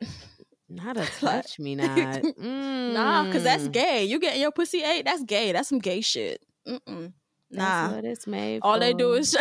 Not 0.68 0.96
a 0.96 1.07
touch 1.20 1.59
me 1.59 1.74
not. 1.77 2.22
Nah, 2.38 3.31
cause 3.33 3.42
that's 3.44 3.68
Mm. 3.68 3.72
gay. 3.72 4.05
You 4.05 4.18
getting 4.18 4.40
your 4.40 4.50
pussy 4.50 4.83
ate? 4.83 5.05
That's 5.05 5.22
gay. 5.22 5.53
That's 5.53 5.68
some 5.68 5.79
gay 5.79 6.00
shit. 6.00 6.44
Mm-mm. 6.68 7.12
That's 7.50 7.90
Nah. 7.90 7.94
what 7.96 8.05
it's 8.05 8.27
made. 8.27 8.61
All 8.62 8.79
they 8.81 8.92
do 8.92 9.12
is 9.14 9.37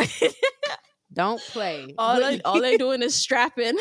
don't 1.12 1.42
play. 1.42 1.94
all 1.98 2.20
they, 2.20 2.40
all 2.42 2.62
they 2.62 2.78
doing 2.78 3.02
is 3.02 3.16
strapping. 3.16 3.78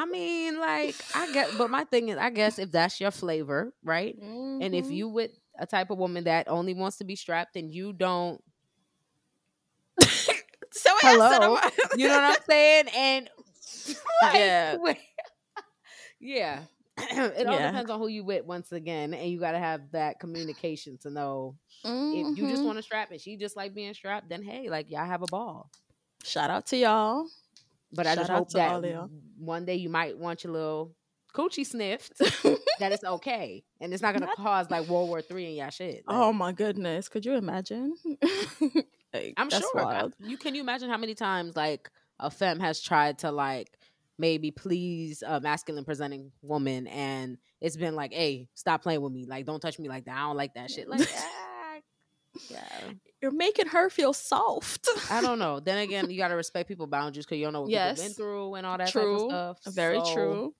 I 0.00 0.06
mean, 0.06 0.58
like 0.60 0.96
I 1.14 1.30
get, 1.32 1.58
but 1.58 1.70
my 1.70 1.84
thing 1.84 2.08
is, 2.08 2.18
I 2.18 2.30
guess 2.30 2.58
if 2.58 2.72
that's 2.72 3.00
your 3.00 3.10
flavor, 3.10 3.74
right? 3.84 4.16
And 4.58 4.74
if 4.74 4.90
Mhm. 4.90 4.90
you 4.90 5.08
with 5.08 5.32
a 5.58 5.66
type 5.66 5.90
of 5.90 5.98
woman 5.98 6.24
that 6.24 6.48
only 6.48 6.74
wants 6.74 6.98
to 6.98 7.04
be 7.04 7.16
strapped, 7.16 7.56
and 7.56 7.70
you 7.70 7.92
don't, 7.92 8.42
so 10.72 10.90
Hello? 11.00 11.58
You 11.92 12.08
know 12.08 12.14
what 12.14 12.24
I'm 12.24 12.42
saying? 12.48 12.88
And 12.94 13.30
like, 14.22 14.46
Yeah. 14.66 14.78
yeah. 16.20 16.64
it 16.98 17.46
all 17.46 17.60
Yeah. 17.60 17.60
depends 17.60 17.90
on 17.90 17.98
who 17.98 18.08
you 18.08 18.24
with 18.24 18.44
once 18.44 18.72
again, 18.72 19.14
and 19.14 19.30
you 19.30 19.40
got 19.40 19.52
to 19.52 19.58
have 19.58 19.90
that 19.92 20.20
communication 20.20 20.98
to 20.98 21.10
know 21.10 21.56
if 22.10 22.28
you 22.34 22.46
just 22.46 22.64
Mhm. 22.64 22.64
want 22.64 22.78
to 22.78 22.82
strap 22.82 23.10
and 23.10 23.20
she 23.20 23.36
just 23.36 23.56
like 23.56 23.74
being 23.74 23.94
strapped, 23.94 24.28
then 24.28 24.42
hey, 24.42 24.68
like 24.70 24.90
y'all 24.90 25.06
have 25.06 25.22
a 25.22 25.28
ball. 25.28 25.70
shout 26.24 26.50
out 26.50 26.66
to 26.66 26.76
y'all. 26.76 27.26
But 27.92 28.06
I 28.06 28.14
just 28.14 28.30
hope 28.30 28.50
that 28.50 28.70
all 28.70 28.84
of 28.84 28.90
y'all. 28.90 29.10
one 29.38 29.64
day 29.64 29.76
you 29.76 29.88
might 29.88 30.16
want 30.18 30.44
your 30.44 30.52
little 30.52 30.94
coochie 31.34 31.66
sniffed. 31.66 32.18
that 32.78 32.92
it's 32.92 33.04
okay, 33.04 33.64
and 33.80 33.92
it's 33.92 34.02
not 34.02 34.14
gonna 34.14 34.26
Not- 34.26 34.36
cause 34.36 34.70
like 34.70 34.88
World 34.88 35.08
War 35.08 35.22
Three 35.22 35.46
and 35.46 35.56
y'all 35.56 35.70
shit. 35.70 36.04
Oh 36.08 36.32
my 36.32 36.52
goodness, 36.52 37.08
could 37.08 37.24
you 37.24 37.34
imagine? 37.34 37.94
Like, 39.12 39.34
I'm 39.36 39.50
sure. 39.50 39.68
wild. 39.74 40.14
You 40.20 40.36
can 40.36 40.54
you 40.54 40.60
imagine 40.60 40.88
how 40.88 40.96
many 40.96 41.16
times 41.16 41.56
like 41.56 41.90
a 42.20 42.30
femme 42.30 42.60
has 42.60 42.80
tried 42.80 43.18
to 43.18 43.32
like 43.32 43.66
maybe 44.18 44.52
please 44.52 45.24
a 45.26 45.40
masculine 45.40 45.84
presenting 45.84 46.30
woman, 46.42 46.86
and 46.86 47.36
it's 47.60 47.76
been 47.76 47.96
like, 47.96 48.12
hey, 48.12 48.46
stop 48.54 48.84
playing 48.84 49.00
with 49.00 49.12
me, 49.12 49.26
like 49.26 49.46
don't 49.46 49.58
touch 49.58 49.80
me 49.80 49.88
like 49.88 50.04
that. 50.04 50.14
I 50.16 50.20
don't 50.28 50.36
like 50.36 50.54
that 50.54 50.70
shit. 50.70 50.88
Like, 50.88 51.00
yeah. 52.48 52.62
You're 53.22 53.30
making 53.32 53.66
her 53.68 53.90
feel 53.90 54.12
soft. 54.12 54.88
I 55.10 55.20
don't 55.20 55.38
know. 55.44 55.60
Then 55.60 55.78
again, 55.78 56.10
you 56.10 56.16
gotta 56.16 56.36
respect 56.36 56.68
people 56.68 56.86
boundaries 56.86 57.26
because 57.26 57.38
you 57.38 57.44
don't 57.44 57.52
know 57.52 57.62
what 57.62 57.70
Yes. 57.70 57.96
people 57.98 58.08
been 58.08 58.14
through 58.14 58.54
and 58.54 58.66
all 58.66 58.78
that 58.78 58.88
True. 58.88 59.28
stuff. 59.28 59.58
Very 59.68 59.98
So, 60.04 60.14
true. 60.14 60.54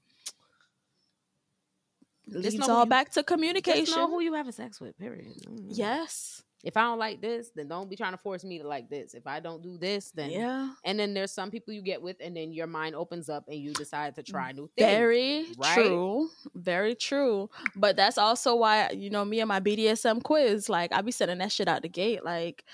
Just 2.29 2.59
Leads 2.59 2.69
all 2.69 2.85
you- 2.85 2.87
back 2.91 3.09
to 3.11 3.15
Just 3.21 3.27
communication. 3.27 3.97
know 3.97 4.09
who 4.09 4.21
you 4.21 4.35
having 4.35 4.53
sex 4.53 4.81
with. 4.81 4.97
Period. 4.99 5.33
Mm. 5.47 5.67
yes. 5.71 6.43
If 6.63 6.77
I 6.77 6.83
don't 6.83 6.99
like 6.99 7.21
this, 7.21 7.51
then 7.55 7.69
don't 7.69 7.89
be 7.89 7.97
trying 7.97 8.13
to 8.13 8.19
force 8.19 8.45
me 8.45 8.59
to 8.59 8.67
like 8.69 8.91
this. 8.91 9.15
If 9.15 9.27
I 9.27 9.41
don't 9.41 9.63
do 9.63 9.79
this, 9.79 10.11
then 10.11 10.31
Yeah. 10.31 10.71
and 10.85 10.99
then 10.99 11.15
there's 11.15 11.33
some 11.33 11.51
people 11.51 11.73
you 11.73 11.83
get 11.83 12.03
with, 12.03 12.17
and 12.21 12.37
then 12.37 12.53
your 12.53 12.67
mind 12.67 12.95
opens 12.95 13.29
up 13.29 13.45
and 13.49 13.57
you 13.59 13.73
decide 13.73 14.15
to 14.17 14.23
try 14.23 14.53
new 14.53 14.69
things. 14.77 14.91
Very 14.91 15.47
right? 15.59 15.75
true. 15.75 16.29
Very 16.55 16.95
true. 16.95 17.49
But 17.77 17.97
that's 17.97 18.19
also 18.19 18.57
why, 18.57 18.91
you 18.91 19.11
know, 19.11 19.25
me 19.25 19.41
and 19.41 19.49
my 19.49 19.61
BDSM 19.61 20.23
quiz, 20.23 20.69
like 20.69 20.93
I 20.93 21.01
be 21.01 21.13
sending 21.13 21.39
that 21.39 21.53
shit 21.53 21.69
out 21.69 21.83
the 21.83 21.89
gate. 21.89 22.25
Like, 22.25 22.65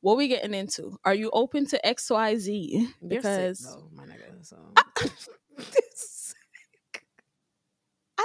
what 0.00 0.16
we 0.16 0.28
getting 0.28 0.54
into? 0.54 0.98
Are 1.04 1.14
you 1.14 1.30
open 1.32 1.66
to 1.66 1.80
XYZ? 1.84 2.72
You're 2.72 2.82
sick, 2.82 3.08
Because 3.08 3.60
though, 3.60 3.88
my 3.94 4.04
nigga. 4.04 4.44
So 4.44 4.56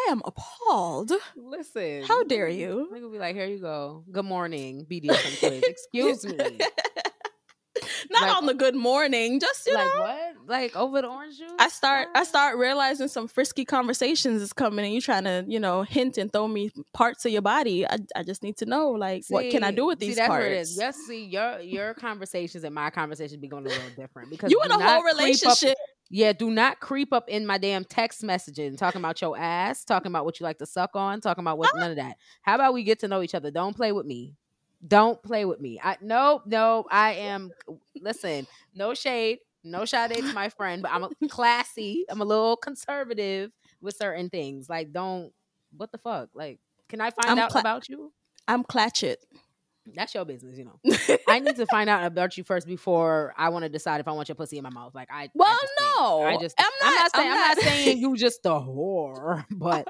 am 0.07 0.21
appalled. 0.25 1.11
listen, 1.35 2.03
How 2.03 2.23
dare 2.23 2.47
you? 2.49 2.89
Nigga 2.93 3.11
be 3.11 3.19
like, 3.19 3.35
here 3.35 3.45
you 3.45 3.59
go. 3.59 4.03
Good 4.11 4.25
morning, 4.25 4.85
BDSM 4.89 5.39
quiz. 5.39 5.63
Excuse 5.63 6.25
me. 6.25 6.59
Not 8.11 8.21
Like- 8.23 8.37
on 8.37 8.45
the 8.45 8.53
good 8.53 8.75
morning, 8.75 9.39
just 9.39 9.65
you 9.67 9.73
like 9.73 9.85
know. 9.93 10.01
what? 10.01 10.33
Like 10.47 10.75
over 10.75 11.01
the 11.01 11.07
orange 11.09 11.37
juice? 11.37 11.51
I 11.59 11.69
start 11.69 12.07
I 12.15 12.23
start 12.23 12.57
realizing 12.57 13.07
some 13.07 13.27
frisky 13.27 13.65
conversations 13.65 14.41
is 14.41 14.53
coming 14.53 14.85
and 14.85 14.93
you 14.93 15.01
trying 15.01 15.25
to, 15.25 15.43
you 15.47 15.59
know, 15.59 15.83
hint 15.83 16.17
and 16.17 16.31
throw 16.31 16.47
me 16.47 16.71
parts 16.93 17.25
of 17.25 17.31
your 17.31 17.41
body. 17.41 17.85
I, 17.85 17.97
I 18.15 18.23
just 18.23 18.43
need 18.43 18.57
to 18.57 18.65
know 18.65 18.91
like 18.91 19.23
what 19.29 19.49
can 19.49 19.63
I 19.63 19.71
do 19.71 19.85
with 19.87 19.99
see, 19.99 20.07
these 20.07 20.15
that's 20.17 20.27
parts? 20.27 20.43
what 20.43 20.51
it 20.51 20.57
is. 20.57 20.77
Yes, 20.77 20.95
see, 21.07 21.25
your 21.25 21.59
your 21.59 21.93
conversations 21.93 22.63
and 22.63 22.73
my 22.73 22.89
conversations 22.89 23.41
be 23.41 23.47
going 23.47 23.65
a 23.65 23.69
little 23.69 23.89
different 23.95 24.29
because 24.29 24.51
you 24.51 24.61
in 24.63 24.71
a 24.71 24.75
whole 24.75 24.99
up- 24.99 25.03
relationship. 25.05 25.75
yeah, 26.09 26.31
do 26.31 26.49
not 26.49 26.79
creep 26.79 27.11
up 27.11 27.27
in 27.27 27.45
my 27.45 27.57
damn 27.57 27.83
text 27.83 28.21
messaging, 28.23 28.77
talking 28.77 28.99
about 29.01 29.21
your 29.21 29.37
ass, 29.37 29.83
talking 29.83 30.09
about 30.11 30.23
what 30.23 30.39
you 30.39 30.45
like 30.45 30.57
to 30.59 30.65
suck 30.65 30.91
on, 30.95 31.19
talking 31.19 31.43
about 31.43 31.57
what 31.57 31.69
none 31.75 31.91
of 31.91 31.97
that. 31.97 32.15
How 32.43 32.55
about 32.55 32.73
we 32.73 32.83
get 32.83 32.99
to 32.99 33.07
know 33.09 33.21
each 33.21 33.35
other? 33.35 33.51
Don't 33.51 33.75
play 33.75 33.91
with 33.91 34.05
me. 34.05 34.35
Don't 34.85 35.21
play 35.23 35.45
with 35.45 35.59
me. 35.59 35.79
I 35.83 35.97
no, 36.01 36.41
no, 36.45 36.85
I 36.89 37.13
am 37.13 37.51
listen, 38.01 38.47
no 38.75 38.93
shade, 38.93 39.39
no 39.63 39.85
shade 39.85 40.15
to 40.15 40.33
my 40.33 40.49
friend, 40.49 40.81
but 40.81 40.91
I'm 40.91 41.03
a 41.03 41.09
classy, 41.29 42.05
I'm 42.09 42.21
a 42.21 42.25
little 42.25 42.57
conservative 42.57 43.51
with 43.81 43.95
certain 43.95 44.29
things. 44.29 44.69
Like, 44.69 44.91
don't 44.91 45.31
what 45.75 45.91
the 45.91 45.97
fuck? 45.97 46.29
Like, 46.33 46.59
can 46.89 47.01
I 47.01 47.09
find 47.11 47.29
I'm 47.29 47.39
out 47.39 47.51
cla- 47.51 47.61
about 47.61 47.89
you? 47.89 48.13
I'm 48.47 48.63
clatchet. 48.63 49.17
That's 49.95 50.13
your 50.13 50.25
business, 50.25 50.57
you 50.57 50.65
know. 50.65 50.79
I 51.27 51.39
need 51.39 51.55
to 51.55 51.65
find 51.67 51.89
out 51.89 52.03
about 52.05 52.37
you 52.37 52.43
first 52.43 52.67
before 52.67 53.33
I 53.37 53.49
want 53.49 53.63
to 53.63 53.69
decide 53.69 53.99
if 53.99 54.07
I 54.07 54.11
want 54.11 54.27
your 54.29 54.35
pussy 54.35 54.57
in 54.57 54.63
my 54.63 54.69
mouth. 54.69 54.93
Like 54.93 55.09
I 55.11 55.29
Well, 55.33 55.47
I 55.47 55.53
just 55.61 55.73
think- 55.77 55.95
no. 55.99 56.23
I 56.23 56.37
just 56.37 56.55
I'm 56.59 56.65
I'm 56.83 56.93
not- 56.93 56.99
not 57.01 57.15
saying 57.15 57.27
I'm 57.31 57.33
I'm 57.33 57.39
not, 57.39 57.57
not- 57.57 57.63
saying 57.65 57.97
you 57.99 58.15
just 58.17 58.45
a 58.45 58.49
whore, 58.49 59.45
but 59.51 59.87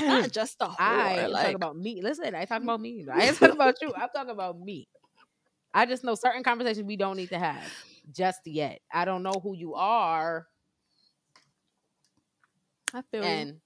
Not 0.00 0.32
just 0.32 0.56
a 0.60 0.66
whore. 0.66 0.76
I 0.78 1.26
like, 1.26 1.42
talking 1.42 1.54
about 1.56 1.76
me. 1.76 2.00
Listen, 2.02 2.34
I 2.34 2.44
talk 2.44 2.62
about 2.62 2.80
me. 2.80 3.06
I 3.12 3.26
ain't 3.28 3.36
talking 3.38 3.54
about 3.56 3.76
you. 3.82 3.92
I'm 3.96 4.08
talking 4.14 4.30
about 4.30 4.58
me. 4.60 4.88
I 5.74 5.86
just 5.86 6.04
know 6.04 6.14
certain 6.14 6.42
conversations 6.42 6.86
we 6.86 6.96
don't 6.96 7.16
need 7.16 7.28
to 7.30 7.38
have 7.38 7.62
just 8.12 8.40
yet. 8.46 8.80
I 8.92 9.04
don't 9.04 9.22
know 9.22 9.38
who 9.42 9.54
you 9.54 9.74
are, 9.74 10.46
I 12.94 13.02
feel 13.10 13.22
and 13.22 13.60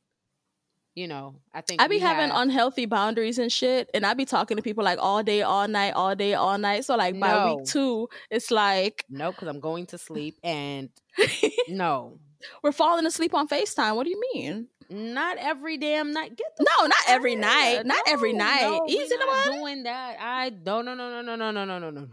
you 0.95 1.09
know, 1.09 1.37
I 1.55 1.61
think 1.63 1.81
I 1.81 1.89
be 1.89 1.99
having 1.99 2.31
have- 2.31 2.43
unhealthy 2.43 2.87
boundaries 2.87 3.39
and 3.39 3.51
shit, 3.51 3.91
and 3.95 4.05
I 4.05 4.15
be 4.15 4.25
talking 4.25 4.57
to 4.57 4.63
people 4.63 4.85
like 4.85 4.99
all 5.01 5.23
day, 5.23 5.43
all 5.43 5.67
night, 5.69 5.93
all 5.95 6.15
day, 6.15 6.35
all 6.35 6.59
night. 6.59 6.85
So 6.85 6.97
like 6.97 7.19
by 7.19 7.55
week 7.55 7.65
two, 7.67 8.09
it's 8.31 8.51
like 8.51 9.05
no 9.09 9.31
because 9.33 9.49
I'm 9.49 9.61
going 9.61 9.87
to 9.87 9.99
sleep, 9.99 10.39
and 10.45 10.91
no, 11.69 12.19
we're 12.63 12.73
falling 12.73 13.07
asleep 13.07 13.35
on 13.35 13.49
Facetime. 13.49 13.97
What 13.97 14.05
do 14.05 14.11
you 14.11 14.23
mean? 14.35 14.69
not 14.91 15.39
every 15.39 15.79
damn 15.79 16.13
night. 16.13 16.37
Get 16.37 16.47
the 16.59 16.65
No, 16.65 16.87
not 16.87 16.95
every 17.09 17.35
night. 17.35 17.87
Not 17.87 18.03
every 18.07 18.35
no, 18.35 18.45
night. 18.45 18.61
no, 18.63 18.87
Easy 18.87 19.09
to 19.17 19.51
doing 19.51 19.85
that. 19.85 20.17
I 20.21 20.51
no 20.51 20.83
no 20.83 20.95
no 20.95 21.23
no 21.23 21.35
no 21.35 21.51
no 21.51 21.65
no 21.65 21.79
no 21.79 21.91
no 21.91 22.09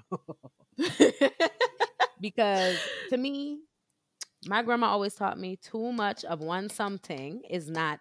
no. 0.77 1.19
because 2.21 2.77
to 3.09 3.17
me, 3.17 3.59
my 4.45 4.61
grandma 4.61 4.87
always 4.87 5.13
taught 5.13 5.37
me 5.37 5.57
too 5.57 5.91
much 5.91 6.23
of 6.23 6.39
one 6.39 6.69
something 6.69 7.41
is 7.49 7.69
not 7.69 7.99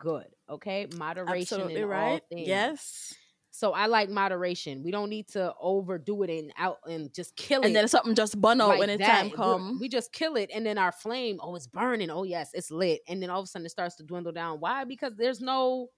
good. 0.00 0.26
Okay, 0.48 0.88
moderation 0.96 1.40
Absolutely 1.40 1.76
in 1.76 1.84
all 1.84 1.90
right. 1.90 2.22
things. 2.28 2.48
Yes. 2.48 3.14
So 3.52 3.72
I 3.72 3.86
like 3.86 4.08
moderation. 4.08 4.82
We 4.82 4.90
don't 4.90 5.10
need 5.10 5.28
to 5.28 5.52
overdo 5.60 6.22
it 6.22 6.30
and 6.30 6.52
out 6.56 6.78
and 6.86 7.12
just 7.12 7.36
kill 7.36 7.62
it. 7.62 7.66
And 7.66 7.76
then 7.76 7.88
something 7.88 8.14
just 8.14 8.40
bun 8.40 8.60
out 8.60 8.68
like 8.68 8.78
when 8.78 8.88
the 8.88 8.98
time 8.98 9.30
come. 9.30 9.78
We 9.80 9.88
just 9.88 10.12
kill 10.12 10.36
it, 10.36 10.50
and 10.52 10.64
then 10.64 10.78
our 10.78 10.92
flame, 10.92 11.38
oh, 11.40 11.54
it's 11.54 11.66
burning. 11.66 12.10
Oh 12.10 12.24
yes, 12.24 12.50
it's 12.54 12.70
lit, 12.70 13.00
and 13.06 13.22
then 13.22 13.30
all 13.30 13.40
of 13.40 13.44
a 13.44 13.46
sudden 13.46 13.66
it 13.66 13.70
starts 13.70 13.96
to 13.96 14.02
dwindle 14.02 14.32
down. 14.32 14.58
Why? 14.58 14.84
Because 14.84 15.14
there's 15.16 15.40
no 15.40 15.90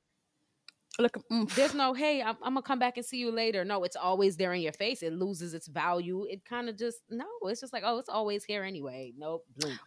Look, 0.99 1.17
mm, 1.33 1.53
there's 1.55 1.73
no 1.73 1.95
hey 1.95 2.21
I'm, 2.21 2.37
I'm 2.43 2.53
gonna 2.53 2.61
come 2.61 2.79
back 2.79 2.99
and 2.99 3.07
see 3.07 3.17
you 3.17 3.31
later 3.31 3.65
no 3.65 3.83
it's 3.83 3.97
always 3.97 4.37
there 4.37 4.53
in 4.53 4.61
your 4.61 4.75
face 4.75 5.03
it 5.03 5.15
loses 5.15 5.55
its 5.55 5.67
value 5.67 6.27
it 6.29 6.45
kind 6.45 6.69
of 6.69 6.77
just 6.77 6.99
no 7.09 7.25
it's 7.45 7.63
just 7.63 7.73
like 7.73 7.83
oh 7.87 7.99
it's 7.99 8.11
always 8.11 8.45
here 8.45 8.63
anyway 8.63 9.11
nope 9.17 9.43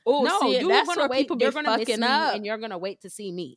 oh, 0.08 0.23
no 0.23 0.39
see, 0.39 0.60
you're 0.60 0.67
that's 0.67 0.88
gonna 0.88 1.01
where 1.01 1.10
wait 1.10 1.19
people 1.19 1.38
you're 1.39 1.51
gonna 1.51 1.78
miss 1.78 1.88
fucking 1.88 2.01
me 2.01 2.08
up. 2.08 2.36
and 2.36 2.43
you're 2.43 2.58
gonna 2.58 2.78
wait 2.78 3.01
to 3.01 3.10
see 3.12 3.32
me 3.32 3.56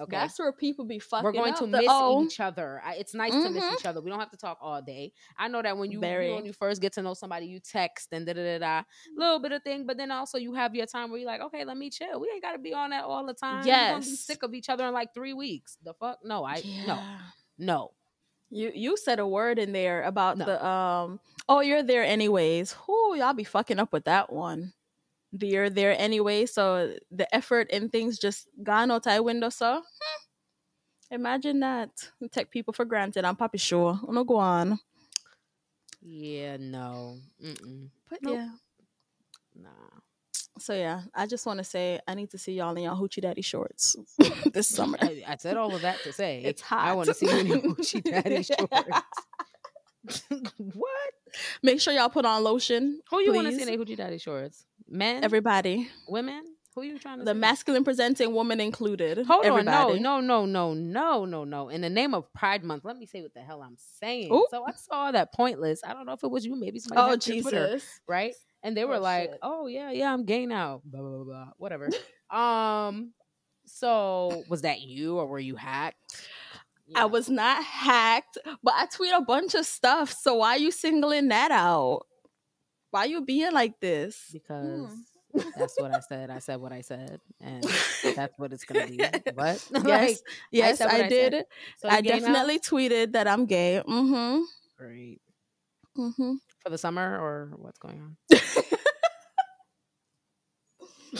okay 0.00 0.10
That's 0.16 0.38
where 0.38 0.52
people 0.52 0.84
be 0.84 0.98
fucking 0.98 1.24
we're 1.24 1.32
going 1.32 1.54
to 1.54 1.66
The- 1.66 1.78
miss 1.78 1.86
oh, 1.88 2.24
each 2.24 2.40
other 2.40 2.80
it's 2.96 3.14
nice 3.14 3.32
to 3.32 3.50
miss 3.50 3.62
Mhm. 3.64 3.74
each 3.74 3.84
other 3.86 4.00
we 4.00 4.10
don't 4.10 4.18
have 4.20 4.30
to 4.30 4.36
talk 4.36 4.58
all 4.60 4.80
day 4.80 5.12
i 5.38 5.48
know 5.48 5.60
that 5.62 5.76
when 5.76 5.90
you, 5.90 6.00
you 6.00 6.34
when 6.34 6.44
you 6.46 6.52
first 6.52 6.80
get 6.80 6.92
to 6.94 7.02
know 7.02 7.14
somebody 7.14 7.46
you 7.46 7.60
text 7.60 8.08
and 8.12 8.26
da 8.26 8.32
da 8.32 8.42
da 8.42 8.58
da 8.58 8.82
little 9.16 9.38
bit 9.40 9.52
of 9.52 9.62
thing 9.62 9.84
but 9.86 9.96
then 9.96 10.10
also 10.10 10.38
you 10.38 10.54
have 10.54 10.74
your 10.74 10.86
time 10.86 11.10
where 11.10 11.18
you're 11.18 11.26
like 11.26 11.40
okay 11.42 11.64
let 11.64 11.76
me 11.76 11.90
chill 11.90 12.20
we 12.20 12.28
ain't 12.32 12.42
gotta 12.42 12.58
be 12.58 12.72
on 12.72 12.90
that 12.90 13.04
all 13.04 13.24
the 13.26 13.34
time 13.34 13.58
we're 13.58 13.62
be 13.64 13.68
Yes. 13.68 14.20
sick 14.20 14.42
of 14.42 14.54
each 14.54 14.68
other 14.68 14.86
in 14.86 14.94
like 14.94 15.12
three 15.14 15.34
weeks 15.34 15.76
the 15.84 15.92
fuck 15.94 16.18
no 16.24 16.44
i 16.44 16.56
no 16.86 16.94
yeah. 16.94 17.18
no 17.58 17.90
You 18.50 18.70
you 18.74 18.96
said 18.96 19.18
a 19.18 19.26
word 19.26 19.58
in 19.58 19.72
there 19.72 20.02
about 20.02 20.36
No. 20.38 20.44
the 20.44 20.66
um 20.66 21.20
oh 21.48 21.60
you're 21.60 21.82
there 21.82 22.04
anyways. 22.04 22.72
Who 22.86 23.16
y'all 23.16 23.32
be 23.32 23.44
fucking 23.44 23.78
up 23.78 23.92
with 23.92 24.04
that 24.04 24.30
one. 24.30 24.72
The 25.32 25.46
you're 25.46 25.70
there 25.70 25.94
anyway, 25.98 26.46
so 26.46 26.94
the 27.10 27.34
effort 27.34 27.68
and 27.72 27.90
things 27.90 28.18
just 28.18 28.48
gone 28.62 28.90
out 28.90 29.04
the 29.04 29.22
window. 29.22 29.48
So 29.48 29.76
hmm, 29.80 31.14
imagine 31.14 31.60
that. 31.60 31.90
You 32.20 32.28
take 32.28 32.50
people 32.50 32.74
for 32.74 32.84
granted. 32.84 33.24
I'm 33.24 33.36
probably 33.36 33.58
sure. 33.58 33.98
I'm 34.00 34.14
gonna 34.14 34.24
go 34.24 34.36
on. 34.36 34.78
Yeah, 36.02 36.56
no. 36.58 37.16
Mm-mm. 37.42 37.88
But 38.10 38.18
Nope. 38.22 38.34
yeah. 38.34 38.48
Nah. 39.54 39.68
So 40.58 40.74
yeah, 40.74 41.02
I 41.14 41.26
just 41.26 41.46
want 41.46 41.58
to 41.58 41.64
say 41.64 41.98
I 42.06 42.14
need 42.14 42.30
to 42.30 42.38
see 42.38 42.52
y'all 42.52 42.76
in 42.76 42.82
y'all 42.82 43.00
hoochie 43.00 43.22
daddy 43.22 43.42
shorts 43.42 43.96
this 44.52 44.68
summer. 44.76 44.98
I, 45.00 45.22
I 45.26 45.36
said 45.36 45.56
all 45.56 45.74
of 45.74 45.82
that 45.82 46.02
to 46.02 46.12
say 46.12 46.40
It's 46.44 46.60
hot. 46.60 46.86
I 46.86 46.92
want 46.94 47.08
to 47.08 47.14
see 47.14 47.26
you 47.26 47.38
in 47.38 47.46
your 47.46 47.58
Gucci 47.58 48.02
daddy 48.02 48.42
shorts. 48.42 48.70
what? 50.58 51.12
Make 51.62 51.80
sure 51.80 51.94
y'all 51.94 52.10
put 52.10 52.24
on 52.26 52.42
lotion. 52.44 53.00
Who 53.10 53.20
you 53.20 53.32
want 53.32 53.48
to 53.48 53.54
see 53.56 53.62
in 53.72 53.80
Gucci 53.80 53.96
daddy 53.96 54.18
shorts? 54.18 54.66
Men? 54.92 55.24
Everybody, 55.24 55.88
Women? 56.08 56.44
Who 56.74 56.80
are 56.80 56.84
you 56.84 56.98
trying 56.98 57.18
to 57.18 57.24
the 57.24 57.32
see? 57.34 57.38
masculine 57.38 57.84
presenting 57.84 58.32
woman 58.32 58.58
included. 58.60 59.26
Hold 59.26 59.44
Everybody. 59.44 59.96
on, 59.98 60.02
no, 60.02 60.20
no, 60.20 60.46
no, 60.46 60.72
no, 60.74 60.74
no, 60.74 61.24
no, 61.24 61.44
no. 61.44 61.68
In 61.68 61.80
the 61.82 61.90
name 61.90 62.14
of 62.14 62.32
Pride 62.32 62.64
Month, 62.64 62.84
let 62.84 62.96
me 62.96 63.04
say 63.06 63.20
what 63.20 63.34
the 63.34 63.40
hell 63.40 63.62
I'm 63.62 63.76
saying. 64.00 64.32
Ooh. 64.32 64.46
So 64.50 64.64
I 64.64 64.72
saw 64.72 65.12
that 65.12 65.34
Pointlesss. 65.38 65.80
I 65.84 65.92
don't 65.92 66.06
know 66.06 66.12
if 66.12 66.22
it 66.24 66.30
was 66.30 66.46
you, 66.46 66.56
maybe 66.56 66.78
somebody 66.78 67.00
Oh 67.02 67.10
hacked 67.10 67.42
Twitter, 67.42 67.78
right? 68.08 68.32
And 68.62 68.74
they 68.76 68.84
were 68.86 68.94
Oh, 68.96 69.00
like, 69.00 69.30
shit. 69.30 69.38
"Oh 69.42 69.66
yeah, 69.66 69.90
yeah, 69.90 70.12
I'm 70.12 70.24
gay 70.24 70.46
now." 70.46 70.80
Blah 70.84 71.00
blah 71.00 71.10
blah, 71.10 71.24
blah. 71.24 71.46
whatever. 71.58 71.88
um, 72.30 73.12
so 73.66 74.42
was 74.48 74.62
that 74.62 74.80
you 74.80 75.18
or 75.18 75.26
were 75.26 75.38
you 75.40 75.56
hacked? 75.56 76.22
You 76.86 76.94
I 76.96 77.04
was 77.06 77.28
not 77.28 77.62
hacked, 77.62 78.38
but 78.62 78.74
I 78.76 78.86
tweet 78.86 79.12
a 79.14 79.20
bunch 79.20 79.54
of 79.54 79.66
stuff. 79.66 80.12
So 80.12 80.36
why 80.36 80.50
are 80.50 80.58
you 80.58 80.70
singling 80.70 81.28
that 81.28 81.50
out? 81.50 82.06
Why 82.92 83.06
you 83.06 83.22
being 83.24 83.52
like 83.52 83.80
this? 83.80 84.20
because 84.32 84.92
Hmm. 85.34 85.48
that's 85.56 85.78
what 85.78 85.90
I 85.90 86.00
said. 86.00 86.30
I 86.30 86.38
said 86.38 86.60
what 86.60 86.72
I 86.72 86.82
said, 86.82 87.20
and 87.40 87.64
that's 88.14 88.38
what 88.38 88.52
it's 88.52 88.64
gonna 88.64 88.86
be. 88.86 89.00
What? 89.34 89.58
Yes, 89.84 90.22
yes, 90.52 90.78
said 90.78 90.86
what 90.92 90.94
I, 90.94 91.04
I 91.06 91.08
did. 91.08 91.32
said. 91.32 91.44
so 91.80 91.88
I 91.88 92.00
definitely 92.02 92.58
tweeted 92.60 93.12
that 93.12 93.26
I'm 93.26 93.46
gay. 93.46 93.82
Mm-hmm. 93.84 94.42
great 94.78 95.20
Mm-hmm. 95.98 96.34
for 96.60 96.70
the 96.70 96.78
summer 96.78 97.18
or 97.18 97.52
what's 97.56 97.78
going 97.78 98.00
on. 98.00 98.16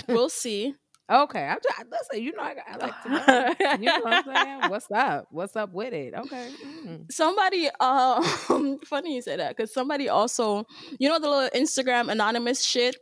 We'll 0.09 0.29
see. 0.31 0.75
Okay, 1.11 1.45
I'm 1.45 1.59
just 1.63 1.91
listen. 1.91 2.25
You 2.25 2.33
know, 2.33 2.43
I, 2.43 2.55
I 2.67 2.77
like 2.77 3.03
to 3.03 3.09
know. 3.11 3.77
You 3.81 3.87
know 3.87 4.01
what 4.01 4.27
I'm 4.29 4.35
saying? 4.35 4.71
What's 4.71 4.91
up? 4.91 5.27
What's 5.31 5.57
up 5.57 5.73
with 5.73 5.93
it? 5.93 6.15
Okay. 6.15 6.51
mm. 6.87 7.13
somebody 7.13 7.69
um 7.81 8.79
funny 8.85 9.17
you 9.17 9.23
say 9.23 9.37
that 9.37 9.57
because 9.57 9.73
somebody 9.73 10.09
also 10.09 10.65
you 10.99 11.09
know 11.09 11.19
the 11.19 11.29
little 11.29 11.51
instagram 11.51 12.11
anonymous 12.11 12.65
shit 12.65 12.97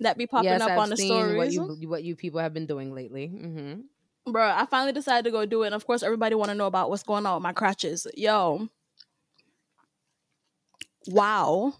that 0.00 0.16
be 0.16 0.26
popping 0.26 0.50
yes, 0.50 0.60
up 0.60 0.70
I've 0.70 0.78
on 0.78 0.90
the 0.90 0.96
stories 0.96 1.36
What 1.36 1.52
you 1.52 1.88
what 1.88 2.02
you 2.02 2.16
people 2.16 2.40
have 2.40 2.52
been 2.52 2.66
doing 2.66 2.94
lately? 2.94 3.28
Mm-hmm. 3.28 4.32
bro 4.32 4.44
i 4.44 4.66
finally 4.66 4.92
decided 4.92 5.24
to 5.24 5.30
go 5.30 5.46
do 5.46 5.62
it 5.62 5.66
and 5.66 5.74
of 5.74 5.86
course 5.86 6.02
everybody 6.02 6.34
want 6.34 6.50
to 6.50 6.54
know 6.54 6.66
about 6.66 6.90
what's 6.90 7.02
going 7.02 7.26
on 7.26 7.34
with 7.34 7.42
my 7.42 7.52
crotches 7.52 8.06
yo 8.14 8.68
wow 11.08 11.74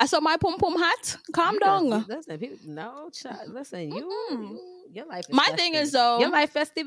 i 0.00 0.06
saw 0.06 0.20
my 0.20 0.36
pom 0.36 0.58
pom 0.58 0.76
hat 0.78 1.16
calm 1.32 1.58
down 1.58 1.88
Listen, 2.08 2.38
people, 2.38 2.58
no, 2.66 3.10
child, 3.12 3.48
listen. 3.48 3.90
You, 3.90 3.96
you, 4.30 4.60
your 4.92 5.06
life. 5.06 5.24
Is 5.28 5.34
my 5.34 5.46
thing 5.56 5.74
is 5.74 5.90
festive. 5.90 5.92
though 5.92 6.18
your 6.20 6.30
life 6.30 6.50
festive. 6.50 6.86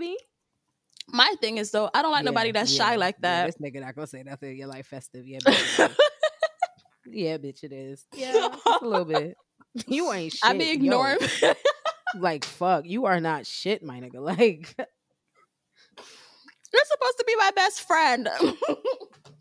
my 1.10 1.34
thing 1.42 1.58
is 1.58 1.72
though 1.72 1.90
i 1.94 2.02
don't 2.02 2.12
like 2.12 2.26
nobody 2.26 2.52
that's 2.52 2.72
shy 2.72 2.96
like 2.96 3.16
Yeah, 3.22 3.46
that 3.46 3.46
this 3.48 3.58
nigga 3.58 3.82
not 3.82 3.96
gonna 3.96 4.08
say 4.08 4.24
nothing. 4.24 4.58
Your 4.58 4.68
life 4.68 4.88
festive. 4.88 5.26
Yeah, 5.28 5.40
bitch 5.40 5.80
it 5.80 5.90
is. 5.90 5.98
yeah, 7.06 7.38
bitch, 7.38 7.64
it 7.64 7.72
is. 7.72 8.06
Yeah, 8.14 8.56
a 8.82 8.86
little 8.86 9.06
bit. 9.06 9.36
You 9.88 10.12
ain't 10.12 10.34
shit. 10.34 10.44
i 10.50 10.54
be 10.54 10.72
ignoring 10.72 11.18
Like 12.16 12.46
fuck, 12.46 12.86
you 12.86 13.06
are 13.06 13.20
not 13.20 13.46
shit, 13.46 13.84
my 13.84 14.00
nigga. 14.00 14.20
Like 14.20 14.76
you're 16.74 16.86
supposed 16.86 17.18
to 17.18 17.24
be 17.26 17.36
my 17.38 17.52
best 17.56 17.82
friend 17.88 18.30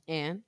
and 0.09 0.41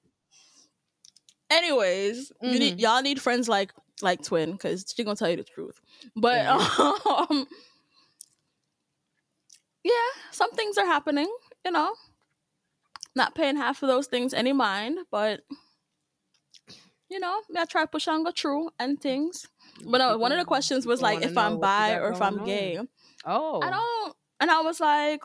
anyways 1.51 2.32
you 2.42 2.59
Mm-hmm. 2.59 2.59
need 2.59 2.80
y'all 2.80 3.03
need 3.03 3.20
friends 3.20 3.49
like 3.49 3.72
like 4.03 4.22
twin 4.22 4.53
because 4.53 4.84
she 4.94 5.05
gonna 5.05 5.16
tell 5.16 5.30
you 5.30 5.36
the 5.36 5.44
truth 5.44 5.80
but 6.16 6.44
Yeah. 6.44 6.57
um 7.30 7.46
yeah 9.84 9.92
some 10.30 10.51
things 10.53 10.78
are 10.78 10.86
happening 10.86 11.28
you 11.64 11.70
know 11.70 11.94
not 13.14 13.34
paying 13.34 13.57
half 13.57 13.82
of 13.82 13.88
those 13.88 14.07
things 14.07 14.32
any 14.34 14.53
mind 14.53 14.99
but 15.11 15.40
you 17.11 17.18
know, 17.18 17.40
I 17.57 17.64
try 17.64 17.86
push 17.86 18.07
on 18.09 18.22
go 18.22 18.30
through 18.30 18.70
and 18.78 19.01
things. 19.01 19.46
But 19.84 19.99
no, 19.99 20.18
one 20.18 20.32
of 20.32 20.38
the 20.38 20.44
questions 20.44 20.86
was 20.86 21.01
like 21.01 21.22
if 21.22 21.36
I'm 21.38 21.59
bi 21.59 21.94
or 21.94 22.11
if 22.11 22.20
I'm 22.20 22.38
on. 22.38 22.44
gay. 22.46 22.78
Oh, 23.24 23.61
I 23.62 23.70
don't, 23.70 24.16
and 24.40 24.51
I 24.51 24.61
was 24.61 24.80
like, 24.80 25.20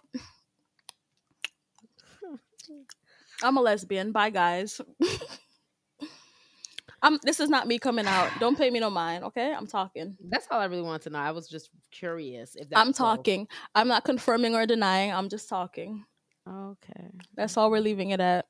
I'm 3.43 3.57
a 3.57 3.61
lesbian. 3.61 4.11
Bye, 4.11 4.30
guys. 4.30 4.80
I'm. 7.04 7.20
This 7.24 7.39
is 7.39 7.49
not 7.49 7.68
me 7.68 7.78
coming 7.80 8.08
out. 8.08 8.32
Don't 8.39 8.58
pay 8.58 8.70
me 8.72 8.80
no 8.80 8.89
mind, 8.89 9.24
okay? 9.26 9.54
I'm 9.54 9.68
talking. 9.68 10.18
That's 10.30 10.47
all 10.49 10.60
I 10.62 10.66
really 10.66 10.82
wanted 10.82 11.04
to 11.04 11.10
know. 11.12 11.20
I 11.20 11.32
was 11.32 11.47
just 11.49 11.70
curious 11.91 12.56
if 12.56 12.68
I'm 12.74 12.93
so. 12.93 13.04
talking. 13.04 13.47
I'm 13.76 13.88
not 13.89 14.06
confirming 14.06 14.56
or 14.56 14.66
denying. 14.66 15.12
I'm 15.14 15.30
just 15.30 15.49
talking. 15.49 16.06
Okay. 16.49 17.10
That's 17.36 17.58
all 17.58 17.70
we're 17.70 17.80
leaving 17.82 18.10
it 18.12 18.20
at. 18.22 18.45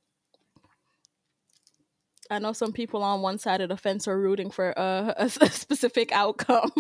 I 2.32 2.40
know 2.40 2.54
some 2.54 2.72
people 2.74 3.04
on 3.04 3.22
one 3.22 3.38
side 3.40 3.62
of 3.62 3.70
the 3.70 3.78
fence 3.78 4.08
are 4.08 4.20
rooting 4.20 4.50
for 4.52 4.70
a, 4.72 5.14
a 5.18 5.30
specific 5.30 6.12
outcome. 6.14 6.72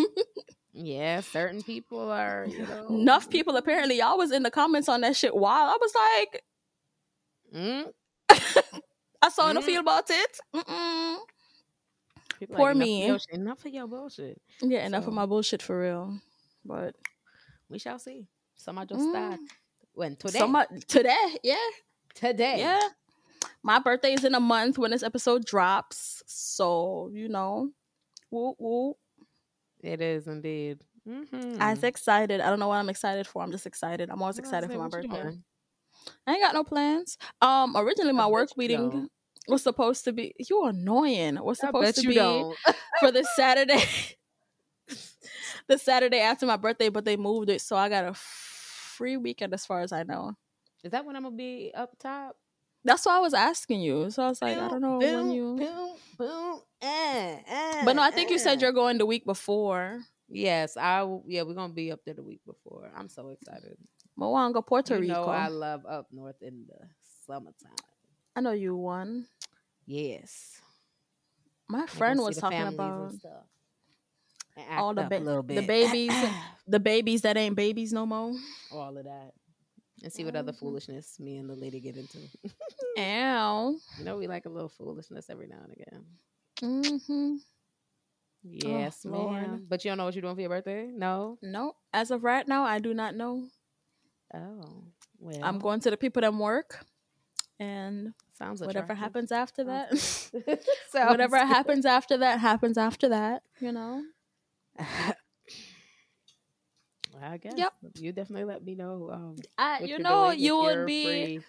Yeah, 0.73 1.21
certain 1.21 1.61
people 1.63 2.09
are, 2.11 2.47
you 2.49 2.59
know. 2.67 2.87
Enough 2.89 3.29
people 3.29 3.57
apparently. 3.57 3.97
Y'all 3.99 4.17
was 4.17 4.31
in 4.31 4.43
the 4.43 4.51
comments 4.51 4.89
on 4.89 5.01
that 5.01 5.15
shit 5.15 5.35
wild. 5.35 5.69
I 5.69 5.77
was 5.81 5.93
like, 5.95 6.43
Mm, 7.53 7.85
I 9.21 9.29
saw 9.29 9.51
no 9.51 9.61
Mm. 9.61 9.63
feel 9.63 9.81
about 9.81 10.05
it. 10.09 10.37
Mm-mm. 10.55 11.17
People 12.47 12.57
Poor 12.57 12.71
enough 12.71 12.81
of 12.81 12.87
me. 12.87 13.17
Enough 13.31 13.65
of 13.65 13.73
your 13.73 13.87
bullshit. 13.87 14.41
Yeah, 14.61 14.85
enough 14.85 15.03
So- 15.03 15.09
of 15.09 15.13
my 15.13 15.25
bullshit 15.25 15.61
for 15.61 15.79
real. 15.79 16.19
But 16.65 16.95
We 17.69 17.79
shall 17.79 17.99
see. 17.99 18.27
Some 18.55 18.77
just 18.87 19.09
start. 19.09 19.39
When 19.93 20.15
today? 20.15 20.39
today, 20.87 21.37
yeah, 21.43 21.55
today. 22.15 22.59
yeah. 22.59 22.79
My 23.61 23.79
birthday 23.79 24.13
is 24.13 24.23
in 24.23 24.35
a 24.35 24.39
month 24.39 24.77
when 24.77 24.91
this 24.91 25.03
episode 25.03 25.45
drops, 25.45 26.23
so 26.25 27.09
you 27.13 27.29
know, 27.29 27.69
woo 28.31 28.55
woo. 28.57 28.95
It 29.81 30.01
is 30.01 30.27
indeed. 30.27 30.79
Mm-hmm. 31.07 31.61
I 31.61 31.71
was 31.71 31.83
excited. 31.83 32.39
I 32.41 32.49
don't 32.49 32.59
know 32.59 32.69
what 32.69 32.77
I'm 32.77 32.89
excited 32.89 33.27
for. 33.27 33.43
I'm 33.43 33.51
just 33.51 33.65
excited. 33.65 34.09
I'm 34.09 34.21
always 34.21 34.39
excited 34.39 34.71
for 34.71 34.77
my 34.77 34.87
birthday. 34.87 35.37
I 36.27 36.33
ain't 36.33 36.41
got 36.41 36.53
no 36.53 36.63
plans. 36.63 37.17
Um, 37.41 37.75
originally 37.75 38.13
my 38.13 38.27
work 38.27 38.55
meeting. 38.57 39.09
Was 39.47 39.63
supposed 39.63 40.05
to 40.05 40.13
be. 40.13 40.33
You 40.37 40.65
annoying. 40.65 41.43
Was 41.43 41.59
supposed 41.59 41.95
to 42.01 42.07
be 42.07 42.15
don't. 42.15 42.57
for 42.99 43.11
the 43.11 43.23
Saturday. 43.35 43.83
the 45.67 45.77
Saturday 45.77 46.19
after 46.19 46.45
my 46.45 46.57
birthday, 46.57 46.89
but 46.89 47.05
they 47.05 47.17
moved 47.17 47.49
it, 47.49 47.61
so 47.61 47.75
I 47.75 47.89
got 47.89 48.05
a 48.05 48.13
free 48.13 49.17
weekend 49.17 49.53
as 49.53 49.65
far 49.65 49.81
as 49.81 49.91
I 49.91 50.03
know. 50.03 50.33
Is 50.83 50.91
that 50.91 51.05
when 51.05 51.15
I'm 51.15 51.23
gonna 51.23 51.35
be 51.35 51.71
up 51.73 51.97
top? 51.99 52.35
That's 52.85 53.05
why 53.05 53.15
I 53.15 53.19
was 53.19 53.33
asking 53.33 53.81
you. 53.81 54.11
So 54.11 54.23
I 54.23 54.27
was 54.29 54.41
like, 54.41 54.57
I 54.57 54.67
don't 54.67 54.81
know 54.81 54.97
when 54.97 55.31
you. 55.31 55.55
Boom, 55.55 55.91
boom, 56.17 56.59
eh, 56.81 57.37
eh, 57.47 57.85
But 57.85 57.95
no, 57.95 58.01
I 58.01 58.11
think 58.11 58.29
you 58.29 58.35
eh. 58.35 58.39
said 58.39 58.61
you're 58.61 58.73
going 58.73 58.97
the 58.97 59.05
week 59.05 59.25
before. 59.25 60.01
Yes, 60.27 60.75
I. 60.75 61.07
Yeah, 61.27 61.43
we're 61.43 61.53
gonna 61.53 61.73
be 61.73 61.91
up 61.91 62.01
there 62.05 62.15
the 62.15 62.23
week 62.23 62.41
before. 62.45 62.91
I'm 62.95 63.07
so 63.07 63.29
excited. 63.29 63.77
But 64.17 64.25
I 64.25 64.29
want 64.29 64.49
to 64.51 64.53
go 64.53 64.61
Puerto 64.61 64.95
you 64.95 65.01
Rico. 65.01 65.13
know, 65.13 65.25
I 65.25 65.45
I, 65.45 65.47
love 65.47 65.85
up 65.85 66.07
north 66.11 66.41
in 66.41 66.65
the 66.67 66.87
summertime. 67.25 67.71
Know 68.41 68.51
you 68.51 68.75
won. 68.75 69.27
Yes, 69.85 70.61
My 71.67 71.85
friend 71.87 72.19
was 72.21 72.37
talking 72.37 72.57
families 72.57 72.79
and 72.79 72.89
about 72.89 73.13
stuff. 73.13 73.43
And 74.55 74.79
all 74.79 74.93
the 74.93 75.03
ba- 75.03 75.19
the 75.19 75.61
babies. 75.67 76.13
the 76.67 76.79
babies 76.79 77.21
that 77.23 77.37
ain't 77.37 77.55
babies 77.55 77.91
no 77.91 78.05
more. 78.05 78.33
all 78.71 78.95
of 78.97 79.03
that, 79.05 79.33
and 80.03 80.13
see 80.13 80.23
what 80.23 80.35
other 80.35 80.51
Mhm. 80.53 80.59
foolishness 80.59 81.19
me 81.19 81.37
and 81.37 81.49
the 81.49 81.55
lady 81.55 81.79
get 81.79 81.97
into. 81.97 82.19
Ow. 82.99 83.75
you 83.97 84.05
know, 84.05 84.17
we 84.17 84.27
like 84.27 84.45
a 84.45 84.49
little 84.49 84.69
foolishness 84.69 85.29
every 85.29 85.47
now 85.47 85.59
and 85.63 85.73
again. 85.73 86.05
Mm-hmm. 86.61 87.35
Yes, 88.43 89.05
Lord. 89.05 89.41
ma'am. 89.41 89.65
But 89.67 89.83
you 89.83 89.91
don't 89.91 89.97
know 89.97 90.05
what 90.05 90.13
you're 90.15 90.21
doing 90.21 90.35
for 90.35 90.41
your 90.41 90.49
birthday? 90.49 90.87
No. 90.93 91.37
No, 91.41 91.75
as 91.93 92.11
of 92.11 92.23
right 92.23 92.47
now, 92.47 92.63
I 92.63 92.79
do 92.79 92.93
not 92.93 93.15
know. 93.15 93.47
Oh, 94.33 94.83
well. 95.19 95.39
I'm 95.41 95.59
going 95.59 95.79
to 95.81 95.89
the 95.89 95.97
people 95.97 96.21
that 96.21 96.33
work, 96.33 96.85
and 97.59 98.13
Sounds 98.33 98.61
whatever 98.61 98.85
attractive. 98.93 98.97
happens 99.03 99.31
after 99.31 99.63
that. 99.65 99.97
Sounds 100.89 101.09
whatever 101.09 101.37
good. 101.37 101.47
happens 101.47 101.85
after 101.85 102.17
that 102.17 102.39
happens 102.39 102.77
after 102.77 103.09
that. 103.09 103.43
You 103.59 103.71
know. 103.71 104.03
I 107.21 107.37
guess. 107.37 107.53
Yep. 107.55 107.73
You 107.95 108.11
definitely 108.11 108.45
let 108.45 108.63
me 108.65 108.75
know. 108.75 109.09
Um, 109.13 109.35
I, 109.57 109.79
you 109.83 109.99
know, 109.99 110.29
doing 110.29 110.39
you 110.39 110.57
would 110.57 110.85
be 110.87 111.03
free. 111.05 111.39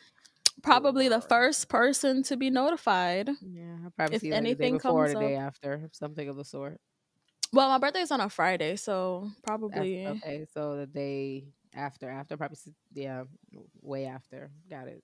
probably 0.63 1.09
the 1.09 1.21
first 1.23 1.69
person 1.69 2.23
to 2.25 2.37
be 2.37 2.51
notified. 2.51 3.31
Yeah, 3.41 3.77
I'll 3.85 3.91
probably 3.91 4.17
if 4.17 4.21
see 4.21 4.29
you 4.29 4.35
like 4.35 4.43
the 4.43 4.55
day 4.55 4.65
anything 4.67 4.75
or 4.85 5.09
the 5.09 5.15
comes 5.15 5.29
day 5.29 5.37
after, 5.37 5.89
something 5.93 6.29
of 6.29 6.37
the 6.37 6.45
sort. 6.45 6.81
Well, 7.53 7.69
my 7.69 7.79
birthday 7.79 8.01
is 8.01 8.11
on 8.11 8.21
a 8.21 8.29
Friday, 8.29 8.77
so 8.77 9.21
That's- 9.23 9.41
probably 9.45 10.07
okay, 10.07 10.47
so 10.53 10.77
the 10.77 10.87
day 10.87 11.45
after, 11.75 12.11
after 12.11 12.37
probably, 12.37 12.59
yeah, 12.93 13.25
way 13.81 14.07
after. 14.07 14.51
Got 14.69 14.89
it. 14.89 15.03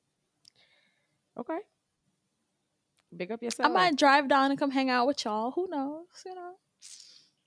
Okay. 1.40 1.58
Big 3.16 3.32
up 3.32 3.42
yourself. 3.42 3.70
I 3.70 3.72
might 3.72 3.96
drive 3.96 4.28
down 4.28 4.50
and 4.50 4.58
come 4.58 4.70
hang 4.70 4.90
out 4.90 5.06
with 5.06 5.24
y'all. 5.24 5.50
Who 5.52 5.68
knows? 5.68 6.06
You 6.24 6.34
know, 6.34 6.52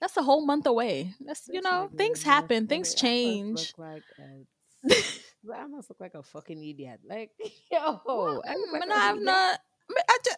that's 0.02 0.18
a 0.18 0.24
whole 0.24 0.46
month 0.46 0.66
away. 0.66 1.14
That's 1.26 1.48
you 1.48 1.56
This 1.56 1.64
know, 1.64 1.88
nigga 1.94 1.98
things 1.98 2.18
must 2.18 2.26
happen, 2.26 2.64
say, 2.64 2.68
things 2.68 2.88
"I 2.90 2.92
must 2.92 3.02
change. 3.02 3.60
look 3.60 3.78
like 3.78 4.04
a- 4.20 4.46
I 5.54 5.68
must 5.68 5.90
look 5.90 6.00
like 6.02 6.16
a 6.16 6.24
fucking 6.24 6.62
idiot. 6.62 7.00
Like, 7.08 7.32
yo, 7.72 7.80
I 7.80 7.94
look 7.96 8.46
Mm, 8.46 8.72
like 8.74 8.82
but 8.88 8.92
I've 8.92 9.16
idiot. 9.16 9.26
not. 9.26 9.60
I 10.10 10.18
just, 10.26 10.38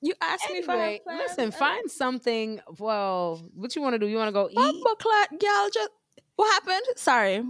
you 0.00 0.14
asked 0.20 0.50
me 0.50 0.58
if 0.58 0.68
I 0.68 0.72
Anyway, 0.76 0.92
have 0.94 1.02
plans. 1.04 1.20
listen, 1.30 1.50
find 1.52 1.90
something. 1.90 2.60
Well, 2.78 3.48
what 3.54 3.76
you 3.76 3.82
want 3.82 3.94
to 3.94 3.98
do? 3.98 4.06
You 4.06 4.16
want 4.16 4.28
to 4.28 4.32
go 4.32 4.48
eat? 4.50 4.56
Bumble 4.56 4.96
clat, 4.96 5.28
y'all. 5.32 5.68
Just 5.72 5.90
what 6.36 6.52
happened? 6.52 6.86
Sorry. 6.96 7.42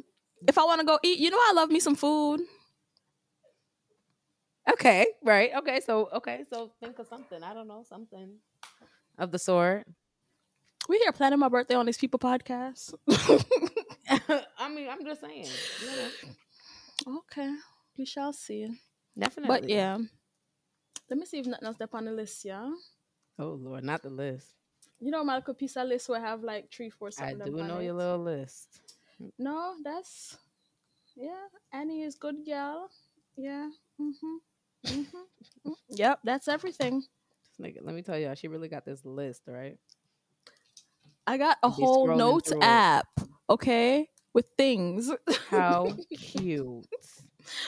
If 0.47 0.59
I 0.59 0.64
want 0.64 0.80
to 0.80 0.86
go 0.86 0.99
eat, 1.03 1.18
you 1.18 1.30
know, 1.30 1.38
I 1.40 1.53
love 1.55 1.70
me 1.70 1.80
some 1.80 1.94
food. 1.97 2.40
Okay, 4.73 5.07
right. 5.23 5.51
Okay, 5.59 5.81
so 5.81 6.09
okay, 6.14 6.45
so 6.51 6.73
think 6.81 6.99
of 6.99 7.07
something. 7.07 7.43
I 7.43 7.55
don't 7.55 7.69
know, 7.69 7.85
something 7.89 8.37
of 9.19 9.31
the 9.31 9.39
sort. 9.39 9.87
We 10.89 10.99
here 10.99 11.12
planning 11.12 11.39
my 11.39 11.49
birthday 11.49 11.75
on 11.75 11.87
these 11.87 11.99
people 11.99 12.19
podcast. 12.19 12.95
I 14.59 14.69
mean, 14.69 14.89
I'm 14.89 15.05
just 15.05 15.21
saying. 15.21 15.47
Know, 17.07 17.19
okay, 17.19 17.55
we 17.99 18.05
shall 18.05 18.33
see. 18.33 18.69
definitely. 19.19 19.61
But 19.61 19.69
yeah, 19.71 19.99
let 21.11 21.19
me 21.19 21.27
see 21.27 21.39
if 21.39 21.47
nothing 21.47 21.67
else 21.67 21.81
up 21.81 21.95
on 21.95 22.05
the 22.05 22.12
list. 22.12 22.45
Yeah, 22.45 22.71
Oh 23.39 23.59
Lord, 23.61 23.85
not 23.85 24.03
the 24.03 24.11
list. 24.11 24.49
you 25.01 25.11
know 25.11 25.23
my 25.25 25.37
little 25.37 25.55
piece 25.55 25.77
of 25.77 25.87
list 25.89 26.09
I 26.11 26.21
have 26.21 26.43
like 26.43 26.71
three, 26.73 26.91
four, 26.91 27.09
I 27.09 27.11
something. 27.11 27.39
do 27.53 27.62
know 27.62 27.79
it. 27.79 27.85
your 27.85 27.95
little 27.95 28.19
list. 28.23 28.81
No, 29.39 29.75
that's 29.85 30.37
yeah. 31.17 31.47
Annie 31.73 32.03
is 32.03 32.14
good, 32.17 32.45
girl. 32.45 32.91
Yeah. 33.37 33.71
Mhm. 34.01 34.39
Mhm. 34.85 35.07
mm. 35.66 35.74
Yep, 35.91 36.20
that's 36.24 36.49
everything. 36.49 37.05
Nigga, 37.61 37.79
let 37.83 37.95
me 37.95 38.03
tell 38.03 38.18
y'all, 38.18 38.35
she 38.35 38.49
really 38.49 38.68
got 38.68 38.85
this 38.85 39.05
list, 39.05 39.43
right? 39.47 39.79
I 41.27 41.39
got 41.39 41.57
a 41.62 41.70
whole 41.70 42.07
notes 42.07 42.53
app, 42.61 43.07
okay, 43.51 44.09
with 44.35 44.47
things. 44.57 45.11
How 45.49 45.89
cute. 46.18 46.87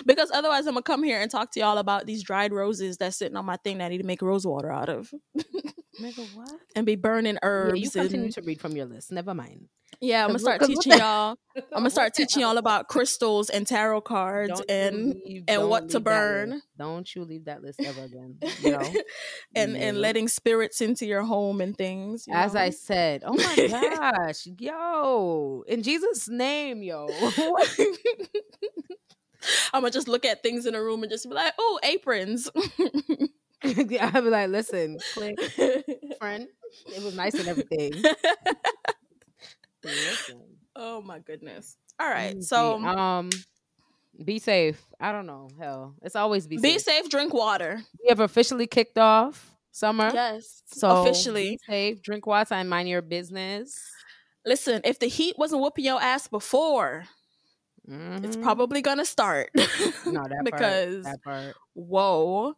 Because 0.07 0.31
otherwise, 0.33 0.67
I'm 0.67 0.75
gonna 0.75 0.83
come 0.83 1.03
here 1.03 1.21
and 1.21 1.31
talk 1.31 1.53
to 1.53 1.61
y'all 1.61 1.79
about 1.79 2.07
these 2.07 2.23
dried 2.23 2.53
roses 2.53 2.97
that's 2.97 3.17
sitting 3.17 3.37
on 3.37 3.45
my 3.45 3.57
thing 3.57 3.79
that 3.79 3.87
I 3.87 3.89
need 3.89 3.99
to 3.99 4.05
make 4.05 4.23
rose 4.23 4.47
water 4.47 4.73
out 4.73 4.89
of, 4.89 5.13
Nigga, 6.01 6.27
what? 6.35 6.51
and 6.77 6.87
be 6.87 6.97
burning 6.97 7.39
herbs. 7.43 7.79
Yeah, 7.79 7.85
you 7.85 7.91
continue 7.91 8.25
and, 8.27 8.33
to 8.35 8.43
read 8.43 8.61
from 8.61 8.77
your 8.77 8.87
list. 8.87 9.11
Never 9.11 9.35
mind. 9.35 9.69
yeah, 10.01 10.23
I'm 10.23 10.29
gonna 10.29 10.39
start 10.39 10.61
what- 10.61 10.69
'cause 10.69 10.77
what 10.77 10.85
teaching 10.85 10.99
y'all. 11.01 11.37
I'm 11.57 11.65
gonna 11.81 11.91
start 11.91 12.15
teaching 12.15 12.43
y'all 12.43 12.57
about 12.59 12.87
crystals 12.89 13.51
and 13.51 13.67
tarot 13.67 14.03
cards 14.03 14.53
Don't 14.55 14.71
and 14.71 15.15
leave- 15.25 15.45
and 15.49 15.69
what 15.69 15.89
to 15.91 15.99
burn. 16.01 16.63
Don't 16.77 17.13
you 17.17 17.25
leave 17.25 17.47
that 17.47 17.63
list 17.63 17.81
ever 17.81 18.05
again. 18.05 18.39
You 18.61 18.73
know? 18.73 18.93
and 19.57 19.77
and 19.77 19.99
letting 20.01 20.29
spirits 20.29 20.81
into 20.81 21.05
your 21.05 21.23
home 21.23 21.61
and 21.61 21.77
things. 21.77 22.27
you 22.29 22.35
As 22.35 22.55
know? 22.55 22.61
I 22.61 22.71
said, 22.71 23.23
oh 23.27 23.35
my 23.35 23.69
gosh, 23.69 24.47
yo, 24.59 25.65
in 25.67 25.83
Jesus' 25.83 26.29
name, 26.29 26.83
yo. 26.85 27.09
I'm 29.73 29.83
gonna 29.83 29.91
just 29.91 30.09
look 30.09 30.25
at 30.25 30.43
things 30.43 30.67
in 30.67 30.75
a 30.75 30.83
room 30.83 31.03
and 31.03 31.11
just 31.11 31.29
be 31.29 31.35
like, 31.35 31.53
"Oh, 31.59 31.79
aprons." 31.83 32.51
I'll 33.65 33.75
be 34.23 34.31
like, 34.31 34.49
listen, 34.51 34.99
click, 35.15 35.39
friend. 36.19 36.47
It 36.87 37.03
was 37.03 37.15
nice 37.17 37.35
and 37.35 37.49
everything. 37.49 37.93
Oh 40.77 41.03
my 41.03 41.19
goodness! 41.19 41.77
All 41.99 42.09
right, 42.09 42.43
so 42.43 42.83
um, 42.85 43.31
be 44.25 44.39
safe. 44.39 44.81
I 45.01 45.13
don't 45.13 45.27
know. 45.27 45.49
Hell, 45.61 45.95
it's 46.03 46.17
always 46.17 46.47
be, 46.47 46.57
be 46.57 46.79
safe. 46.79 46.83
safe, 46.83 47.09
drink 47.09 47.35
water. 47.35 47.83
We 48.03 48.09
have 48.09 48.21
officially 48.21 48.67
kicked 48.67 48.99
off 48.99 49.53
summer. 49.73 50.11
Yes, 50.13 50.63
So 50.67 51.03
officially. 51.03 51.51
be 51.51 51.59
safe, 51.67 52.03
drink 52.03 52.27
water, 52.27 52.55
and 52.55 52.69
mind 52.71 52.89
your 52.89 53.03
business. 53.03 53.81
Listen, 54.45 54.81
if 54.85 54.99
the 54.99 55.09
heat 55.09 55.37
wasn't 55.39 55.63
whooping 55.63 55.85
your 55.85 56.01
ass 56.01 56.29
before, 56.29 57.05
it's 58.23 58.37
Mhm. 58.37 58.43
probably 58.43 58.83
gonna 58.83 59.05
start 59.05 59.51
no 60.07 60.23
that 60.29 60.43
because 60.45 61.05
part, 61.05 61.23
part. 61.25 61.57
whoa 61.75 62.55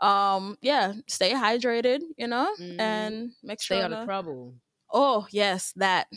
um 0.00 0.56
yeah 0.60 0.92
stay 1.06 1.32
hydrated 1.32 2.00
you 2.16 2.26
know 2.26 2.48
Mhm. 2.58 2.80
and 2.80 3.32
make 3.42 3.60
sure 3.60 3.76
Stay 3.76 3.82
out 3.82 3.92
of 3.92 4.04
trouble. 4.04 4.54
oh 4.92 5.26
yes 5.30 5.72
that 5.76 6.08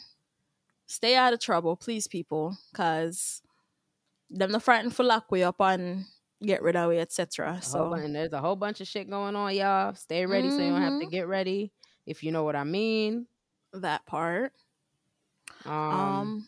stay 0.87 1.15
out 1.15 1.33
of 1.33 1.39
trouble 1.39 1.75
please 1.75 2.07
people 2.07 2.57
because 2.71 3.41
them 4.29 4.51
the 4.51 4.59
frightened 4.59 4.95
for 4.95 5.03
lock 5.03 5.31
we 5.31 5.43
up 5.43 5.61
on 5.61 6.05
get 6.43 6.61
rid 6.61 6.75
of 6.75 6.91
it 6.91 6.97
etc 6.99 7.59
so 7.61 7.93
and 7.93 8.15
there's 8.15 8.33
a 8.33 8.39
whole 8.41 8.55
bunch 8.55 8.81
of 8.81 8.87
shit 8.87 9.09
going 9.09 9.35
on, 9.35 9.55
y'all. 9.55 9.93
Stay 9.95 10.25
ready 10.25 10.49
so 10.49 10.61
you 10.61 10.71
don't 10.71 10.81
have 10.81 10.99
to 10.99 11.05
Mhm. 11.05 11.11
get 11.11 11.27
ready. 11.27 11.71
If 12.05 12.23
you 12.23 12.31
know 12.31 12.43
what 12.43 12.55
I 12.55 12.63
mean. 12.63 13.27
that 13.73 14.05
part 14.05 14.53
Um, 15.65 15.81
um, 15.91 16.47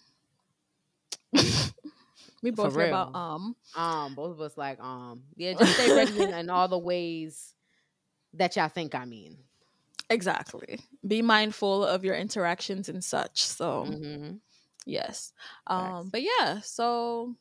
we 2.42 2.52
both 2.52 2.74
for 2.74 2.82
hear 2.82 2.90
about 2.90 3.16
um 3.16 3.56
um, 3.76 4.16
both 4.16 4.32
of 4.32 4.42
us 4.42 4.58
like 4.58 4.80
um, 4.80 5.24
yeah, 5.36 5.54
just 5.54 5.74
stay 5.74 5.90
ready 5.96 6.22
in, 6.24 6.50
all 6.50 6.68
the 6.68 6.78
ways 6.78 7.54
that 8.34 8.56
y'all 8.56 8.68
think 8.70 8.96
I 8.96 9.06
mean. 9.06 9.38
exactly 10.10 10.80
be 11.08 11.22
mindful 11.22 11.84
of 11.86 12.04
your 12.04 12.16
interactions 12.16 12.90
and 12.90 13.04
such 13.04 13.44
so 13.44 13.86
hmm 13.86 14.32
Yes. 14.86 15.34
Um, 15.68 16.10
but 16.10 16.22
yeah, 16.24 16.62
so 16.62 17.36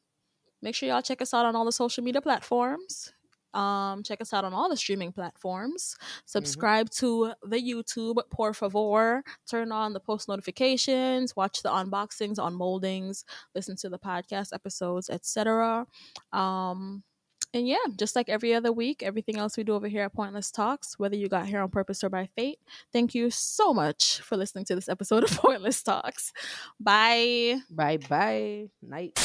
make 0.62 0.74
sure 0.74 0.88
y'all 0.88 1.03
check 1.03 1.22
us 1.22 1.32
out 1.32 1.46
on 1.46 1.57
all 1.57 1.64
the 1.64 1.72
social 1.72 2.05
media 2.05 2.20
platforms. 2.20 3.12
Um, 3.55 4.03
check 4.03 4.20
us 4.20 4.32
out 4.32 4.44
on 4.44 4.53
all 4.53 4.68
the 4.68 4.76
streaming 4.76 5.12
platforms. 5.12 5.96
Subscribe 6.26 6.90
to 6.90 7.32
the 7.42 7.57
YouTube, 7.57 8.16
por 8.30 8.53
favor. 8.53 9.22
Turn 9.49 9.72
on 9.72 9.92
the 9.92 10.01
post 10.01 10.28
notifications. 10.28 11.34
Watch 11.36 11.62
the 11.62 11.70
unboxings 11.70 12.38
on 12.38 12.55
moldings. 12.55 13.24
Listen 13.55 13.76
to 13.76 13.88
the 13.88 13.99
podcast 13.99 14.53
episodes, 14.53 15.11
etc. 15.11 15.86
Um, 16.32 17.03
and 17.55 17.66
yeah, 17.66 17.78
just 17.96 18.14
like 18.14 18.28
every 18.28 18.55
other 18.55 18.72
week, 18.72 19.03
everything 19.03 19.38
else 19.38 19.57
we 19.57 19.64
do 19.64 19.74
over 19.74 19.88
here 19.88 20.03
at 20.03 20.14
Pointlesss 20.14 20.53
Talks, 20.53 20.99
whether 20.99 21.16
you 21.16 21.28
got 21.28 21.46
here 21.46 21.61
on 21.61 21.70
purpose 21.70 22.05
or 22.05 22.11
by 22.11 22.28
fate, 22.36 22.59
thank 22.92 23.14
you 23.14 23.30
so 23.30 23.72
much 23.72 24.20
for 24.20 24.36
listening 24.36 24.66
to 24.66 24.74
this 24.74 24.88
episode 24.88 25.24
of 25.24 25.30
Pointlesss 25.40 25.82
Talks. 25.82 26.32
Bye. 26.78 27.61
Bye 27.70 27.96
bye. 27.96 28.68
Night. 28.82 29.18